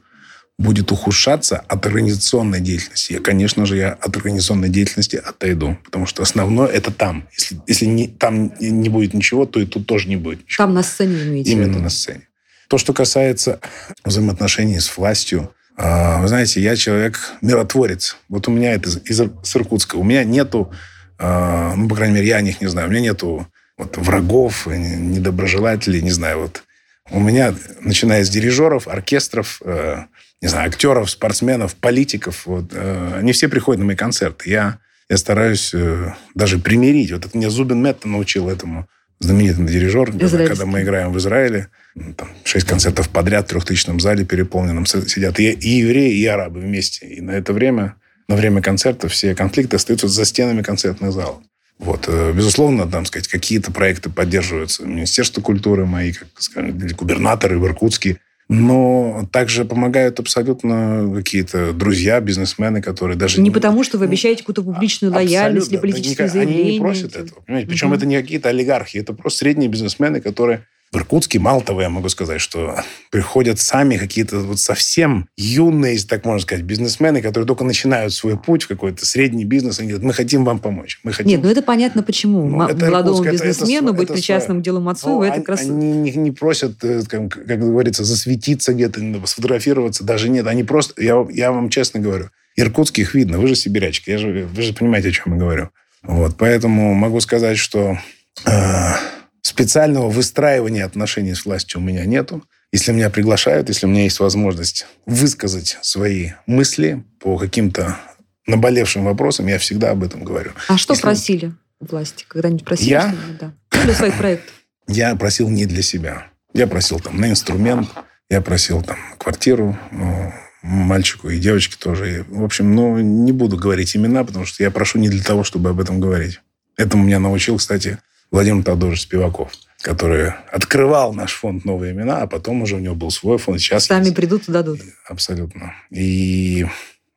будет 0.57 0.91
ухудшаться 0.91 1.57
от 1.57 1.85
организационной 1.85 2.59
деятельности, 2.59 3.13
я, 3.13 3.21
конечно 3.21 3.65
же, 3.65 3.77
я 3.77 3.93
от 3.93 4.15
организационной 4.17 4.67
деятельности 4.67 5.15
отойду, 5.15 5.77
потому 5.85 6.05
что 6.05 6.21
основное 6.21 6.67
это 6.67 6.91
там. 6.91 7.29
Если, 7.31 7.61
если 7.65 7.85
не, 7.85 8.09
там 8.09 8.51
не 8.59 8.89
будет 8.89 9.13
ничего, 9.13 9.45
то 9.45 9.61
и 9.61 9.65
тут 9.65 9.87
тоже 9.87 10.09
не 10.09 10.17
будет 10.17 10.43
ничего. 10.43 10.65
Там 10.65 10.73
на 10.73 10.83
сцене 10.83 11.23
имеете 11.23 11.51
Именно 11.51 11.79
на 11.79 11.89
сцене. 11.89 12.27
То, 12.67 12.77
что 12.77 12.93
касается 12.93 13.61
взаимоотношений 14.03 14.79
с 14.79 14.95
властью, 14.97 15.53
а, 15.77 16.21
вы 16.21 16.27
знаете, 16.27 16.61
я 16.61 16.75
человек 16.75 17.17
миротворец. 17.41 18.17
Вот 18.27 18.49
у 18.49 18.51
меня 18.51 18.73
это 18.73 18.89
из, 18.89 18.97
из 19.05 19.55
Иркутска. 19.55 19.95
У 19.95 20.03
меня 20.03 20.25
нету, 20.25 20.73
ну, 21.19 21.89
по 21.89 21.95
крайней 21.95 22.15
мере, 22.15 22.27
я 22.27 22.37
о 22.37 22.41
них 22.41 22.61
не 22.61 22.67
знаю, 22.67 22.87
у 22.87 22.91
меня 22.91 23.01
нету 23.01 23.47
вот 23.77 23.97
врагов, 23.97 24.67
недоброжелателей, 24.67 26.01
не 26.01 26.11
знаю, 26.11 26.39
вот 26.39 26.63
у 27.11 27.19
меня, 27.19 27.55
начиная 27.81 28.23
с 28.23 28.29
дирижеров, 28.29 28.87
оркестров, 28.87 29.61
э, 29.65 30.03
не 30.41 30.47
знаю, 30.47 30.69
актеров, 30.69 31.09
спортсменов, 31.09 31.75
политиков, 31.75 32.45
вот, 32.45 32.71
э, 32.71 33.13
они 33.17 33.31
все 33.31 33.49
приходят 33.49 33.79
на 33.79 33.85
мои 33.85 33.95
концерты. 33.95 34.49
Я, 34.49 34.79
я 35.09 35.17
стараюсь 35.17 35.73
э, 35.73 36.13
даже 36.35 36.59
примирить. 36.59 37.11
Вот 37.11 37.25
это 37.25 37.37
меня 37.37 37.49
Зубин 37.49 37.81
Метта 37.81 38.07
научил 38.07 38.49
этому 38.49 38.87
знаменитый 39.19 39.65
дирижер, 39.65 40.11
когда, 40.11 40.47
когда 40.47 40.65
мы 40.65 40.81
играем 40.81 41.11
в 41.11 41.17
Израиле, 41.17 41.67
там, 42.15 42.29
шесть 42.45 42.67
концертов 42.67 43.09
подряд 43.09 43.45
в 43.45 43.49
трехтысячном 43.49 43.99
зале 43.99 44.23
переполненном 44.23 44.85
сидят 44.85 45.39
и, 45.39 45.51
и 45.51 45.69
евреи, 45.79 46.15
и 46.15 46.25
арабы 46.25 46.61
вместе. 46.61 47.07
И 47.07 47.21
на 47.21 47.31
это 47.31 47.51
время, 47.51 47.95
на 48.29 48.35
время 48.35 48.61
концерта 48.61 49.09
все 49.09 49.35
конфликты 49.35 49.75
остаются 49.75 50.07
за 50.07 50.23
стенами 50.23 50.61
концертных 50.61 51.11
залов. 51.11 51.41
Вот. 51.79 52.05
Э, 52.07 52.31
безусловно, 52.31 52.85
там, 52.85 53.05
сказать, 53.05 53.27
какие-то 53.27 53.71
проекты 53.71 54.09
поддерживаются. 54.09 54.85
Министерство 54.85 55.41
культуры 55.41 55.85
мои, 55.85 56.13
как 56.13 56.27
скажем, 56.37 56.77
губернаторы 56.95 57.57
в 57.57 57.65
Иркутске. 57.65 58.19
Но 58.47 59.27
также 59.31 59.63
помогают 59.63 60.19
абсолютно 60.19 61.11
какие-то 61.15 61.71
друзья, 61.71 62.19
бизнесмены, 62.19 62.81
которые 62.81 63.15
даже... 63.15 63.41
Не 63.41 63.51
потому, 63.51 63.83
что 63.83 63.99
вы 63.99 64.05
обещаете 64.05 64.41
какую-то 64.41 64.63
публичную 64.63 65.13
лояльность 65.13 65.71
или 65.71 65.77
политические 65.77 66.29
заявления. 66.29 66.61
Они 66.61 66.73
не 66.73 66.79
просят 66.79 67.15
этого. 67.15 67.41
Понимаете? 67.41 67.69
Причем 67.69 67.87
угу. 67.87 67.95
это 67.95 68.05
не 68.07 68.19
какие-то 68.19 68.49
олигархи, 68.49 68.97
это 68.97 69.13
просто 69.13 69.39
средние 69.39 69.69
бизнесмены, 69.69 70.19
которые 70.19 70.65
в 70.91 70.97
Иркутске, 70.97 71.37
мало 71.37 71.61
того, 71.61 71.81
я 71.81 71.89
могу 71.89 72.09
сказать, 72.09 72.41
что 72.41 72.75
приходят 73.11 73.59
сами 73.59 73.97
какие-то 73.97 74.39
вот 74.39 74.59
совсем 74.59 75.29
юные, 75.37 75.93
если 75.93 76.07
так 76.07 76.25
можно 76.25 76.41
сказать, 76.41 76.63
бизнесмены, 76.63 77.21
которые 77.21 77.45
только 77.45 77.63
начинают 77.63 78.11
свой 78.11 78.39
путь 78.39 78.63
в 78.63 78.67
какой-то 78.67 79.05
средний 79.05 79.45
бизнес, 79.45 79.79
они 79.79 79.89
говорят, 79.89 80.05
мы 80.07 80.13
хотим 80.13 80.43
вам 80.43 80.59
помочь. 80.59 80.99
Мы 81.03 81.11
хотим... 81.11 81.29
Нет, 81.29 81.43
ну 81.43 81.49
это 81.49 81.61
понятно 81.61 82.01
почему. 82.01 82.43
Ну, 82.49 82.67
это 82.67 82.85
Молодому 82.85 83.23
Иркутск, 83.23 83.45
бизнесмену 83.45 83.89
это, 83.89 83.97
быть 83.97 84.05
это, 84.05 84.13
причастным 84.13 84.57
это, 84.57 84.63
к 84.63 84.65
делу 84.65 84.81
Мацуева, 84.81 85.25
это 85.25 85.37
как 85.37 85.49
раз... 85.49 85.61
Они 85.61 85.91
не, 85.91 86.11
не 86.11 86.31
просят, 86.31 86.83
э, 86.83 87.03
как, 87.07 87.29
как 87.29 87.59
говорится, 87.59 88.03
засветиться 88.03 88.73
где-то, 88.73 88.99
сфотографироваться, 89.25 90.03
даже 90.03 90.27
нет. 90.29 90.47
Они 90.47 90.63
просто, 90.63 90.99
я, 91.03 91.23
я 91.29 91.51
вам 91.51 91.69
честно 91.69 91.99
говорю, 91.99 92.29
иркутских 92.55 93.13
видно, 93.13 93.37
вы 93.37 93.47
же 93.47 93.55
сибирячки, 93.55 94.09
я 94.09 94.17
же, 94.17 94.49
вы 94.51 94.61
же 94.63 94.73
понимаете, 94.73 95.09
о 95.09 95.11
чем 95.11 95.33
я 95.33 95.39
говорю. 95.39 95.69
Вот, 96.01 96.35
поэтому 96.37 96.95
могу 96.95 97.19
сказать, 97.19 97.59
что... 97.59 97.99
Э, 98.45 98.93
Специального 99.41 100.09
выстраивания 100.09 100.85
отношений 100.85 101.33
с 101.33 101.45
властью 101.45 101.79
у 101.79 101.83
меня 101.83 102.05
нету. 102.05 102.43
Если 102.71 102.91
меня 102.91 103.09
приглашают, 103.09 103.69
если 103.69 103.85
у 103.85 103.89
меня 103.89 104.03
есть 104.03 104.19
возможность 104.19 104.85
высказать 105.05 105.77
свои 105.81 106.31
мысли 106.45 107.03
по 107.19 107.37
каким-то 107.37 107.97
наболевшим 108.45 109.05
вопросам, 109.05 109.47
я 109.47 109.57
всегда 109.57 109.91
об 109.91 110.03
этом 110.03 110.23
говорю. 110.23 110.51
А 110.67 110.77
что 110.77 110.93
если... 110.93 111.01
просили 111.01 111.53
власти? 111.79 112.25
Когда-нибудь 112.27 112.65
просили? 112.65 112.89
Я? 112.89 113.15
Да. 113.39 113.53
Для 113.83 113.93
своих 113.93 114.17
проектов. 114.17 114.53
Я 114.87 115.15
просил 115.15 115.49
не 115.49 115.65
для 115.65 115.81
себя. 115.81 116.27
Я 116.53 116.67
просил 116.67 116.99
там 116.99 117.19
на 117.19 117.29
инструмент, 117.29 117.89
я 118.29 118.41
просил 118.41 118.81
там 118.81 118.97
квартиру, 119.17 119.77
ну, 119.91 120.33
мальчику 120.61 121.29
и 121.29 121.39
девочке 121.39 121.75
тоже. 121.79 122.25
В 122.27 122.43
общем, 122.43 122.75
ну, 122.75 122.97
не 122.99 123.31
буду 123.31 123.57
говорить 123.57 123.95
имена, 123.95 124.23
потому 124.23 124.45
что 124.45 124.63
я 124.63 124.71
прошу 124.71 124.99
не 124.99 125.09
для 125.09 125.23
того, 125.23 125.43
чтобы 125.43 125.69
об 125.69 125.79
этом 125.79 125.99
говорить. 125.99 126.39
Этому 126.75 127.03
меня 127.03 127.19
научил, 127.19 127.57
кстати, 127.57 127.99
Владимир 128.31 128.63
Тодорович 128.63 129.01
Спиваков, 129.01 129.51
который 129.81 130.31
открывал 130.51 131.13
наш 131.13 131.33
фонд 131.33 131.65
«Новые 131.65 131.93
имена», 131.93 132.21
а 132.21 132.27
потом 132.27 132.61
уже 132.61 132.75
у 132.75 132.79
него 132.79 132.95
был 132.95 133.11
свой 133.11 133.37
фонд. 133.37 133.59
Сейчас 133.59 133.85
Сами 133.85 134.05
есть. 134.05 134.15
придут 134.15 134.47
и 134.47 134.51
дадут. 134.51 134.79
Абсолютно. 135.07 135.73
И 135.89 136.65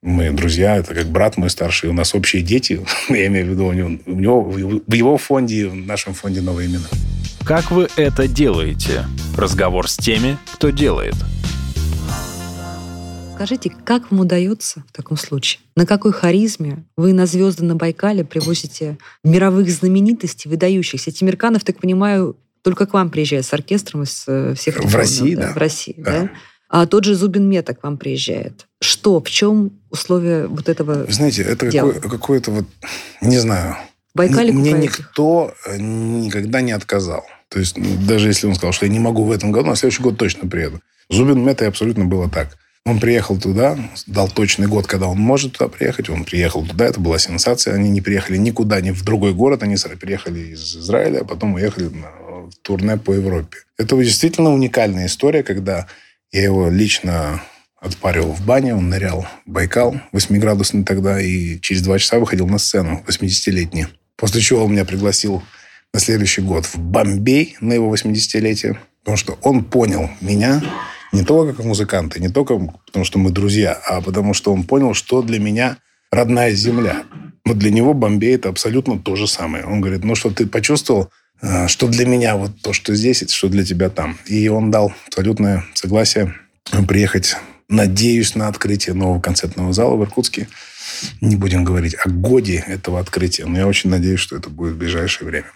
мы 0.01 0.31
друзья, 0.31 0.77
это 0.77 0.95
как 0.95 1.07
брат 1.07 1.37
мой 1.37 1.51
старший, 1.51 1.91
у 1.91 1.93
нас 1.93 2.15
общие 2.15 2.43
дети, 2.43 2.85
я 3.09 3.27
имею 3.27 3.47
в 3.47 3.51
виду, 3.51 3.67
у 3.67 3.73
него, 3.73 3.91
у 4.07 4.19
него 4.19 4.43
в 4.43 4.93
его 4.93 5.19
фонде, 5.19 5.69
в 5.69 5.75
нашем 5.75 6.15
фонде 6.15 6.41
«Новые 6.41 6.69
имена». 6.69 6.89
Как 7.45 7.71
вы 7.73 7.89
это 7.97 8.29
делаете? 8.29 9.05
Разговор 9.37 9.89
с 9.89 9.97
теми, 9.97 10.39
кто 10.55 10.71
делает– 10.71 11.17
Скажите, 13.35 13.73
как 13.85 14.11
вам 14.11 14.21
удается 14.21 14.85
в 14.89 14.93
таком 14.93 15.17
случае? 15.17 15.61
На 15.75 15.87
какой 15.87 16.13
харизме 16.13 16.85
вы 16.97 17.13
на 17.13 17.27
звезды 17.27 17.65
на 17.65 17.75
Байкале 17.75 18.25
привозите 18.25 18.99
мировых 19.25 19.71
знаменитостей, 19.71 20.49
выдающихся? 20.49 21.11
Тимирканов, 21.11 21.65
так 21.65 21.79
понимаю, 21.81 22.37
только 22.63 22.87
к 22.87 22.93
вам 22.93 23.11
приезжает 23.11 23.45
с 23.45 23.53
оркестром 23.53 24.05
из 24.05 24.25
э, 24.27 24.55
всех 24.55 24.77
регионов. 24.77 24.93
В 24.93 24.97
России, 24.97 25.35
да. 25.35 25.53
В 25.53 25.57
России, 25.57 25.95
да. 25.99 26.21
да? 26.23 26.31
А 26.69 26.87
тот 26.87 27.05
же 27.05 27.15
Зубин 27.15 27.49
Мета 27.49 27.75
к 27.75 27.83
вам 27.83 27.99
приезжает. 27.99 28.67
Что, 28.81 29.21
в 29.21 29.29
чем 29.29 29.73
условия 29.91 30.47
вот 30.47 30.69
этого 30.69 31.05
Вы 31.05 31.13
знаете, 31.13 31.43
это 31.43 31.71
какое, 31.71 32.01
какое-то 32.01 32.51
вот, 32.51 32.67
не 33.21 33.39
знаю, 33.39 33.77
Байкале 34.15 34.53
мне 34.53 34.73
никто 34.73 35.55
э, 35.67 35.79
никогда 35.79 36.61
не 36.61 36.73
отказал. 36.73 37.25
То 37.49 37.59
есть 37.59 37.77
даже 38.07 38.29
если 38.29 38.47
он 38.47 38.55
сказал, 38.55 38.73
что 38.73 38.87
я 38.87 38.93
не 38.93 38.99
могу 38.99 39.25
в 39.25 39.31
этом 39.31 39.53
году, 39.53 39.69
на 39.69 39.77
следующий 39.77 40.03
год 40.03 40.17
точно 40.17 40.49
приеду. 40.49 40.81
Зубин 41.11 41.45
Мета 41.45 41.67
абсолютно 41.67 42.05
было 42.05 42.29
так. 42.31 42.57
Он 42.85 42.99
приехал 42.99 43.39
туда, 43.39 43.79
дал 44.09 44.29
точный 44.29 44.67
год, 44.67 44.89
когда 44.89 45.07
он 45.07 45.19
может 45.19 45.53
туда 45.53 45.69
приехать. 45.69 46.11
Он 46.11 46.25
приехал 46.25 46.67
туда, 46.67 46.87
это 46.87 46.99
была 46.99 47.19
сенсация. 47.19 47.75
Они 47.75 47.89
не 47.91 48.01
приехали 48.01 48.37
никуда, 48.39 48.81
ни 48.81 48.91
в 48.91 49.05
другой 49.05 49.35
город. 49.35 49.63
Они 49.63 49.77
приехали 50.01 50.41
из 50.41 50.77
Израиля, 50.77 51.21
а 51.21 51.25
потом 51.25 51.55
уехали 51.55 51.93
турне 52.63 52.97
по 52.97 53.13
Европе. 53.13 53.59
Это 53.79 53.97
действительно 53.97 54.53
уникальная 54.53 55.07
история, 55.07 55.43
когда 55.43 55.87
я 56.33 56.43
его 56.43 56.69
лично 56.69 57.43
отпаривал 57.81 58.33
в 58.33 58.45
бане, 58.45 58.75
он 58.75 58.89
нырял 58.89 59.27
в 59.45 59.51
Байкал 59.51 59.97
8-градусный 60.13 60.85
тогда, 60.85 61.21
и 61.21 61.59
через 61.61 61.83
два 61.83 61.99
часа 61.99 62.19
выходил 62.19 62.47
на 62.47 62.59
сцену, 62.59 63.03
80-летний. 63.07 63.89
После 64.17 64.41
чего 64.41 64.65
он 64.65 64.73
меня 64.73 64.85
пригласил 64.85 65.43
на 65.93 65.99
следующий 65.99 66.43
год 66.43 66.65
в 66.65 66.79
Бомбей 66.79 67.57
на 67.61 67.73
его 67.73 67.93
80-летие, 67.93 68.77
потому 69.01 69.17
что 69.17 69.39
он 69.43 69.65
понял 69.65 70.11
меня 70.21 70.63
не 71.13 71.23
только 71.25 71.55
как 71.55 71.67
музыканта, 71.67 72.21
не 72.21 72.29
только 72.29 72.59
потому, 72.87 73.05
что 73.05 73.19
мы 73.19 73.31
друзья, 73.31 73.79
а 73.87 74.01
потому 74.01 74.35
что 74.35 74.53
он 74.53 74.65
понял, 74.65 74.95
что 74.95 75.23
для 75.23 75.39
меня 75.39 75.77
родная 76.11 76.53
земля. 76.53 77.05
Но 77.45 77.55
для 77.55 77.71
него 77.71 77.93
Бомбей– 77.93 78.35
это 78.37 78.49
абсолютно 78.49 78.99
то 78.99 79.17
же 79.17 79.27
самое. 79.27 79.65
Он 79.65 79.81
говорит, 79.81 80.05
ну 80.05 80.15
что, 80.15 80.31
ты 80.31 80.47
почувствовал, 80.47 81.11
э, 81.41 81.67
что 81.69 81.89
для 81.89 82.07
меня 82.07 82.37
вот 82.37 82.53
то, 82.63 82.73
что 82.73 82.95
здесь, 82.95 83.29
что 83.31 83.49
для 83.49 83.65
тебя 83.65 83.91
там. 83.91 84.17
И 84.27 84.49
он 84.49 84.71
дал 84.71 84.93
абсолютное 85.09 85.65
согласие 85.75 86.35
приехать, 86.87 87.37
надеюсь, 87.69 88.35
на 88.35 88.49
открытие 88.49 88.95
нового 88.95 89.21
концертного 89.21 89.73
зала 89.73 89.97
в 89.97 90.03
Иркутске. 90.03 90.49
Не 91.21 91.37
будем 91.37 91.65
говорить 91.65 91.97
о 92.05 92.09
годе 92.09 92.65
этого 92.67 93.01
открытия, 93.01 93.47
но 93.47 93.59
я 93.59 93.67
очень 93.67 93.91
надеюсь, 93.91 94.21
что 94.21 94.37
это 94.37 94.51
будет 94.51 94.75
в 94.75 94.79
ближайшее 94.79 95.29
время. 95.29 95.47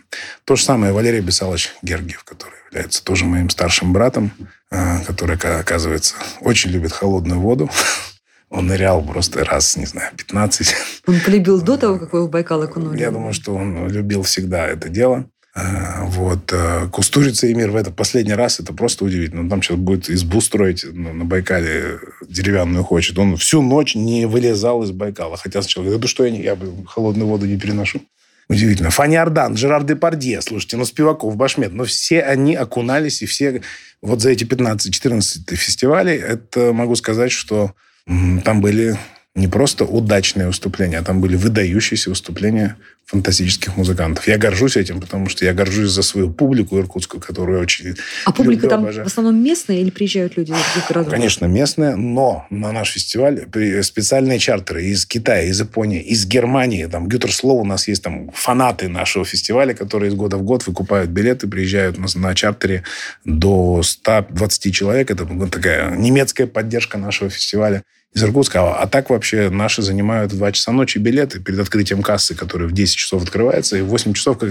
То 0.44 0.56
же 0.56 0.64
самое 0.64 0.92
Валерий 0.92 1.20
Бесалович 1.20 1.72
Гергиев, 1.82 2.24
который 2.24 2.56
является 2.70 3.04
тоже 3.04 3.24
моим 3.24 3.50
старшим 3.50 3.92
братом, 3.92 4.32
э, 4.70 5.00
который, 5.06 5.36
оказывается, 5.36 6.14
очень 6.40 6.70
любит 6.70 6.92
холодную 6.92 7.40
воду. 7.40 7.70
Он 8.48 8.68
нырял 8.68 9.04
просто 9.04 9.44
раз, 9.44 9.76
не 9.76 9.86
знаю, 9.86 10.12
15. 10.16 10.74
Он 11.08 11.20
полюбил 11.20 11.60
до 11.60 11.76
того, 11.78 11.98
как 11.98 12.12
вы 12.12 12.26
в 12.26 12.30
Байкал 12.30 12.62
окунули? 12.62 12.98
Я 13.00 13.10
думаю, 13.10 13.32
что 13.32 13.54
он 13.54 13.88
любил 13.88 14.22
всегда 14.22 14.68
это 14.68 14.88
дело. 14.88 15.28
А, 15.56 16.04
вот. 16.04 16.52
А, 16.52 16.86
Кустурица 16.88 17.46
и 17.46 17.54
мир 17.54 17.70
в 17.70 17.76
это 17.76 17.90
последний 17.90 18.34
раз, 18.34 18.60
это 18.60 18.74
просто 18.74 19.06
удивительно. 19.06 19.48
там 19.48 19.62
сейчас 19.62 19.78
будет 19.78 20.10
избу 20.10 20.42
строить 20.42 20.84
на 20.92 21.24
Байкале, 21.24 21.98
деревянную 22.28 22.84
хочет. 22.84 23.18
Он 23.18 23.36
всю 23.38 23.62
ночь 23.62 23.94
не 23.94 24.26
вылезал 24.26 24.82
из 24.82 24.90
Байкала. 24.90 25.38
Хотя 25.38 25.62
сначала 25.62 25.84
говорит, 25.84 26.02
да 26.02 26.08
что 26.08 26.26
я, 26.26 26.30
не, 26.30 26.42
я 26.42 26.58
холодную 26.86 27.26
воду 27.26 27.46
не 27.46 27.58
переношу. 27.58 28.02
Удивительно. 28.48 28.90
Фанни 28.90 29.16
Ардан, 29.16 29.56
Жерар 29.56 29.82
Депардье, 29.82 30.40
слушайте, 30.40 30.76
ну, 30.76 30.84
Спиваков, 30.84 31.34
Башмет, 31.36 31.72
но 31.72 31.84
все 31.84 32.20
они 32.20 32.54
окунались, 32.54 33.22
и 33.22 33.26
все 33.26 33.60
вот 34.02 34.20
за 34.20 34.30
эти 34.30 34.44
15-14 34.44 35.56
фестивалей, 35.56 36.16
это 36.16 36.72
могу 36.72 36.94
сказать, 36.94 37.32
что 37.32 37.72
там 38.06 38.60
были 38.60 38.96
не 39.36 39.48
просто 39.48 39.84
удачные 39.84 40.46
выступления, 40.46 40.98
а 40.98 41.02
там 41.02 41.20
были 41.20 41.36
выдающиеся 41.36 42.10
выступления 42.10 42.76
фантастических 43.04 43.76
музыкантов. 43.76 44.26
Я 44.26 44.36
горжусь 44.36 44.76
этим, 44.76 45.00
потому 45.00 45.28
что 45.28 45.44
я 45.44 45.52
горжусь 45.52 45.90
за 45.90 46.02
свою 46.02 46.28
публику 46.32 46.76
иркутскую, 46.78 47.20
которую 47.20 47.60
очень 47.60 47.94
А 48.24 48.32
публика 48.32 48.62
люблю, 48.62 48.68
там 48.70 48.82
обожаю. 48.82 49.04
в 49.04 49.08
основном 49.08 49.44
местная 49.44 49.76
или 49.76 49.90
приезжают 49.90 50.36
люди 50.36 50.50
из 50.50 50.56
других 50.56 50.88
городов? 50.88 51.12
Конечно, 51.12 51.46
местная, 51.46 51.94
но 51.94 52.46
на 52.50 52.72
наш 52.72 52.90
фестиваль 52.90 53.46
специальные 53.82 54.40
чартеры 54.40 54.86
из 54.86 55.06
Китая, 55.06 55.42
из 55.42 55.60
Японии, 55.60 56.00
из 56.00 56.26
Германии. 56.26 56.86
Там 56.86 57.06
Гютерслоу 57.06 57.60
у 57.60 57.64
нас 57.64 57.86
есть 57.86 58.02
там 58.02 58.30
фанаты 58.32 58.88
нашего 58.88 59.24
фестиваля, 59.24 59.74
которые 59.74 60.10
из 60.10 60.14
года 60.14 60.36
в 60.38 60.42
год 60.42 60.66
выкупают 60.66 61.10
билеты, 61.10 61.46
приезжают 61.46 61.98
на, 61.98 62.06
на 62.16 62.34
чартере 62.34 62.82
до 63.24 63.82
120 63.84 64.74
человек. 64.74 65.10
Это 65.12 65.26
такая 65.48 65.94
немецкая 65.94 66.48
поддержка 66.48 66.98
нашего 66.98 67.30
фестиваля 67.30 67.84
из 68.16 68.24
Иркутска. 68.24 68.74
А 68.74 68.86
так 68.86 69.10
вообще 69.10 69.50
наши 69.50 69.82
занимают 69.82 70.32
в 70.32 70.38
2 70.38 70.52
часа 70.52 70.72
ночи 70.72 70.96
билеты 70.98 71.38
перед 71.38 71.60
открытием 71.60 72.02
кассы, 72.02 72.34
который 72.34 72.66
в 72.66 72.72
10 72.72 72.96
часов 72.96 73.22
открывается, 73.22 73.76
и 73.76 73.82
в 73.82 73.88
8 73.88 74.14
часов 74.14 74.38
как 74.38 74.50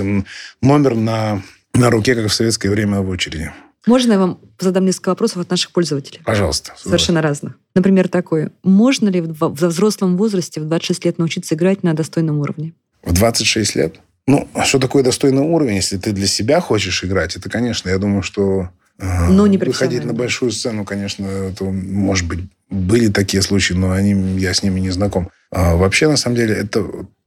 номер 0.62 0.96
на, 0.96 1.42
на 1.74 1.90
руке, 1.90 2.14
как 2.16 2.28
в 2.28 2.34
советское 2.34 2.70
время 2.70 3.02
в 3.02 3.10
очереди. 3.10 3.52
Можно 3.88 4.14
я 4.14 4.20
вам 4.20 4.40
задам 4.60 4.86
несколько 4.86 5.10
вопросов 5.10 5.38
от 5.38 5.50
наших 5.50 5.72
пользователей? 5.72 6.22
Пожалуйста. 6.24 6.74
Совершенно 6.78 7.22
разных. 7.22 7.54
Например, 7.76 8.08
такой. 8.08 8.50
Можно 8.64 9.10
ли 9.10 9.22
в, 9.22 9.34
в 9.34 9.68
взрослом 9.68 10.16
возрасте 10.16 10.62
в 10.62 10.66
26 10.66 11.06
лет 11.06 11.18
научиться 11.18 11.56
играть 11.56 11.82
на 11.82 11.94
достойном 11.94 12.40
уровне? 12.40 12.74
В 13.04 13.14
26 13.14 13.76
лет? 13.76 13.96
Ну, 14.28 14.48
а 14.54 14.64
что 14.64 14.80
такое 14.80 15.04
достойный 15.04 15.44
уровень? 15.44 15.76
Если 15.76 15.98
ты 15.98 16.12
для 16.12 16.28
себя 16.28 16.60
хочешь 16.62 17.04
играть, 17.04 17.36
это, 17.36 17.50
конечно, 17.50 17.90
я 17.90 17.98
думаю, 17.98 18.22
что 18.22 18.70
но 18.98 19.48
не 19.48 19.58
Выходить 19.58 20.06
на 20.06 20.14
большую 20.14 20.52
сцену, 20.52 20.86
конечно, 20.86 21.26
это, 21.26 21.66
может 21.66 22.28
быть, 22.28 22.40
были 22.70 23.10
такие 23.10 23.44
случаи, 23.44 23.74
но 23.74 23.92
они, 23.92 24.40
я 24.40 24.54
с 24.54 24.64
ними 24.64 24.80
не 24.80 24.90
знаком. 24.90 25.30
А 25.52 25.76
вообще, 25.76 26.08
на 26.08 26.18
самом 26.18 26.38
деле, 26.38 26.56
это 26.56 26.86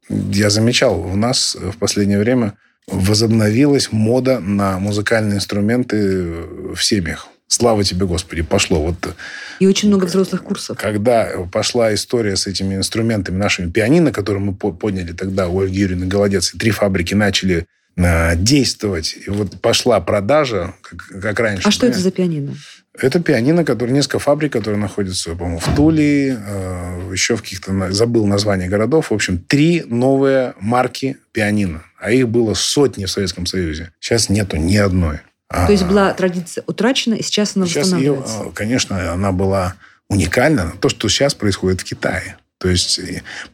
я 0.08 0.50
замечал, 0.50 1.00
у 1.00 1.16
нас 1.16 1.56
в 1.60 1.76
последнее 1.76 2.18
время 2.18 2.54
возобновилась 2.86 3.92
мода 3.92 4.40
на 4.40 4.78
музыкальные 4.78 5.36
инструменты 5.36 6.24
в 6.74 6.78
семьях. 6.80 7.28
Слава 7.46 7.82
тебе, 7.82 8.06
Господи, 8.06 8.42
пошло. 8.42 8.80
Вот, 8.80 9.14
и 9.58 9.66
очень 9.66 9.88
много 9.88 10.04
взрослых 10.04 10.42
курсов. 10.42 10.78
Когда 10.78 11.30
пошла 11.50 11.94
история 11.94 12.36
с 12.36 12.46
этими 12.46 12.74
инструментами, 12.74 13.36
нашими 13.36 13.70
пианино, 13.70 14.12
которые 14.12 14.42
мы 14.42 14.54
подняли 14.54 15.12
тогда 15.12 15.48
у 15.48 15.60
Ольги 15.60 15.80
Юрьевны 15.80 16.06
Голодец, 16.06 16.54
и 16.54 16.58
три 16.58 16.70
фабрики 16.70 17.14
начали 17.14 17.66
действовать. 18.36 19.16
И 19.26 19.30
вот 19.30 19.61
пошла 19.61 20.01
продажа, 20.01 20.74
как, 20.82 21.20
как 21.20 21.40
раньше. 21.40 21.66
А 21.66 21.70
что 21.70 21.86
это 21.86 21.99
за 21.99 22.11
пианино? 22.11 22.55
Это 23.01 23.20
пианино, 23.20 23.64
которое 23.64 23.92
несколько 23.92 24.18
фабрик, 24.18 24.53
которые 24.53 24.80
находятся, 24.80 25.34
по-моему, 25.34 25.61
в 25.61 25.74
Туле, 25.76 26.36
э, 26.40 27.11
еще 27.12 27.36
в 27.36 27.42
каких-то, 27.42 27.92
забыл 27.92 28.26
название 28.26 28.68
городов. 28.68 29.11
В 29.11 29.14
общем, 29.14 29.38
три 29.38 29.84
новые 29.86 30.55
марки 30.61 31.16
пианино. 31.32 31.84
А 32.01 32.11
их 32.11 32.28
было 32.28 32.55
сотни 32.55 33.05
в 33.05 33.11
Советском 33.11 33.46
Союзе. 33.46 33.92
Сейчас 34.01 34.28
нету 34.28 34.57
ни 34.57 34.76
одной. 34.76 35.20
То 35.49 35.70
есть 35.70 35.84
была 35.84 36.12
традиция 36.12 36.62
утрачена, 36.66 37.14
и 37.14 37.22
сейчас 37.22 37.57
она 37.57 37.66
сейчас 37.66 37.84
восстанавливается? 37.84 38.42
Ее, 38.42 38.53
конечно, 38.53 39.12
она 39.12 39.32
была 39.32 39.74
уникальна. 40.09 40.72
То, 40.80 40.88
что 40.88 41.09
сейчас 41.09 41.34
происходит 41.34 41.80
в 41.80 41.84
Китае. 41.84 42.36
То 42.59 42.68
есть 42.68 43.00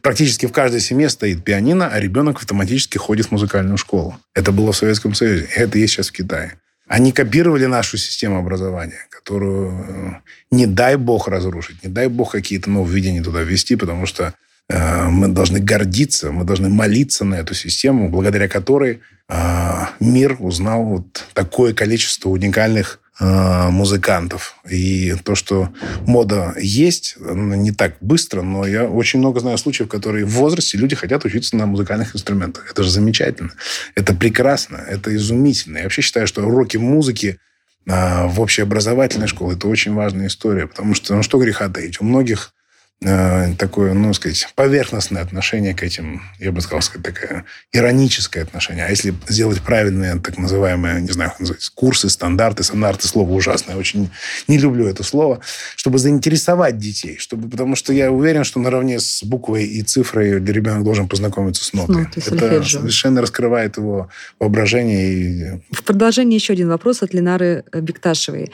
практически 0.01 0.47
в 0.47 0.51
каждой 0.51 0.79
семье 0.79 1.09
стоит 1.09 1.43
пианино, 1.43 1.87
а 1.87 1.99
ребенок 1.99 2.37
автоматически 2.37 2.97
ходит 2.97 3.27
в 3.27 3.31
музыкальную 3.31 3.77
школу. 3.77 4.17
Это 4.33 4.51
было 4.51 4.71
в 4.71 4.77
Советском 4.77 5.13
Союзе. 5.13 5.47
Это 5.55 5.77
есть 5.77 5.93
сейчас 5.93 6.09
в 6.09 6.11
Китае. 6.11 6.59
Они 6.87 7.11
копировали 7.11 7.65
нашу 7.65 7.97
систему 7.97 8.37
образования, 8.37 9.07
которую 9.09 9.71
э, 9.71 10.13
не 10.51 10.67
дай 10.67 10.97
бог 10.97 11.27
разрушить, 11.27 11.83
не 11.83 11.89
дай 11.89 12.07
бог 12.07 12.31
какие-то 12.31 12.69
нововведения 12.69 13.23
туда 13.23 13.41
ввести, 13.41 13.75
потому 13.75 14.05
что 14.05 14.33
э, 14.69 15.03
мы 15.09 15.27
должны 15.27 15.59
гордиться, 15.59 16.31
мы 16.31 16.43
должны 16.43 16.69
молиться 16.69 17.25
на 17.25 17.35
эту 17.35 17.55
систему, 17.55 18.09
благодаря 18.09 18.47
которой 18.47 19.01
э, 19.29 19.85
мир 19.99 20.37
узнал 20.39 20.83
вот 20.83 21.25
такое 21.33 21.73
количество 21.73 22.29
уникальных 22.29 22.99
Э, 22.99 23.04
музыкантов. 23.19 24.55
И 24.69 25.15
то, 25.23 25.35
что 25.35 25.69
мода 26.05 26.53
есть, 26.59 27.15
не 27.19 27.71
так 27.71 27.95
быстро, 28.01 28.41
но 28.41 28.65
я 28.65 28.85
очень 28.85 29.19
много 29.19 29.39
знаю 29.39 29.57
случаев, 29.57 29.87
которые 29.87 30.25
в 30.25 30.31
возрасте 30.31 30.77
люди 30.77 30.95
хотят 30.95 31.23
учиться 31.23 31.55
на 31.55 31.65
музыкальных 31.65 32.15
инструментах. 32.15 32.69
Это 32.69 32.83
же 32.83 32.89
замечательно. 32.89 33.51
Это 33.95 34.13
прекрасно. 34.13 34.77
Это 34.77 35.15
изумительно. 35.15 35.77
Я 35.77 35.83
вообще 35.83 36.01
считаю, 36.01 36.27
что 36.27 36.45
уроки 36.45 36.75
музыки 36.75 37.39
э, 37.87 38.27
в 38.27 38.41
общеобразовательной 38.41 39.27
школе– 39.27 39.55
это 39.57 39.67
очень 39.67 39.93
важная 39.93 40.27
история, 40.27 40.67
потому 40.67 40.93
что, 40.93 41.15
ну 41.15 41.23
что 41.23 41.37
греха 41.39 41.69
таить, 41.69 42.01
у 42.01 42.03
многих 42.03 42.53
Э, 42.53 42.64
такое, 43.01 43.93
ну, 43.93 44.13
сказать, 44.13 44.47
поверхностное 44.55 45.21
отношение 45.21 45.75
к 45.75 45.83
этим, 45.83 46.21
я 46.39 46.51
бы 46.51 46.61
сказал, 46.61 46.81
сказать, 46.81 47.05
такое 47.05 47.45
ироническое 47.71 48.43
отношение. 48.43 48.85
А 48.85 48.89
если 48.89 49.13
сделать 49.27 49.61
правильные, 49.61 50.19
так 50.19 50.37
называемые, 50.37 51.01
не 51.01 51.11
знаю, 51.11 51.31
как 51.31 51.41
называется, 51.41 51.71
курсы, 51.75 52.09
стандарты, 52.09 52.63
стандарты, 52.63 53.07
слово 53.07 53.31
ужасное, 53.31 53.75
очень 53.75 54.09
не 54.47 54.57
люблю 54.57 54.87
это 54.87 55.03
слово, 55.03 55.41
чтобы 55.75 55.99
заинтересовать 55.99 56.77
детей, 56.77 57.17
чтобы, 57.17 57.49
потому 57.49 57.75
что 57.75 57.93
я 57.93 58.11
уверен, 58.11 58.43
что 58.43 58.59
наравне 58.59 58.99
с 58.99 59.23
буквой 59.23 59.65
и 59.65 59.83
цифрой 59.83 60.43
ребенок 60.43 60.83
должен 60.83 61.07
познакомиться 61.07 61.63
с 61.63 61.73
нотой. 61.73 62.03
Ноты, 62.03 62.21
это 62.25 62.63
совершенно 62.63 63.21
раскрывает 63.21 63.77
его 63.77 64.09
воображение. 64.39 65.59
И... 65.69 65.75
В 65.75 65.83
продолжение 65.83 66.37
еще 66.37 66.53
один 66.53 66.69
вопрос 66.69 67.03
от 67.03 67.13
Ленары 67.13 67.65
Бекташевой. 67.73 68.51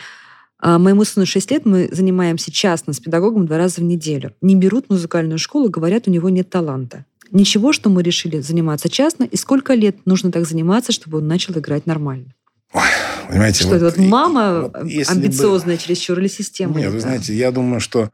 А, 0.62 0.78
моему 0.78 1.04
сыну 1.04 1.26
6 1.26 1.52
лет, 1.52 1.66
мы 1.66 1.90
занимаемся 1.92 2.52
частно 2.52 2.94
с 2.94 3.00
педагогом 3.00 3.48
два 3.48 3.58
раза 3.58 3.82
в 3.82 3.84
неделю. 3.84 4.34
Не 4.42 4.56
берут 4.56 4.90
музыкальную 4.90 5.40
школу, 5.40 5.70
говорят, 5.70 6.08
у 6.08 6.12
него 6.12 6.30
нет 6.30 6.50
таланта. 6.50 7.06
Ничего, 7.32 7.74
что 7.74 7.90
мы 7.90 8.04
решили 8.04 8.40
заниматься 8.40 8.88
частно, 8.88 9.24
и 9.24 9.36
сколько 9.38 9.74
лет 9.74 10.06
нужно 10.06 10.32
так 10.32 10.46
заниматься, 10.46 10.92
чтобы 10.92 11.18
он 11.18 11.28
начал 11.28 11.58
играть 11.58 11.88
нормально? 11.88 12.36
Ой, 12.74 12.84
понимаете, 13.28 13.62
что 13.62 13.70
вот, 13.70 13.76
это 13.78 13.86
вот 13.86 13.98
мама 13.98 14.62
вот, 14.62 14.76
амбициозная 14.76 15.76
бы... 15.76 15.82
чересчур 15.82 16.20
или 16.20 16.28
система? 16.28 16.80
Нет, 16.80 16.92
вы 16.92 17.00
знаете, 17.00 17.34
я 17.34 17.52
думаю, 17.52 17.80
что 17.80 18.12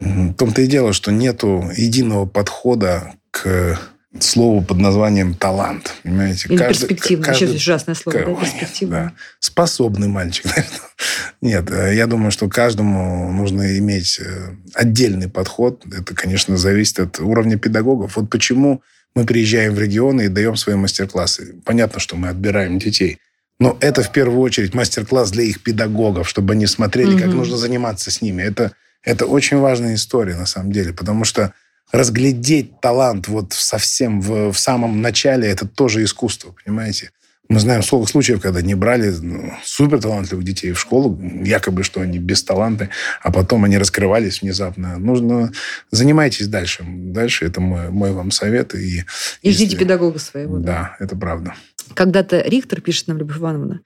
в 0.00 0.34
том-то 0.34 0.62
и 0.62 0.66
дело, 0.66 0.92
что 0.92 1.12
нету 1.12 1.64
единого 1.76 2.26
подхода 2.26 3.14
к 3.30 3.78
слово 4.20 4.62
под 4.62 4.78
названием 4.78 5.34
талант. 5.34 5.92
Понимаете? 6.02 6.48
Или 6.48 6.56
каждый, 6.56 6.88
перспективный. 6.88 7.26
Каждый, 7.26 7.48
Еще 7.48 7.56
ужасное 7.56 7.94
слово, 7.94 8.16
как, 8.16 8.26
да, 8.26 8.34
перспективный. 8.34 8.96
Да. 8.96 9.12
Способный 9.40 10.08
мальчик. 10.08 10.46
Нет, 11.40 11.70
э, 11.70 11.94
я 11.94 12.06
думаю, 12.06 12.30
что 12.30 12.48
каждому 12.48 13.32
нужно 13.32 13.78
иметь 13.78 14.20
э, 14.20 14.54
отдельный 14.74 15.28
подход. 15.28 15.84
Это, 15.86 16.14
конечно, 16.14 16.56
зависит 16.56 17.00
от 17.00 17.20
уровня 17.20 17.58
педагогов. 17.58 18.16
Вот 18.16 18.30
почему 18.30 18.82
мы 19.14 19.26
приезжаем 19.26 19.74
в 19.74 19.78
регионы 19.78 20.26
и 20.26 20.28
даем 20.28 20.56
свои 20.56 20.76
мастер-классы. 20.76 21.54
Понятно, 21.64 22.00
что 22.00 22.16
мы 22.16 22.28
отбираем 22.28 22.78
детей. 22.78 23.18
Но 23.60 23.76
это 23.80 24.02
в 24.02 24.10
первую 24.10 24.40
очередь 24.40 24.74
мастер-класс 24.74 25.30
для 25.30 25.44
их 25.44 25.62
педагогов, 25.62 26.28
чтобы 26.28 26.54
они 26.54 26.66
смотрели, 26.66 27.16
как 27.16 27.28
нужно 27.28 27.56
заниматься 27.56 28.10
с 28.10 28.20
ними. 28.20 28.42
Это, 28.42 28.72
это 29.02 29.26
очень 29.26 29.58
важная 29.58 29.94
история 29.94 30.34
на 30.34 30.46
самом 30.46 30.72
деле, 30.72 30.92
потому 30.92 31.24
что 31.24 31.54
разглядеть 31.92 32.80
талант 32.80 33.28
вот 33.28 33.52
совсем 33.52 34.20
в, 34.20 34.52
в 34.52 34.58
самом 34.58 35.00
начале, 35.00 35.48
это 35.48 35.66
тоже 35.66 36.02
искусство, 36.02 36.54
понимаете? 36.64 37.10
Мы 37.48 37.60
знаем 37.60 37.82
сколько 37.82 38.10
случаев, 38.10 38.40
когда 38.40 38.62
не 38.62 38.74
брали 38.74 39.10
ну, 39.10 39.52
супер 39.64 40.00
талантливых 40.00 40.44
детей 40.44 40.72
в 40.72 40.80
школу, 40.80 41.20
якобы, 41.44 41.82
что 41.82 42.00
они 42.00 42.18
без 42.18 42.42
таланта, 42.42 42.88
а 43.22 43.30
потом 43.30 43.64
они 43.64 43.76
раскрывались 43.76 44.40
внезапно. 44.40 44.98
Нужно 44.98 45.52
занимайтесь 45.90 46.48
дальше. 46.48 46.84
Дальше 46.86 47.44
это 47.44 47.60
мой, 47.60 47.90
мой 47.90 48.12
вам 48.12 48.30
совет. 48.30 48.74
И, 48.74 49.04
и 49.42 49.50
ждите 49.50 49.64
если... 49.64 49.76
педагога 49.76 50.18
своего. 50.18 50.56
Да, 50.56 50.96
да, 50.98 51.04
это 51.04 51.16
правда. 51.16 51.54
Когда-то 51.92 52.40
Рихтер, 52.40 52.80
пишет 52.80 53.08
нам 53.08 53.18
Любовь 53.18 53.36
Ивановна, 53.36 53.82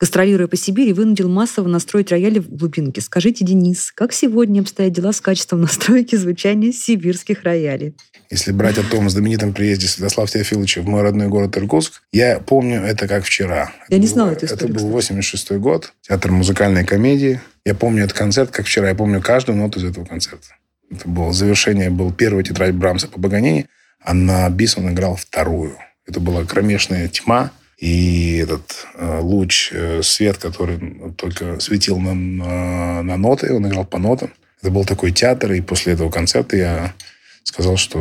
гастролируя 0.00 0.46
по 0.46 0.56
Сибири, 0.56 0.92
вынудил 0.92 1.28
массово 1.28 1.68
настроить 1.68 2.10
рояли 2.10 2.38
в 2.38 2.48
глубинке. 2.50 3.00
Скажите, 3.00 3.44
Денис, 3.44 3.92
как 3.92 4.12
сегодня 4.12 4.60
обстоят 4.60 4.92
дела 4.92 5.12
с 5.12 5.20
качеством 5.20 5.60
настройки 5.62 6.16
звучания 6.16 6.72
сибирских 6.72 7.42
роялей? 7.42 7.96
Если 8.30 8.52
брать 8.52 8.76
о 8.78 8.82
том 8.82 9.08
знаменитом 9.08 9.52
приезде 9.52 9.86
Святослава 9.86 10.28
Теофиловича 10.28 10.82
в 10.82 10.86
мой 10.86 11.02
родной 11.02 11.28
город 11.28 11.56
Иркутск, 11.56 12.02
я 12.12 12.40
помню 12.40 12.80
это 12.82 13.06
как 13.06 13.24
вчера. 13.24 13.72
Я 13.88 13.98
не 13.98 14.06
знала 14.06 14.30
эту 14.30 14.46
историю. 14.46 14.74
Это 14.74 14.84
был 14.84 14.90
86 14.90 15.52
год, 15.52 15.92
театр 16.02 16.32
музыкальной 16.32 16.84
комедии. 16.84 17.40
Я 17.64 17.74
помню 17.74 18.04
этот 18.04 18.16
концерт 18.16 18.50
как 18.50 18.66
вчера. 18.66 18.88
Я 18.88 18.94
помню 18.94 19.22
каждую 19.22 19.56
ноту 19.56 19.78
из 19.78 19.84
этого 19.84 20.04
концерта. 20.04 20.48
Это 20.90 21.08
было 21.08 21.32
завершение, 21.32 21.90
был 21.90 22.12
первый 22.12 22.44
тетрадь 22.44 22.74
Брамса 22.74 23.08
по 23.08 23.20
Паганини, 23.20 23.66
а 24.00 24.14
на 24.14 24.48
бис 24.50 24.76
он 24.76 24.92
играл 24.92 25.16
вторую. 25.16 25.76
Это 26.06 26.20
была 26.20 26.44
кромешная 26.44 27.08
тьма, 27.08 27.50
и 27.78 28.38
этот 28.38 28.86
э, 28.94 29.20
луч, 29.20 29.70
э, 29.72 30.02
свет, 30.02 30.38
который 30.38 31.12
только 31.16 31.60
светил 31.60 31.98
на, 31.98 32.14
на, 32.14 33.02
на 33.02 33.16
ноты, 33.16 33.52
он 33.52 33.66
играл 33.68 33.84
по 33.84 33.98
нотам. 33.98 34.32
Это 34.62 34.70
был 34.70 34.84
такой 34.84 35.12
театр, 35.12 35.52
и 35.52 35.60
после 35.60 35.92
этого 35.92 36.10
концерта 36.10 36.56
я 36.56 36.94
сказал, 37.42 37.76
что 37.76 37.98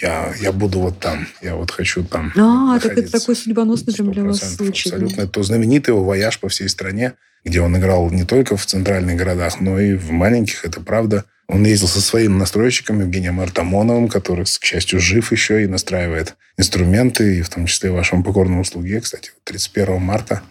я, 0.00 0.32
я 0.40 0.52
буду 0.52 0.78
вот 0.78 1.00
там, 1.00 1.26
я 1.42 1.54
вот 1.54 1.70
хочу 1.70 2.02
там 2.02 2.32
А, 2.36 2.78
так 2.80 2.96
это 2.96 3.10
такой 3.10 3.36
судьбоносный 3.36 3.92
прям 3.92 4.12
для 4.12 4.24
вас 4.24 4.56
случай. 4.56 4.88
Абсолютно. 4.88 5.22
Это 5.22 5.42
знаменитый 5.42 5.92
его 5.92 6.04
вояж 6.04 6.38
по 6.38 6.48
всей 6.48 6.68
стране, 6.68 7.14
где 7.44 7.60
он 7.60 7.76
играл 7.76 8.10
не 8.10 8.24
только 8.24 8.56
в 8.56 8.64
центральных 8.64 9.16
городах, 9.16 9.60
но 9.60 9.78
и 9.78 9.94
в 9.94 10.12
маленьких, 10.12 10.64
это 10.64 10.80
правда. 10.80 11.24
Он 11.48 11.64
ездил 11.64 11.88
со 11.88 12.02
своим 12.02 12.36
настройщиком 12.36 13.00
Евгением 13.00 13.40
Артамоновым, 13.40 14.08
который, 14.08 14.44
к 14.44 14.64
счастью, 14.64 15.00
жив 15.00 15.32
еще 15.32 15.64
и 15.64 15.66
настраивает 15.66 16.36
инструменты, 16.58 17.38
и 17.38 17.42
в 17.42 17.48
том 17.48 17.66
числе 17.66 17.90
вашему 17.90 18.22
покорному 18.22 18.64
слуге. 18.64 19.00
Кстати, 19.00 19.32
31 19.44 20.00
марта 20.00 20.42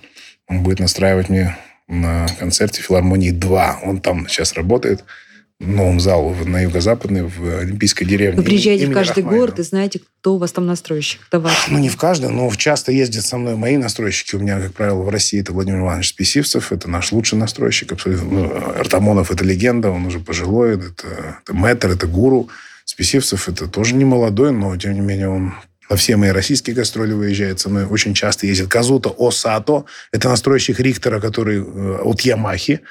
он 0.48 0.64
будет 0.64 0.80
настраивать 0.80 1.30
мне 1.30 1.56
на 1.88 2.28
концерте 2.40 2.82
филармонии 2.82 3.32
2. 3.32 3.82
Он 3.84 4.02
там 4.02 4.28
сейчас 4.28 4.54
работает 4.54 5.04
новом 5.60 6.00
залу 6.00 6.36
на 6.46 6.62
юго-западной, 6.62 7.24
в 7.24 7.60
Олимпийской 7.60 8.06
деревне. 8.06 8.38
Вы 8.38 8.44
приезжаете 8.44 8.88
в 8.88 8.94
каждый 8.94 9.24
Рахманинова. 9.24 9.46
город 9.46 9.60
и 9.60 9.64
знаете, 9.64 10.00
кто 10.20 10.36
у 10.36 10.38
вас 10.38 10.52
там 10.52 10.68
настройщик? 10.68 11.22
Кто 11.28 11.40
ваш? 11.40 11.68
Ну, 11.70 11.80
не 11.80 11.90
в 11.90 11.98
каждый, 11.98 12.30
но 12.30 12.54
часто 12.56 12.92
ездят 12.92 13.26
со 13.26 13.38
мной 13.38 13.56
мои 13.56 13.78
настройщики. 13.78 14.36
У 14.36 14.40
меня, 14.40 14.60
как 14.60 14.74
правило, 14.74 15.02
в 15.02 15.10
России 15.10 15.40
это 15.40 15.54
Владимир 15.54 15.80
Иванович 15.80 16.10
Списивцев. 16.10 16.72
Это 16.72 16.90
наш 16.90 17.12
лучший 17.12 17.40
настройщик. 17.40 17.92
Абсолютно. 17.92 18.30
Ну, 18.30 18.56
Артамонов– 18.80 19.32
это 19.32 19.44
легенда, 19.44 19.90
он 19.90 20.06
уже 20.06 20.20
пожилой. 20.20 20.76
Это, 20.76 21.40
это 21.44 21.54
мэтр, 21.54 21.90
это 21.90 22.06
гуру. 22.06 22.50
Списивцев– 22.86 23.50
это 23.50 23.68
тоже 23.68 23.96
не 23.96 24.06
молодой, 24.06 24.52
но, 24.52 24.78
тем 24.78 24.94
не 24.94 25.02
менее, 25.02 25.30
он 25.30 25.54
на 25.90 25.96
все 25.96 26.18
мои 26.18 26.32
российские 26.32 26.76
гастроли 26.76 27.14
выезжает 27.14 27.60
со 27.60 27.70
мной. 27.70 27.86
Очень 27.86 28.14
часто 28.14 28.46
ездит 28.46 28.68
Казута 28.68 29.14
Осато. 29.18 29.86
Это 30.12 30.30
настройщик 30.30 30.80
Рихтера, 30.80 31.22
который 31.22 31.60
э, 31.60 31.98
от 32.04 32.22
Ямахи, 32.22 32.82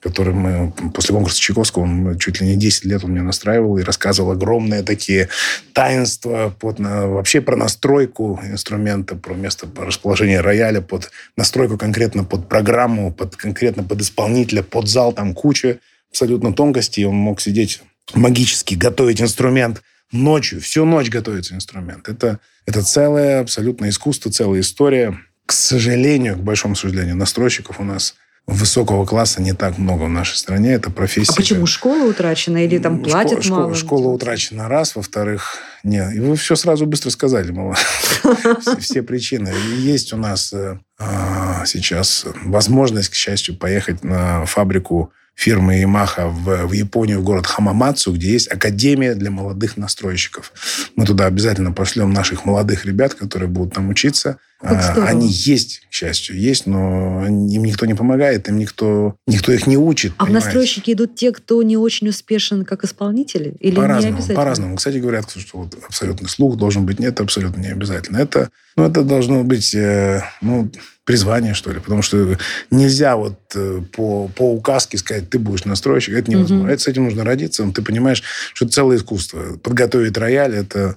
который 0.00 0.32
мы 0.32 0.72
после 0.94 1.14
конкурса 1.14 1.38
Чайковского, 1.38 1.82
он 1.82 2.18
чуть 2.18 2.40
ли 2.40 2.46
не 2.46 2.56
10 2.56 2.84
лет 2.86 3.04
он 3.04 3.10
мне 3.10 3.22
настраивал 3.22 3.76
и 3.76 3.82
рассказывал 3.82 4.32
огромные 4.32 4.82
такие 4.82 5.28
таинства 5.74 6.54
под, 6.58 6.78
на, 6.78 7.06
вообще 7.06 7.40
про 7.40 7.56
настройку 7.56 8.40
инструмента, 8.42 9.16
про 9.16 9.34
место 9.34 9.68
расположения 9.76 10.40
рояля, 10.40 10.80
под 10.80 11.10
настройку 11.36 11.76
конкретно 11.76 12.24
под 12.24 12.48
программу, 12.48 13.12
под, 13.12 13.36
конкретно 13.36 13.82
под 13.82 14.00
исполнителя, 14.00 14.62
под 14.62 14.88
зал. 14.88 15.12
Там 15.12 15.34
куча 15.34 15.78
абсолютно 16.10 16.54
тонкостей. 16.54 17.04
Он 17.04 17.16
мог 17.16 17.40
сидеть 17.40 17.82
магически, 18.14 18.74
готовить 18.74 19.20
инструмент– 19.20 19.82
ночью, 20.12 20.60
всю 20.60 20.84
ночь 20.84 21.08
готовится 21.08 21.54
инструмент. 21.54 22.08
Это, 22.08 22.40
это 22.64 22.82
целое 22.82 23.40
абсолютно 23.40 23.88
искусство, 23.88 24.30
целая 24.30 24.60
история. 24.60 25.18
К 25.46 25.52
сожалению, 25.52 26.36
к 26.36 26.40
большому 26.40 26.74
сожалению, 26.74 27.16
настройщиков 27.16 27.80
у 27.80 27.84
нас 27.84 28.14
высокого 28.46 29.04
класса 29.04 29.42
не 29.42 29.52
так 29.54 29.76
много 29.76 30.04
в 30.04 30.08
нашей 30.08 30.36
стране. 30.36 30.72
Это 30.72 30.90
профессия. 30.90 31.32
А 31.32 31.36
почему? 31.36 31.66
Школа 31.66 32.04
утрачена 32.04 32.64
или 32.64 32.78
там 32.78 33.02
платят 33.02 33.42
школа, 33.42 33.60
мало? 33.62 33.74
Школа, 33.74 34.00
школа 34.00 34.14
утрачена 34.14 34.68
раз. 34.68 34.94
Во-вторых, 34.94 35.58
нет. 35.82 36.14
И 36.14 36.20
вы 36.20 36.36
все 36.36 36.54
сразу 36.54 36.86
быстро 36.86 37.10
сказали, 37.10 37.50
мало. 37.50 37.74
Все 38.78 39.02
причины. 39.02 39.52
Есть 39.78 40.12
у 40.12 40.16
нас 40.16 40.52
э, 40.52 40.78
а, 40.98 41.64
сейчас 41.66 42.24
возможность, 42.44 43.08
к 43.08 43.14
счастью, 43.14 43.56
поехать 43.56 44.04
на 44.04 44.46
фабрику 44.46 45.12
фирмы 45.36 45.82
Yamaha 45.82 46.28
в, 46.28 46.66
в 46.66 46.72
Японию, 46.72 47.20
в 47.20 47.22
город 47.22 47.46
Хамамацу, 47.46 48.12
где 48.12 48.32
есть 48.32 48.50
академия 48.50 49.14
для 49.14 49.30
молодых 49.30 49.76
настройщиков. 49.76 50.52
Мы 50.96 51.04
туда 51.04 51.26
обязательно 51.26 51.72
пошлем 51.72 52.12
наших 52.12 52.44
молодых 52.46 52.86
ребят, 52.86 53.14
которые 53.14 53.48
будут 53.48 53.74
там 53.74 53.90
учиться. 53.90 54.38
А, 54.60 55.04
они 55.06 55.28
есть, 55.28 55.82
к 55.90 55.92
счастью, 55.92 56.38
есть, 56.38 56.66
но 56.66 57.26
им 57.26 57.62
никто 57.62 57.84
не 57.84 57.92
помогает, 57.92 58.48
им 58.48 58.56
никто, 58.56 59.16
никто 59.26 59.52
их 59.52 59.66
не 59.66 59.76
учит. 59.76 60.14
А 60.16 60.24
понимаете? 60.24 60.44
в 60.44 60.46
настройщики 60.46 60.92
идут 60.92 61.14
те, 61.14 61.30
кто 61.30 61.62
не 61.62 61.76
очень 61.76 62.08
успешен 62.08 62.64
как 62.64 62.82
исполнители? 62.82 63.54
Или 63.60 63.74
по-разному? 63.74 64.22
По-разному. 64.34 64.76
Кстати, 64.76 64.96
говорят, 64.96 65.30
что 65.36 65.58
вот 65.58 65.76
абсолютный 65.86 66.30
слух 66.30 66.56
должен 66.56 66.86
быть. 66.86 66.98
Нет, 66.98 67.12
это 67.12 67.24
абсолютно 67.24 67.60
не 67.60 67.68
обязательно. 67.68 68.16
Это, 68.16 68.48
ну, 68.76 68.84
это 68.84 69.02
должно 69.02 69.44
быть, 69.44 69.74
э, 69.74 70.22
ну, 70.40 70.70
призвание, 71.04 71.52
что 71.52 71.70
ли. 71.70 71.80
Потому 71.80 72.00
что 72.00 72.38
нельзя 72.70 73.16
вот 73.16 73.38
э, 73.54 73.82
по, 73.92 74.28
по 74.28 74.52
указке 74.54 74.96
сказать, 74.96 75.28
ты 75.28 75.38
будешь 75.38 75.66
настройщик. 75.66 76.14
Это 76.14 76.30
невозможно. 76.30 76.64
Угу. 76.64 76.72
Это 76.72 76.82
с 76.82 76.88
этим 76.88 77.04
нужно 77.04 77.24
родиться. 77.24 77.70
Ты 77.74 77.82
понимаешь, 77.82 78.22
что 78.54 78.64
это 78.64 78.72
целое 78.72 78.96
искусство. 78.96 79.58
Подготовить 79.62 80.16
рояль– 80.16 80.54
это... 80.56 80.96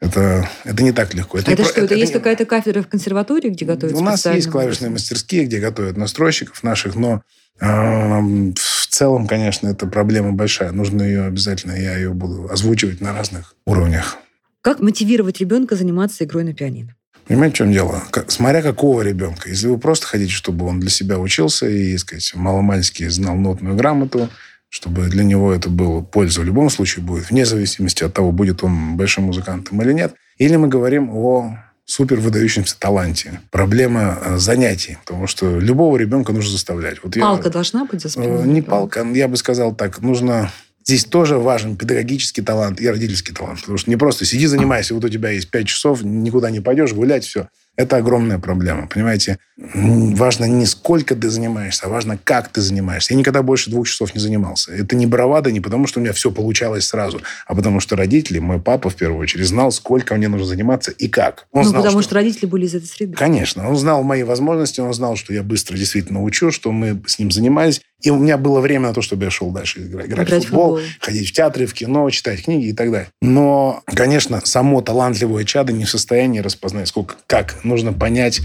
Это, 0.00 0.48
это 0.64 0.82
не 0.82 0.92
так 0.92 1.12
легко. 1.14 1.38
Это, 1.38 1.50
а 1.50 1.54
это 1.54 1.64
что, 1.64 1.72
это, 1.72 1.86
это 1.86 1.94
есть 1.96 2.12
не... 2.12 2.18
какая-то 2.18 2.44
кафедра 2.44 2.82
в 2.82 2.88
консерватории, 2.88 3.50
где 3.50 3.64
готовят 3.64 3.96
У 3.96 4.00
нас 4.00 4.24
есть 4.26 4.48
клавишные 4.48 4.90
мастерские, 4.90 5.44
где 5.44 5.58
готовят 5.58 5.96
настройщиков 5.96 6.62
наших, 6.62 6.94
но 6.94 7.22
э, 7.60 7.66
в 7.66 8.86
целом, 8.88 9.26
конечно, 9.26 9.66
это 9.66 9.86
проблема 9.86 10.32
большая. 10.32 10.70
Нужно 10.70 11.02
ее 11.02 11.24
обязательно, 11.24 11.72
я 11.72 11.96
ее 11.96 12.12
буду 12.12 12.48
озвучивать 12.48 13.00
на 13.00 13.12
разных 13.12 13.54
уровнях. 13.66 14.18
Как 14.60 14.80
мотивировать 14.80 15.40
ребенка 15.40 15.74
заниматься 15.74 16.24
игрой 16.24 16.44
на 16.44 16.54
пианино? 16.54 16.94
Понимаете, 17.26 17.54
в 17.54 17.58
чем 17.58 17.72
дело? 17.72 18.02
Как, 18.10 18.30
смотря 18.30 18.62
какого 18.62 19.02
ребенка. 19.02 19.50
Если 19.50 19.66
вы 19.66 19.78
просто 19.78 20.06
хотите, 20.06 20.32
чтобы 20.32 20.64
он 20.66 20.80
для 20.80 20.90
себя 20.90 21.18
учился 21.18 21.68
и, 21.68 21.96
сказать, 21.98 22.32
маломальски 22.34 23.06
знал 23.08 23.36
нотную 23.36 23.76
грамоту, 23.76 24.30
чтобы 24.68 25.08
для 25.08 25.24
него 25.24 25.52
это 25.52 25.70
было 25.70 26.02
польза 26.02 26.40
в 26.40 26.44
любом 26.44 26.70
случае 26.70 27.04
будет, 27.04 27.30
вне 27.30 27.46
зависимости 27.46 28.04
от 28.04 28.14
того, 28.14 28.32
будет 28.32 28.62
он 28.62 28.96
большим 28.96 29.24
музыкантом 29.24 29.80
или 29.82 29.92
нет. 29.92 30.14
Или 30.36 30.56
мы 30.56 30.68
говорим 30.68 31.10
о 31.10 31.58
супер 31.84 32.20
выдающемся 32.20 32.78
таланте. 32.78 33.40
Проблема 33.50 34.18
э, 34.22 34.36
занятий. 34.36 34.98
Потому 35.04 35.26
что 35.26 35.58
любого 35.58 35.96
ребенка 35.96 36.32
нужно 36.32 36.52
заставлять. 36.52 36.98
Вот 37.02 37.14
палка 37.18 37.46
я, 37.46 37.50
должна 37.50 37.86
быть 37.86 38.02
за 38.02 38.10
спиной? 38.10 38.42
Э, 38.42 38.46
не 38.46 38.60
палка. 38.60 39.06
Я 39.14 39.26
бы 39.26 39.36
сказал 39.38 39.74
так. 39.74 40.00
Нужно 40.00 40.52
Здесь 40.88 41.04
тоже 41.04 41.36
важен 41.36 41.76
педагогический 41.76 42.40
талант 42.40 42.80
и 42.80 42.88
родительский 42.88 43.34
талант. 43.34 43.60
Потому 43.60 43.76
что 43.76 43.90
не 43.90 43.96
просто 43.96 44.24
сиди, 44.24 44.46
занимайся, 44.46 44.94
вот 44.94 45.04
у 45.04 45.10
тебя 45.10 45.28
есть 45.28 45.50
пять 45.50 45.66
часов, 45.66 46.02
никуда 46.02 46.50
не 46.50 46.60
пойдешь, 46.60 46.94
гулять, 46.94 47.26
все. 47.26 47.48
Это 47.78 47.96
огромная 47.96 48.40
проблема, 48.40 48.88
понимаете? 48.88 49.38
Важно 49.56 50.46
не 50.46 50.66
сколько 50.66 51.14
ты 51.14 51.30
занимаешься, 51.30 51.86
а 51.86 51.88
важно, 51.88 52.18
как 52.22 52.48
ты 52.48 52.60
занимаешься. 52.60 53.14
Я 53.14 53.18
никогда 53.20 53.44
больше 53.44 53.70
двух 53.70 53.86
часов 53.86 54.16
не 54.16 54.20
занимался. 54.20 54.72
Это 54.72 54.96
не 54.96 55.06
бравада, 55.06 55.52
не 55.52 55.60
потому, 55.60 55.86
что 55.86 56.00
у 56.00 56.02
меня 56.02 56.12
все 56.12 56.32
получалось 56.32 56.88
сразу, 56.88 57.20
а 57.46 57.54
потому 57.54 57.78
что 57.78 57.94
родители, 57.94 58.40
мой 58.40 58.60
папа 58.60 58.90
в 58.90 58.96
первую 58.96 59.20
очередь, 59.20 59.46
знал, 59.46 59.70
сколько 59.70 60.16
мне 60.16 60.26
нужно 60.26 60.46
заниматься 60.46 60.90
и 60.90 61.06
как. 61.06 61.46
Он 61.52 61.62
ну, 61.62 61.68
знал, 61.68 61.82
потому 61.82 62.02
что... 62.02 62.08
что 62.08 62.14
родители 62.16 62.46
были 62.46 62.66
из 62.66 62.74
этой 62.74 62.86
среды. 62.86 63.14
Конечно. 63.14 63.68
Он 63.68 63.76
знал 63.76 64.02
мои 64.02 64.24
возможности, 64.24 64.80
он 64.80 64.92
знал, 64.92 65.14
что 65.14 65.32
я 65.32 65.44
быстро 65.44 65.76
действительно 65.76 66.20
учу, 66.20 66.50
что 66.50 66.72
мы 66.72 67.00
с 67.06 67.20
ним 67.20 67.30
занимались. 67.30 67.80
И 68.00 68.10
у 68.10 68.16
меня 68.16 68.38
было 68.38 68.60
время 68.60 68.88
на 68.88 68.94
то, 68.94 69.02
чтобы 69.02 69.24
я 69.24 69.30
шел 69.30 69.50
дальше 69.50 69.80
играть, 69.80 70.06
играть, 70.06 70.28
в 70.28 70.48
футбол, 70.48 70.76
футбол, 70.76 70.80
ходить 71.00 71.28
в 71.28 71.32
театры, 71.32 71.66
в 71.66 71.74
кино, 71.74 72.08
читать 72.10 72.44
книги 72.44 72.68
и 72.68 72.72
так 72.72 72.92
далее. 72.92 73.08
Но, 73.20 73.82
конечно, 73.86 74.40
само 74.44 74.82
талантливое 74.82 75.44
чадо 75.44 75.72
не 75.72 75.84
в 75.84 75.90
состоянии 75.90 76.38
распознать, 76.38 76.86
сколько, 76.86 77.16
как 77.26 77.56
нужно 77.68 77.92
понять, 77.92 78.40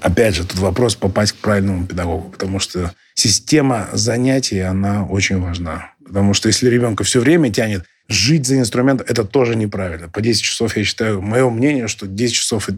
опять 0.00 0.34
же, 0.34 0.44
тут 0.44 0.58
вопрос 0.58 0.94
попасть 0.94 1.32
к 1.32 1.36
правильному 1.36 1.86
педагогу, 1.86 2.30
потому 2.30 2.58
что 2.58 2.92
система 3.14 3.88
занятий, 3.92 4.60
она 4.60 5.04
очень 5.04 5.40
важна. 5.40 5.92
Потому 6.04 6.34
что 6.34 6.48
если 6.48 6.68
ребенка 6.68 7.04
все 7.04 7.20
время 7.20 7.52
тянет 7.52 7.84
жить 8.08 8.46
за 8.46 8.58
инструмент, 8.58 9.02
это 9.02 9.24
тоже 9.24 9.54
неправильно. 9.54 10.08
По 10.08 10.20
10 10.20 10.42
часов, 10.42 10.76
я 10.76 10.84
считаю, 10.84 11.22
мое 11.22 11.48
мнение, 11.48 11.86
что 11.86 12.06
10 12.06 12.34
часов 12.34 12.68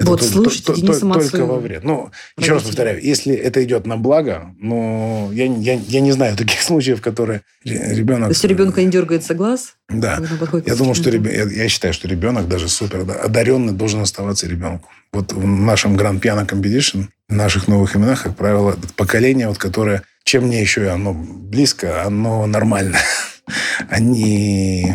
Это 0.00 0.08
Вот, 0.12 0.20
то- 0.20 0.26
слушайте 0.26 0.64
то- 0.64 0.72
то- 0.72 0.80
Дениса 0.80 1.00
только 1.00 1.18
Мацуева. 1.18 1.46
во 1.46 1.58
вред. 1.60 1.84
Ну, 1.84 2.10
еще 2.38 2.52
раз 2.52 2.62
Родители. 2.62 2.66
повторяю, 2.70 3.04
если 3.04 3.34
это 3.34 3.62
идет 3.62 3.86
на 3.86 3.98
благо, 3.98 4.54
ну, 4.58 5.30
я, 5.32 5.44
я, 5.44 5.74
я 5.74 6.00
не 6.00 6.12
знаю 6.12 6.36
таких 6.38 6.62
случаев, 6.62 7.02
которые 7.02 7.42
ре- 7.66 7.94
ребенок... 7.94 8.28
То 8.28 8.32
есть 8.32 8.44
у 8.44 8.48
ребенка 8.48 8.82
не 8.82 8.90
дергается 8.90 9.34
глаз? 9.34 9.74
Да. 9.90 10.18
Я 10.64 10.74
к 10.74 10.76
думаю, 10.78 10.94
что 10.94 11.10
ребя- 11.10 11.32
я, 11.32 11.62
я 11.64 11.68
считаю, 11.68 11.92
что 11.92 12.08
ребенок 12.08 12.48
даже 12.48 12.68
супер 12.70 13.04
да, 13.04 13.12
одаренный 13.14 13.74
должен 13.74 14.00
оставаться 14.00 14.46
ребенком. 14.46 14.88
Вот 15.12 15.32
в 15.34 15.46
нашем 15.46 15.96
Grand 15.96 16.18
Piano 16.20 16.48
Competition, 16.48 17.08
в 17.28 17.34
наших 17.34 17.68
новых 17.68 17.94
именах, 17.94 18.22
как 18.22 18.36
правило, 18.36 18.76
поколение, 18.96 19.48
вот, 19.48 19.58
которое, 19.58 20.02
чем 20.24 20.44
мне 20.46 20.62
еще 20.62 20.84
и 20.84 20.88
оно 20.88 21.12
близко, 21.12 22.04
оно 22.04 22.46
нормально. 22.46 22.96
Они 23.88 24.94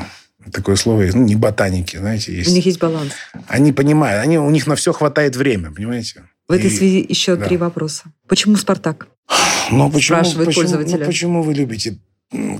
такое 0.52 0.76
слово 0.76 1.02
есть, 1.04 1.16
ну, 1.16 1.24
не 1.24 1.36
ботаники, 1.36 1.98
знаете, 1.98 2.32
У 2.32 2.36
есть. 2.36 2.54
них 2.54 2.66
есть 2.66 2.80
баланс. 2.80 3.12
Они 3.48 3.72
понимают, 3.72 4.24
они, 4.24 4.38
у 4.38 4.50
них 4.50 4.68
на 4.68 4.76
все 4.76 4.94
хватает 4.94 5.36
время, 5.36 5.72
понимаете? 5.72 6.24
В 6.48 6.52
этой 6.52 6.68
И- 6.68 6.76
связи 6.78 7.06
еще 7.08 7.36
да. 7.36 7.46
три 7.48 7.58
вопроса. 7.58 8.04
Почему 8.28 8.56
«Спартак»? 8.56 9.08
Но 9.72 9.90
почему, 9.90 10.20
Спрашивает 10.20 10.48
почему, 10.48 10.62
пользователя. 10.64 11.00
ну, 11.00 11.06
почему 11.06 11.42
вы 11.44 11.54
любите 11.56 11.98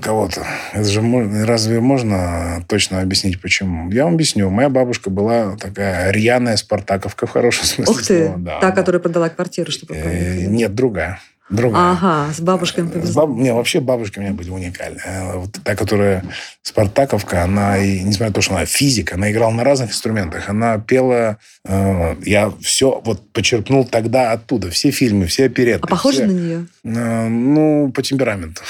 кого-то? 0.02 0.44
Это 0.72 0.84
же 0.88 1.02
можно- 1.02 1.46
разве 1.46 1.80
можно 1.80 2.64
точно 2.68 3.00
объяснить, 3.00 3.40
почему? 3.40 3.90
Я 3.92 4.04
вам 4.04 4.14
объясню. 4.14 4.50
Моя 4.50 4.68
бабушка 4.68 5.10
была 5.10 5.56
такая 5.56 6.10
рьяная 6.10 6.56
спартаковка 6.56 7.26
в 7.26 7.30
хорошем 7.30 7.64
смысле 7.86 7.92
Ух 7.94 8.02
ты, 8.02 8.24
слова. 8.26 8.38
Да, 8.38 8.60
та, 8.60 8.66
она- 8.68 8.76
которая 8.76 9.00
продала 9.00 9.28
квартиру, 9.28 9.70
чтобы 9.70 9.94
Э. 9.94 10.46
Нет, 10.46 10.74
другая. 10.74 11.20
Другая. 11.48 11.92
Ага, 11.92 12.32
с 12.34 12.40
бабушками 12.40 12.88
С 12.88 12.92
повезло. 12.92 13.26
баб- 13.26 13.36
Не, 13.38 13.52
вообще 13.54 13.80
бабушки 13.80 14.18
у 14.18 14.22
меня 14.22 14.32
были 14.32 14.50
уникальные. 14.50 15.00
Э, 15.06 15.36
Вот 15.38 15.52
та, 15.62 15.76
которая 15.76 16.24
Спартаковка, 16.62 17.44
она, 17.44 17.78
и, 17.78 18.00
несмотря 18.00 18.28
на 18.28 18.32
то, 18.32 18.40
что 18.40 18.56
она 18.56 18.66
физик, 18.66 19.12
она 19.12 19.30
играла 19.30 19.52
на 19.52 19.62
разных 19.62 19.90
инструментах. 19.90 20.48
Она 20.48 20.78
пела... 20.78 21.38
э, 21.64 22.16
я 22.24 22.52
все 22.60 23.00
вот 23.04 23.30
почерпнул 23.32 23.84
тогда 23.84 24.32
оттуда. 24.32 24.70
Все 24.70 24.90
фильмы, 24.90 25.26
все 25.26 25.46
опереты. 25.46 25.80
А 25.84 25.86
похоже 25.86 26.16
все- 26.18 26.26
на 26.26 26.30
нее? 26.32 26.66
Э, 26.84 27.28
Ну, 27.28 27.92
по 27.94 28.02
темпераменту. 28.02 28.62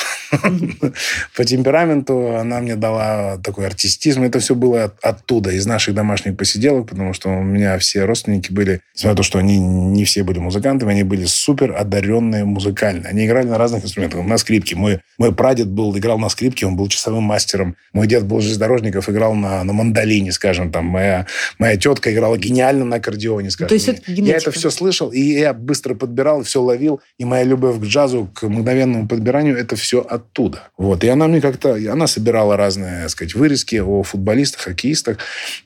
По 1.37 1.45
темпераменту 1.45 2.37
она 2.37 2.61
мне 2.61 2.77
дала 2.77 3.39
такой 3.39 3.67
артистизм. 3.67 4.23
Это 4.23 4.39
все 4.41 4.55
было 4.55 4.85
от- 4.85 5.03
оттуда, 5.05 5.51
из 5.51 5.67
наших 5.67 5.95
домашних 5.95 6.37
посиделок, 6.37 6.89
потому 6.89 7.13
что 7.13 7.29
у 7.31 7.43
меня 7.43 7.79
все 7.79 8.05
родственники 8.05 8.53
были, 8.53 8.81
несмотря 8.95 9.11
на 9.13 9.17
то, 9.17 9.23
что 9.23 9.39
они 9.39 9.59
не 9.59 10.05
все 10.05 10.23
были 10.25 10.39
музыкантами, 10.39 10.93
они 10.93 11.03
были 11.05 11.25
супер 11.25 11.75
одаренные 11.77 12.45
музыкально. 12.67 13.09
Они 13.09 13.27
играли 13.27 13.47
на 13.47 13.59
разных 13.59 13.85
инструментах. 13.85 14.25
На 14.25 14.39
скрипке. 14.39 14.77
Мой, 14.77 15.01
мой 15.19 15.35
прадед 15.35 15.69
был, 15.69 15.97
играл 15.97 16.19
на 16.19 16.29
скрипке, 16.29 16.67
он 16.67 16.77
был 16.77 16.89
часовым 16.89 17.23
мастером. 17.23 17.77
Мой 17.93 18.07
дед 18.07 18.25
был 18.25 18.41
железнодорожников, 18.41 19.09
играл 19.09 19.35
на, 19.35 19.63
на 19.65 19.73
мандолине, 19.73 20.33
скажем. 20.33 20.71
Там 20.73 20.87
моя, 20.87 21.27
моя 21.59 21.77
тетка 21.77 22.13
играла 22.13 22.37
гениально 22.37 22.85
на 22.85 22.97
аккордеоне, 22.97 23.51
скажем. 23.51 23.69
то 23.69 23.75
есть 23.75 23.89
это 23.89 24.01
я 24.07 24.15
генетика. 24.15 24.37
это 24.39 24.51
все 24.51 24.71
слышал, 24.71 25.11
и 25.11 25.21
я 25.21 25.55
быстро 25.55 25.95
подбирал, 25.95 26.43
все 26.43 26.61
ловил. 26.61 27.01
И 27.19 27.25
моя 27.25 27.45
любовь 27.45 27.79
к 27.79 27.85
джазу, 27.85 28.31
к 28.35 28.43
мгновенному 28.43 29.09
подбиранию, 29.09 29.57
это 29.57 29.77
все 29.77 30.01
оттуда. 30.01 30.63
Вот. 30.77 31.05
И 31.05 31.09
она 31.09 31.29
мне 31.29 31.41
как-то... 31.41 31.75
Она 31.75 32.07
собирала 32.07 32.57
разные, 32.57 33.03
так 33.03 33.11
сказать, 33.11 33.35
вырезки 33.35 33.77
о 33.77 34.03
футболистах, 34.03 34.63
хоккеистах. 34.63 35.19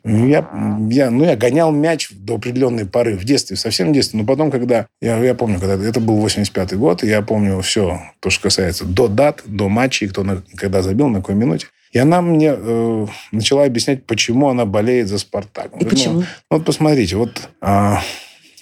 Я, 0.05 0.49
я, 0.91 1.11
ну, 1.11 1.25
я 1.25 1.37
гонял 1.37 1.71
мяч 1.73 2.11
до 2.11 2.35
определенной 2.35 2.87
поры 2.87 3.17
в 3.17 3.25
детстве, 3.25 3.57
совсем 3.57 3.91
в 3.91 3.93
детстве. 3.95 4.21
Но 4.21 4.27
потом, 4.27 4.51
когда... 4.51 4.87
Я, 5.01 5.19
я 5.19 5.35
помню, 5.35 5.59
когда... 5.59 5.83
Это 5.83 6.01
был 6.01 6.25
85-й 6.25 6.77
год, 6.77 6.90
и 7.03 7.07
я 7.09 7.23
помню 7.23 7.61
все, 7.61 8.01
то, 8.21 8.31
что 8.31 8.45
касается 8.45 8.85
до 8.85 9.09
дат, 9.09 9.43
до 9.47 9.69
матчей, 9.69 10.09
кто 10.09 10.23
на, 10.25 10.43
когда 10.57 10.83
забил, 10.83 11.09
на 11.09 11.21
какой 11.21 11.35
минуте. 11.35 11.67
И 11.93 11.99
она 11.99 12.23
мне 12.23 12.55
э, 12.57 13.07
начала 13.33 13.65
объяснять, 13.65 14.05
почему 14.07 14.49
она 14.49 14.65
болеет 14.65 15.09
за 15.09 15.19
«Спартак». 15.19 15.73
И 15.81 15.85
Ну, 15.85 15.91
почему? 15.91 16.21
ну, 16.21 16.25
вот 16.51 16.65
посмотрите, 16.65 17.17
вот 17.17 17.49
а, 17.61 18.01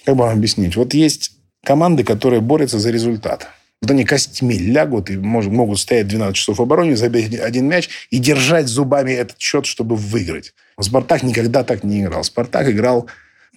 как 0.05 0.15
бы 0.15 0.23
вам 0.23 0.37
объяснить? 0.37 0.75
Вот 0.75 0.93
есть 0.95 1.33
команды, 1.63 2.03
которые 2.03 2.41
борются 2.41 2.79
за 2.79 2.89
результат. 2.89 3.47
Вот 3.81 3.91
они 3.91 4.03
костьми 4.03 4.57
лягут 4.57 5.09
и 5.09 5.13
мож- 5.15 5.49
могут 5.49 5.79
стоять 5.79 6.07
12 6.07 6.35
часов 6.35 6.57
в 6.57 6.61
обороне, 6.61 6.97
забить 6.97 7.39
один 7.39 7.67
мяч 7.67 7.89
и 8.09 8.17
держать 8.17 8.67
зубами 8.67 9.11
этот 9.11 9.39
счет, 9.39 9.65
чтобы 9.65 9.95
выиграть. 9.95 10.53
«Спартак» 10.81 11.23
никогда 11.23 11.63
так 11.63 11.83
не 11.83 12.01
играл. 12.01 12.23
«Спартак» 12.23 12.69
играл 12.69 13.07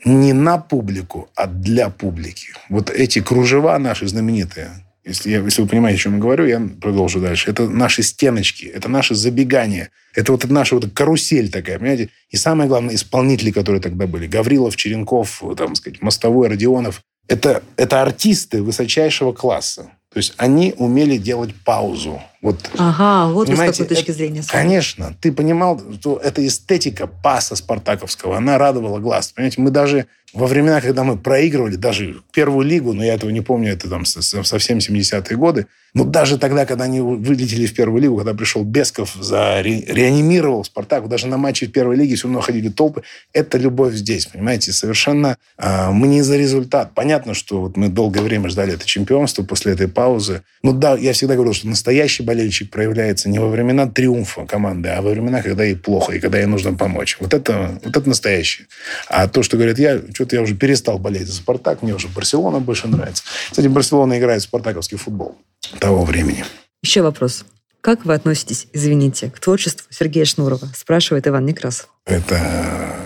не 0.05 0.33
на 0.33 0.59
публику, 0.59 1.29
а 1.35 1.47
для 1.47 1.89
публики. 1.91 2.49
Вот 2.69 2.91
эти 2.91 3.21
кружева 3.21 3.79
наши 3.79 4.07
знаменитые, 4.09 4.71
если, 5.05 5.31
я, 5.31 5.41
если 5.41 5.63
вы 5.63 5.69
понимаете, 5.69 5.99
о 5.99 6.03
чем 6.03 6.15
я 6.15 6.21
говорю, 6.21 6.47
я 6.47 6.63
продолжу 6.81 7.21
дальше. 7.21 7.51
Это 7.51 7.69
наши 7.69 8.03
стеночки, 8.03 8.65
это 8.67 8.89
наши 8.89 9.15
забегания. 9.15 9.91
Это 10.15 10.33
вот 10.33 10.45
наша 10.49 10.77
вот 10.77 10.93
карусель 10.93 11.51
такая, 11.51 11.79
понимаете? 11.79 12.11
И 12.31 12.37
самое 12.37 12.69
главное, 12.69 12.95
исполнители, 12.95 13.51
которые 13.51 13.83
тогда 13.83 14.07
были. 14.07 14.29
Гаврилов, 14.29 14.77
Черенков, 14.77 15.43
там, 15.57 15.75
сказать, 15.75 16.03
Мостовой, 16.03 16.49
Родионов. 16.49 17.03
Это, 17.27 17.63
это 17.77 18.03
артисты 18.03 18.63
высочайшего 18.63 19.33
класса. 19.33 19.91
То 20.13 20.19
есть 20.19 20.35
они 20.37 20.75
умели 20.77 21.17
делать 21.17 21.55
паузу. 21.65 22.21
Вот 22.43 22.59
Ага, 22.77 23.33
вот 23.33 23.49
с 23.49 23.57
какой 23.57 23.73
точки 23.87 24.03
это- 24.11 24.13
зрения. 24.13 24.43
Конечно, 24.49 25.15
ты 25.21 25.31
понимал, 25.33 25.81
что 26.01 26.17
эта 26.23 26.45
эстетика 26.45 27.07
паса 27.07 27.55
спартаковского, 27.55 28.37
она 28.37 28.59
радовала 28.59 28.99
глаз. 28.99 29.33
Понимаете, 29.33 29.61
мы 29.61 29.71
даже 29.71 30.07
во 30.35 30.47
времена, 30.47 30.81
когда 30.81 31.05
мы 31.05 31.19
проигрывали 31.19 31.77
даже 31.77 32.17
первую 32.33 32.67
лигу, 32.67 32.95
но 32.95 33.05
я 33.05 33.15
этого 33.15 33.31
не 33.31 33.43
помню, 33.43 33.71
это 33.73 33.89
там 33.89 34.05
со- 34.07 34.23
со- 34.23 34.43
совсем 34.45 34.79
70-е 34.79 35.37
годы, 35.37 35.67
но 35.93 36.05
даже 36.05 36.39
тогда, 36.39 36.65
когда 36.65 36.85
они 36.85 37.03
вылетели 37.03 37.67
в 37.67 37.75
первую 37.75 38.01
лигу, 38.01 38.17
когда 38.17 38.33
пришел 38.33 38.65
Бесков, 38.65 39.15
за, 39.21 39.61
ре- 39.61 39.85
реанимировал 39.87 40.65
Спартак, 40.65 41.07
даже 41.07 41.27
на 41.27 41.37
матче 41.37 41.67
в 41.67 41.73
первой 41.73 41.97
лиге 41.97 42.17
все 42.17 42.29
равно 42.29 42.41
ходили 42.41 42.71
толпы. 42.71 43.03
Это 43.35 43.59
любовь 43.59 43.93
здесь, 43.93 44.25
понимаете, 44.25 44.73
совершенно 44.73 45.37
а, 45.59 45.91
мы 45.93 46.09
не 46.09 46.23
за 46.23 46.39
результат. 46.39 46.93
Понятно, 46.95 47.35
что 47.35 47.61
вот 47.61 47.77
мы 47.77 47.89
долгое 47.91 48.23
время 48.23 48.49
ждали 48.49 48.73
это 48.73 48.87
чемпионство 48.87 49.43
после 49.43 49.75
этой 49.75 49.87
паузы. 49.89 50.43
Ну 50.63 50.73
да, 50.73 50.97
я 50.97 51.13
всегда 51.13 51.35
говорил, 51.35 51.53
что 51.53 51.69
настоящий 51.69 52.23
болельщик 52.33 52.71
проявляется 52.71 53.29
не 53.29 53.39
во 53.39 53.49
времена 53.49 53.87
триумфа 53.87 54.47
команды, 54.47 54.89
а 54.89 55.03
во 55.03 55.11
времена, 55.11 55.43
когда 55.43 55.65
ей 55.65 55.77
плохо 55.77 56.13
и 56.13 56.19
когда 56.19 56.39
ей 56.39 56.47
нужно 56.47 56.73
помочь. 56.73 57.19
Вот 57.21 57.35
это, 57.35 57.79
вот 57.85 57.95
это 57.95 58.09
настоящее. 58.09 58.67
А 59.09 59.29
то, 59.29 59.43
что 59.43 59.59
говорят, 59.59 59.79
я 59.79 60.01
что-то 60.15 60.37
я 60.37 60.43
уже 60.43 60.55
перестал 60.55 60.99
болеть 60.99 61.27
за 61.27 61.35
«Спартак», 61.35 61.83
мне 61.83 61.95
уже 61.95 62.09
Барселона 62.09 62.59
больше 62.59 62.89
нравится. 62.89 63.23
Кстати, 63.51 63.67
Барселона 63.67 64.19
играет 64.19 64.41
в 64.41 64.45
спартаковский 64.45 64.97
футбол 64.97 65.37
того 65.79 66.05
времени. 66.05 66.45
Еще 66.83 67.03
вопрос. 67.03 67.45
Как 67.83 68.07
вы 68.07 68.15
относитесь, 68.15 68.69
извините, 68.73 69.31
к 69.31 69.39
творчеству 69.39 69.87
Сергея 69.91 70.25
Шнурова? 70.25 70.69
Спрашивает 70.75 71.29
Иван 71.29 71.45
Некрасов. 71.45 71.89
Это, 72.07 72.41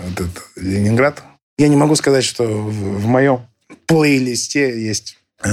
это 0.09 0.23
Ленинград. 0.55 1.21
Я 1.57 1.67
не 1.67 1.75
могу 1.75 1.95
сказать, 1.95 2.23
что 2.23 2.43
в, 2.45 3.01
в 3.01 3.05
моем 3.07 3.41
плейлисте 3.87 4.81
есть, 4.81 5.17
э, 5.43 5.49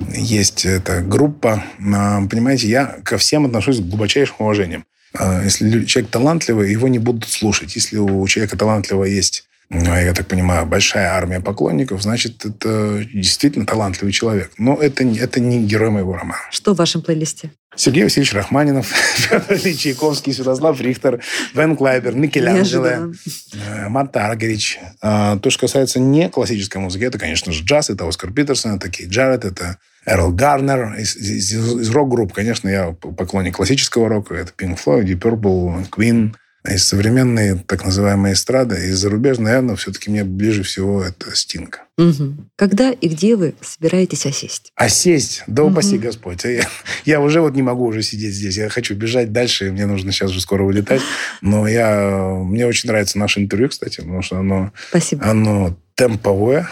есть 0.00 0.64
эта 0.64 1.00
группа. 1.00 1.62
А, 1.94 2.26
понимаете, 2.26 2.68
я 2.68 2.86
ко 3.04 3.18
всем 3.18 3.46
отношусь 3.46 3.76
с 3.76 3.80
глубочайшим 3.80 4.36
уважением. 4.38 4.84
А, 5.14 5.42
Если 5.42 5.84
человек 5.84 6.10
талантливый, 6.10 6.70
его 6.70 6.88
не 6.88 6.98
будут 6.98 7.28
слушать. 7.28 7.74
Если 7.76 7.98
у 7.98 8.26
человека 8.26 8.56
талантливого 8.56 9.04
есть, 9.04 9.48
ну, 9.70 9.94
я 9.96 10.12
так 10.12 10.26
понимаю, 10.26 10.66
большая 10.66 11.08
армия 11.12 11.40
поклонников, 11.40 12.02
значит, 12.02 12.44
это 12.44 13.04
действительно 13.12 13.66
талантливый 13.66 14.12
человек. 14.12 14.50
Но 14.58 14.76
это, 14.76 15.04
не- 15.04 15.18
это 15.18 15.40
не 15.40 15.64
герой 15.64 15.90
моего 15.90 16.14
романа. 16.14 16.40
Что 16.50 16.74
в 16.74 16.76
вашем 16.76 17.02
плейлисте? 17.02 17.50
Сергей 17.76 18.04
Васильевич 18.04 18.32
Рахманинов, 18.34 18.92
Петр 19.30 19.54
Ильич 19.54 19.80
Чайковский, 19.80 20.32
Святослав 20.32 20.80
Рихтер, 20.80 21.20
Вен 21.54 21.76
Клайбер, 21.76 22.14
Микеланджело, 22.14 22.86
э, 22.86 23.88
Март 23.88 24.16
Аргерич. 24.16 24.78
А, 25.02 25.38
То, 25.38 25.50
что 25.50 25.62
касается 25.62 25.98
не 25.98 26.28
классической 26.28 26.78
музыки, 26.78 27.02
это, 27.02 27.18
конечно 27.18 27.50
же, 27.52 27.64
джаз, 27.64 27.90
это 27.90 28.06
Оскар 28.06 28.30
Питерсон, 28.32 28.76
это 28.76 28.88
Кейт 28.90 29.08
Джаред, 29.08 29.44
это 29.44 29.78
Эрл 30.06 30.30
Гарнер. 30.30 30.94
Из, 31.00 31.16
из- 31.16 31.52
из 31.52 31.90
рок-групп, 31.90 32.32
конечно, 32.32 32.68
я 32.68 32.92
поклонник 32.92 33.56
классического 33.56 34.08
рока. 34.08 34.34
Это 34.36 34.52
Pink 34.56 34.78
Floyd, 34.84 35.04
Deep 35.06 35.18
Purple, 35.18 35.88
Queen. 35.90 36.34
А 36.66 36.72
из 36.72 36.84
современной, 36.84 37.58
так 37.58 37.84
называемой 37.84 38.32
эстрады, 38.32 38.88
из 38.88 38.96
зарубежной, 38.96 39.44
наверное, 39.44 39.76
все-таки 39.76 40.10
мне 40.10 40.24
ближе 40.24 40.62
всего 40.62 41.02
это 41.04 41.36
Стинг. 41.36 41.80
Мгм. 41.98 42.48
Когда 42.56 42.90
и 42.90 43.08
где 43.08 43.36
вы 43.36 43.54
собираетесь 43.60 44.24
осесть? 44.24 44.72
А 44.74 44.88
сесть, 44.88 45.42
да 45.46 45.62
упаси 45.62 45.98
Господь. 45.98 46.42
А 46.46 46.48
Я, 46.48 46.66
я 47.04 47.20
уже 47.20 47.42
вот 47.42 47.54
не 47.54 47.60
могу 47.60 47.84
уже 47.84 48.02
сидеть 48.02 48.34
здесь. 48.34 48.56
Я 48.56 48.70
хочу 48.70 48.94
бежать 48.94 49.30
дальше. 49.30 49.70
Мне 49.72 49.84
нужно 49.84 50.10
сейчас 50.10 50.30
уже 50.30 50.40
скоро 50.40 50.64
вылетать. 50.64 51.02
Но 51.42 51.68
я, 51.68 52.40
мне 52.42 52.66
очень 52.66 52.88
нравится 52.88 53.18
наше 53.18 53.40
интервью, 53.40 53.68
кстати, 53.68 53.96
потому 53.96 54.22
что 54.22 54.38
оно, 54.38 54.72
Спасибо. 54.88 55.22
оно 55.26 55.78
темповое, 55.96 56.66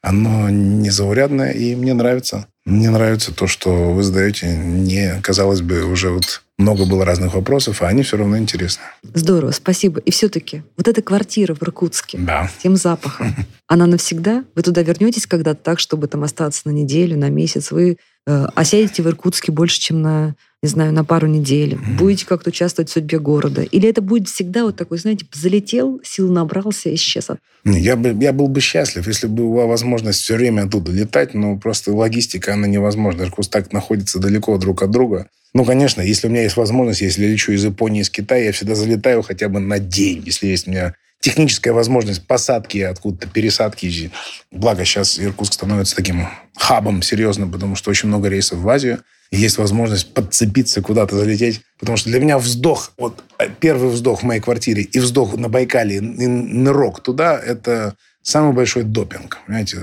оно 0.00 0.48
незаурядное, 0.48 1.52
и 1.52 1.76
мне 1.76 1.92
нравится. 1.92 2.46
Мне 2.64 2.88
нравится 2.90 3.34
то, 3.34 3.46
что 3.46 3.92
вы 3.92 4.02
задаете. 4.02 4.56
Не, 4.56 5.20
казалось 5.22 5.60
бы, 5.60 5.84
уже 5.84 6.08
вот 6.10 6.42
много 6.56 6.86
было 6.86 7.04
разных 7.04 7.34
вопросов, 7.34 7.82
а 7.82 7.88
они 7.88 8.02
все 8.02 8.16
равно 8.16 8.38
интересны. 8.38 8.82
Здорово, 9.02 9.50
спасибо. 9.50 10.00
И 10.00 10.10
все-таки 10.10 10.62
вот 10.78 10.88
эта 10.88 11.02
квартира 11.02 11.54
в 11.54 11.62
Иркутске 11.62 12.16
Да. 12.18 12.48
с 12.48 12.62
тем 12.62 12.76
запахом, 12.76 13.34
она 13.66 13.86
навсегда? 13.86 14.44
Вы 14.54 14.62
туда 14.62 14.82
вернетесь 14.82 15.26
когда-то 15.26 15.62
так, 15.62 15.78
чтобы 15.78 16.06
там 16.08 16.24
остаться 16.24 16.62
на 16.64 16.70
неделю, 16.70 17.18
на 17.18 17.28
месяц? 17.28 17.70
Вы 17.70 17.98
э, 18.26 18.46
осядете 18.54 19.02
в 19.02 19.08
Иркутске 19.08 19.52
больше, 19.52 19.80
чем 19.80 20.02
на, 20.02 20.34
не 20.62 20.68
знаю, 20.68 20.92
на 20.92 21.04
пару 21.04 21.26
недель, 21.26 21.78
будете 21.98 22.26
как-то 22.26 22.50
участвовать 22.50 22.90
в 22.90 22.92
судьбе 22.92 23.18
города? 23.18 23.62
Или 23.62 23.88
это 23.88 24.02
будет 24.02 24.28
всегда 24.28 24.64
вот 24.64 24.76
такой, 24.76 24.98
знаете, 24.98 25.26
залетел, 25.32 26.00
сил 26.04 26.32
набрался, 26.32 26.94
исчез? 26.94 27.28
Я, 27.64 27.96
бы, 27.96 28.16
я 28.20 28.32
был 28.32 28.48
бы 28.48 28.60
счастлив, 28.60 29.06
если 29.06 29.26
бы 29.26 29.48
была 29.48 29.66
возможность 29.66 30.20
все 30.20 30.36
время 30.36 30.62
оттуда 30.62 30.92
летать, 30.92 31.34
но 31.34 31.56
просто 31.56 31.92
логистика, 31.92 32.54
она 32.54 32.66
невозможна. 32.66 33.22
Иркутск 33.22 33.50
так 33.50 33.72
находится 33.72 34.18
далеко 34.18 34.56
друг 34.58 34.82
от 34.82 34.90
друга. 34.90 35.28
Ну, 35.54 35.64
конечно, 35.64 36.02
если 36.02 36.26
у 36.26 36.30
меня 36.30 36.42
есть 36.42 36.56
возможность, 36.56 37.00
если 37.00 37.22
я 37.22 37.28
лечу 37.28 37.52
из 37.52 37.64
Японии, 37.64 38.02
из 38.02 38.10
Китая, 38.10 38.46
я 38.46 38.52
всегда 38.52 38.74
залетаю 38.74 39.22
хотя 39.22 39.48
бы 39.48 39.60
на 39.60 39.78
день, 39.78 40.22
если 40.26 40.48
есть 40.48 40.66
у 40.66 40.72
меня 40.72 40.94
техническая 41.24 41.72
возможность 41.72 42.26
посадки, 42.26 42.78
откуда-то 42.78 43.26
пересадки. 43.28 44.10
Благо 44.50 44.84
сейчас 44.84 45.18
Иркутск 45.18 45.54
становится 45.54 45.96
таким 45.96 46.28
хабом 46.54 47.00
серьезным, 47.00 47.50
потому 47.50 47.76
что 47.76 47.90
очень 47.90 48.10
много 48.10 48.28
рейсов 48.28 48.58
в 48.58 48.68
Азию. 48.68 48.98
И 49.30 49.38
есть 49.38 49.56
возможность 49.56 50.12
подцепиться, 50.12 50.82
куда-то 50.82 51.16
залететь. 51.16 51.62
Потому 51.78 51.96
что 51.96 52.10
для 52.10 52.20
меня 52.20 52.36
вздох, 52.36 52.92
вот 52.98 53.24
э, 53.38 53.48
первый 53.58 53.88
вздох 53.88 54.20
в 54.20 54.26
моей 54.26 54.42
квартире 54.42 54.82
и 54.82 54.98
вздох 54.98 55.34
на 55.34 55.48
Байкале, 55.48 55.96
и 55.96 56.00
нырок 56.26 57.02
туда, 57.02 57.40
это 57.40 57.94
самый 58.20 58.52
большой 58.52 58.82
допинг. 58.82 59.38
Понимаете? 59.46 59.78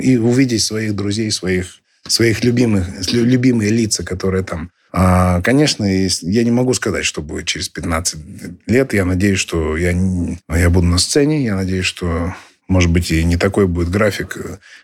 И 0.00 0.16
увидеть 0.16 0.62
своих 0.62 0.94
друзей, 0.94 1.32
своих, 1.32 1.80
своих 2.06 2.44
любимых, 2.44 2.86
любимые 3.10 3.70
лица, 3.70 4.04
которые 4.04 4.44
там 4.44 4.70
конечно, 5.42 5.84
я 5.84 6.44
не 6.44 6.50
могу 6.52 6.72
сказать, 6.74 7.04
что 7.04 7.20
будет 7.20 7.46
через 7.46 7.68
15 7.68 8.20
лет. 8.66 8.94
Я 8.94 9.04
надеюсь, 9.04 9.40
что 9.40 9.76
я, 9.76 9.92
я 10.48 10.70
буду 10.70 10.86
на 10.86 10.98
сцене. 10.98 11.44
Я 11.44 11.56
надеюсь, 11.56 11.84
что, 11.84 12.34
может 12.68 12.90
быть, 12.90 13.10
и 13.10 13.24
не 13.24 13.36
такой 13.36 13.66
будет 13.66 13.90
график. 13.90 14.36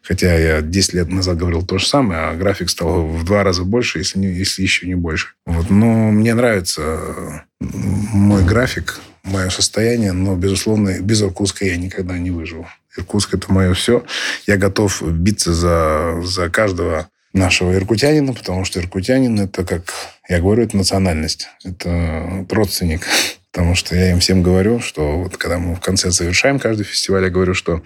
Хотя 0.03 0.37
я 0.37 0.63
10 0.63 0.95
лет 0.95 1.09
назад 1.09 1.37
говорил 1.37 1.65
то 1.65 1.79
же 1.79 1.87
самое, 1.87 2.21
а 2.23 2.35
график 2.35 2.71
стал 2.71 3.07
в 3.07 3.25
два 3.25 3.45
раза 3.45 3.63
больше, 3.63 3.99
если, 3.99 4.19
не, 4.19 4.33
если 4.33 4.63
еще 4.63 4.89
не 4.89 4.97
больше. 4.97 5.29
Вот. 5.47 5.71
Но 5.71 6.11
мне 6.11 6.35
нравится 6.35 7.45
мой 7.61 8.45
график, 8.45 8.99
мое 9.23 9.51
состояние, 9.51 10.13
но, 10.13 10.35
безусловно, 10.35 11.01
без 11.01 11.23
Иркутска 11.23 11.65
я 11.65 11.77
никогда 11.77 12.19
не 12.19 12.33
выживу. 12.33 12.67
Иркутск– 12.97 13.35
это 13.35 13.53
мое 13.53 13.75
все. 13.75 14.05
Я 14.47 14.57
готов 14.57 15.03
биться 15.13 15.55
за, 15.55 16.21
за 16.25 16.51
каждого 16.51 17.09
нашего 17.33 17.75
иркутянина, 17.75 18.33
потому 18.33 18.65
что 18.65 18.81
иркутянин– 18.81 19.41
это, 19.41 19.65
как 19.65 19.93
я 20.29 20.41
говорю, 20.41 20.65
это 20.65 20.77
национальность, 20.77 21.49
это 21.65 22.47
родственник. 22.51 23.03
Потому 23.53 23.75
что 23.75 23.97
я 23.97 24.13
им 24.13 24.21
всем 24.21 24.45
говорю, 24.45 24.79
что 24.79 25.19
вот 25.19 25.37
когда 25.37 25.59
мы 25.59 25.75
в 25.75 25.81
конце 25.81 26.13
завершаем 26.13 26.61
каждый 26.61 26.85
фестиваль, 26.85 27.25
я 27.25 27.31
говорю, 27.31 27.53
что 27.53 27.83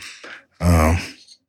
э, 0.60 0.90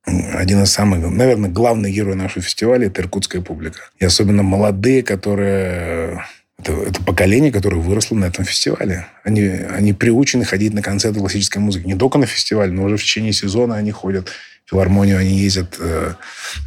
один 0.05 0.63
из 0.63 0.71
самых, 0.71 0.99
наверное, 0.99 1.49
главный 1.49 1.91
герой 1.91 2.15
нашего 2.15 2.41
фестиваля– 2.41 2.87
это 2.87 3.01
иркутская 3.01 3.41
публика. 3.41 3.79
И 3.99 4.05
особенно 4.05 4.41
молодые, 4.41 5.03
которые 5.03 6.23
это, 6.65 6.81
это 6.81 7.03
поколение, 7.03 7.51
которое 7.51 7.77
выросло 7.77 8.15
на 8.15 8.25
этом 8.25 8.43
фестивале. 8.43 9.07
Они, 9.23 9.41
они 9.41 9.93
приучены 9.93 10.45
ходить 10.45 10.73
на 10.73 10.81
концерты 10.81 11.19
классической 11.19 11.59
музыки. 11.59 11.85
Не 11.85 11.95
только 11.95 12.17
на 12.17 12.25
фестиваль, 12.25 12.71
но 12.71 12.83
уже 12.83 12.97
в 12.97 13.03
течение 13.03 13.33
сезона 13.33 13.75
они 13.75 13.91
ходят 13.91 14.29
филармонию, 14.65 15.19
они 15.19 15.37
ездят 15.37 15.75
э, 15.79 16.13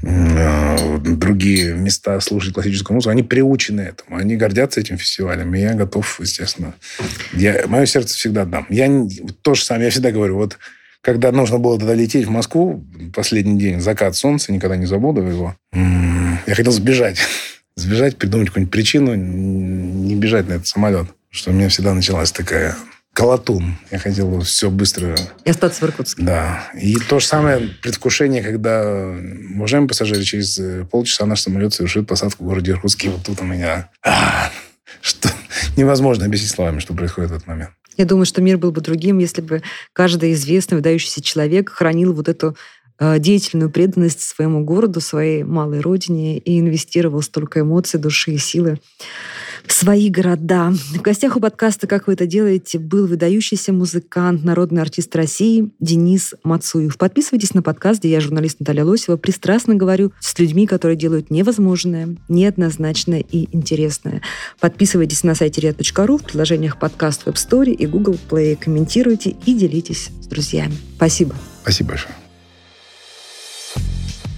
э, 0.04 0.76
в 0.76 1.18
другие 1.18 1.74
места 1.74 2.20
слушать 2.20 2.54
классическую 2.54 2.94
музыку. 2.94 3.10
Они 3.10 3.24
приучены 3.24 3.80
этому. 3.80 4.16
Они 4.18 4.36
гордятся 4.36 4.80
этим 4.80 4.98
фестивалем. 4.98 5.52
И 5.54 5.60
я 5.60 5.74
готов, 5.74 6.20
естественно. 6.20 6.74
Я, 7.32 7.64
мое 7.66 7.86
сердце 7.86 8.16
всегда 8.16 8.44
дам. 8.44 8.66
Я 8.70 8.88
то 9.42 9.54
же 9.54 9.64
самое, 9.64 9.86
я 9.86 9.90
всегда 9.90 10.12
говорю, 10.12 10.36
вот 10.36 10.58
когда 11.00 11.32
нужно 11.32 11.58
было 11.58 11.78
туда 11.78 11.94
лететь 11.94 12.26
в 12.26 12.30
Москву, 12.30 12.84
последний 13.14 13.58
день, 13.58 13.80
закат 13.80 14.14
солнца, 14.14 14.52
никогда 14.52 14.76
не 14.76 14.86
забуду 14.86 15.22
его, 15.22 15.56
я 15.72 16.54
хотел 16.54 16.72
сбежать. 16.72 17.18
Сбежать, 17.78 18.16
придумать 18.16 18.48
какую-нибудь 18.48 18.72
причину, 18.72 19.14
не 19.14 20.16
бежать 20.16 20.48
на 20.48 20.54
этот 20.54 20.66
самолет. 20.66 21.06
Что 21.30 21.50
у 21.50 21.54
меня 21.54 21.68
всегда 21.68 21.94
началась 21.94 22.32
такая 22.32 22.76
колотун. 23.12 23.76
Я 23.92 23.98
хотел 23.98 24.40
все 24.40 24.68
быстро... 24.68 25.16
И 25.44 25.50
остаться 25.50 25.84
в 25.84 25.88
Иркутске. 25.88 26.22
Да. 26.22 26.70
И 26.74 26.96
то 26.96 27.20
же 27.20 27.26
самое 27.26 27.60
предвкушение, 27.80 28.42
когда, 28.42 28.82
уважаемые 29.54 29.88
пассажиры, 29.88 30.24
через 30.24 30.58
э, 30.58 30.84
полчаса 30.90 31.24
наш 31.24 31.40
самолет 31.40 31.72
совершит 31.72 32.08
посадку 32.08 32.42
в 32.42 32.46
городе 32.48 32.72
Иркутске. 32.72 33.08
И 33.08 33.10
вот 33.10 33.22
тут 33.24 33.40
у 33.40 33.44
меня... 33.44 33.90
А, 34.04 34.50
что 35.00 35.30
невозможно 35.76 36.26
объяснить 36.26 36.50
словами, 36.50 36.80
что 36.80 36.94
происходит 36.94 37.30
в 37.30 37.34
этот 37.34 37.46
момент. 37.46 37.70
Я 37.96 38.04
думаю, 38.04 38.26
что 38.26 38.40
мир 38.40 38.58
был 38.58 38.70
бы 38.70 38.80
другим, 38.80 39.18
если 39.18 39.40
бы 39.40 39.62
каждый 39.92 40.32
известный, 40.32 40.76
выдающийся 40.76 41.20
человек 41.20 41.70
хранил 41.70 42.12
вот 42.12 42.28
эту 42.28 42.56
деятельную 43.00 43.70
преданность 43.70 44.20
своему 44.20 44.64
городу, 44.64 45.00
своей 45.00 45.44
малой 45.44 45.80
родине 45.80 46.38
и 46.38 46.58
инвестировал 46.58 47.22
столько 47.22 47.60
эмоций, 47.60 48.00
души 48.00 48.32
и 48.32 48.38
силы 48.38 48.78
свои 49.66 50.08
города. 50.08 50.70
В 50.70 51.00
гостях 51.02 51.36
у 51.36 51.40
подкаста 51.40 51.86
«Как 51.86 52.06
вы 52.06 52.14
это 52.14 52.26
делаете» 52.26 52.78
был 52.78 53.06
выдающийся 53.06 53.72
музыкант, 53.72 54.44
народный 54.44 54.82
артист 54.82 55.14
России 55.14 55.70
Денис 55.78 56.34
Мацуев. 56.42 56.96
Подписывайтесь 56.96 57.54
на 57.54 57.62
подкаст, 57.62 58.00
где 58.00 58.10
я, 58.10 58.20
журналист 58.20 58.60
Наталья 58.60 58.84
Лосева, 58.84 59.16
пристрастно 59.16 59.74
говорю 59.74 60.12
с 60.20 60.38
людьми, 60.38 60.66
которые 60.66 60.96
делают 60.96 61.30
невозможное, 61.30 62.16
неоднозначное 62.28 63.20
и 63.20 63.54
интересное. 63.54 64.22
Подписывайтесь 64.60 65.22
на 65.22 65.34
сайте 65.34 65.60
ria.ru, 65.60 66.18
в 66.18 66.24
приложениях 66.24 66.78
подкаст 66.78 67.22
в 67.22 67.26
App 67.28 67.34
Store 67.34 67.70
и 67.70 67.86
Google 67.86 68.18
Play. 68.28 68.56
Комментируйте 68.56 69.36
и 69.44 69.54
делитесь 69.54 70.10
с 70.20 70.26
друзьями. 70.26 70.74
Спасибо. 70.96 71.34
Спасибо 71.62 71.90
большое. 71.90 72.27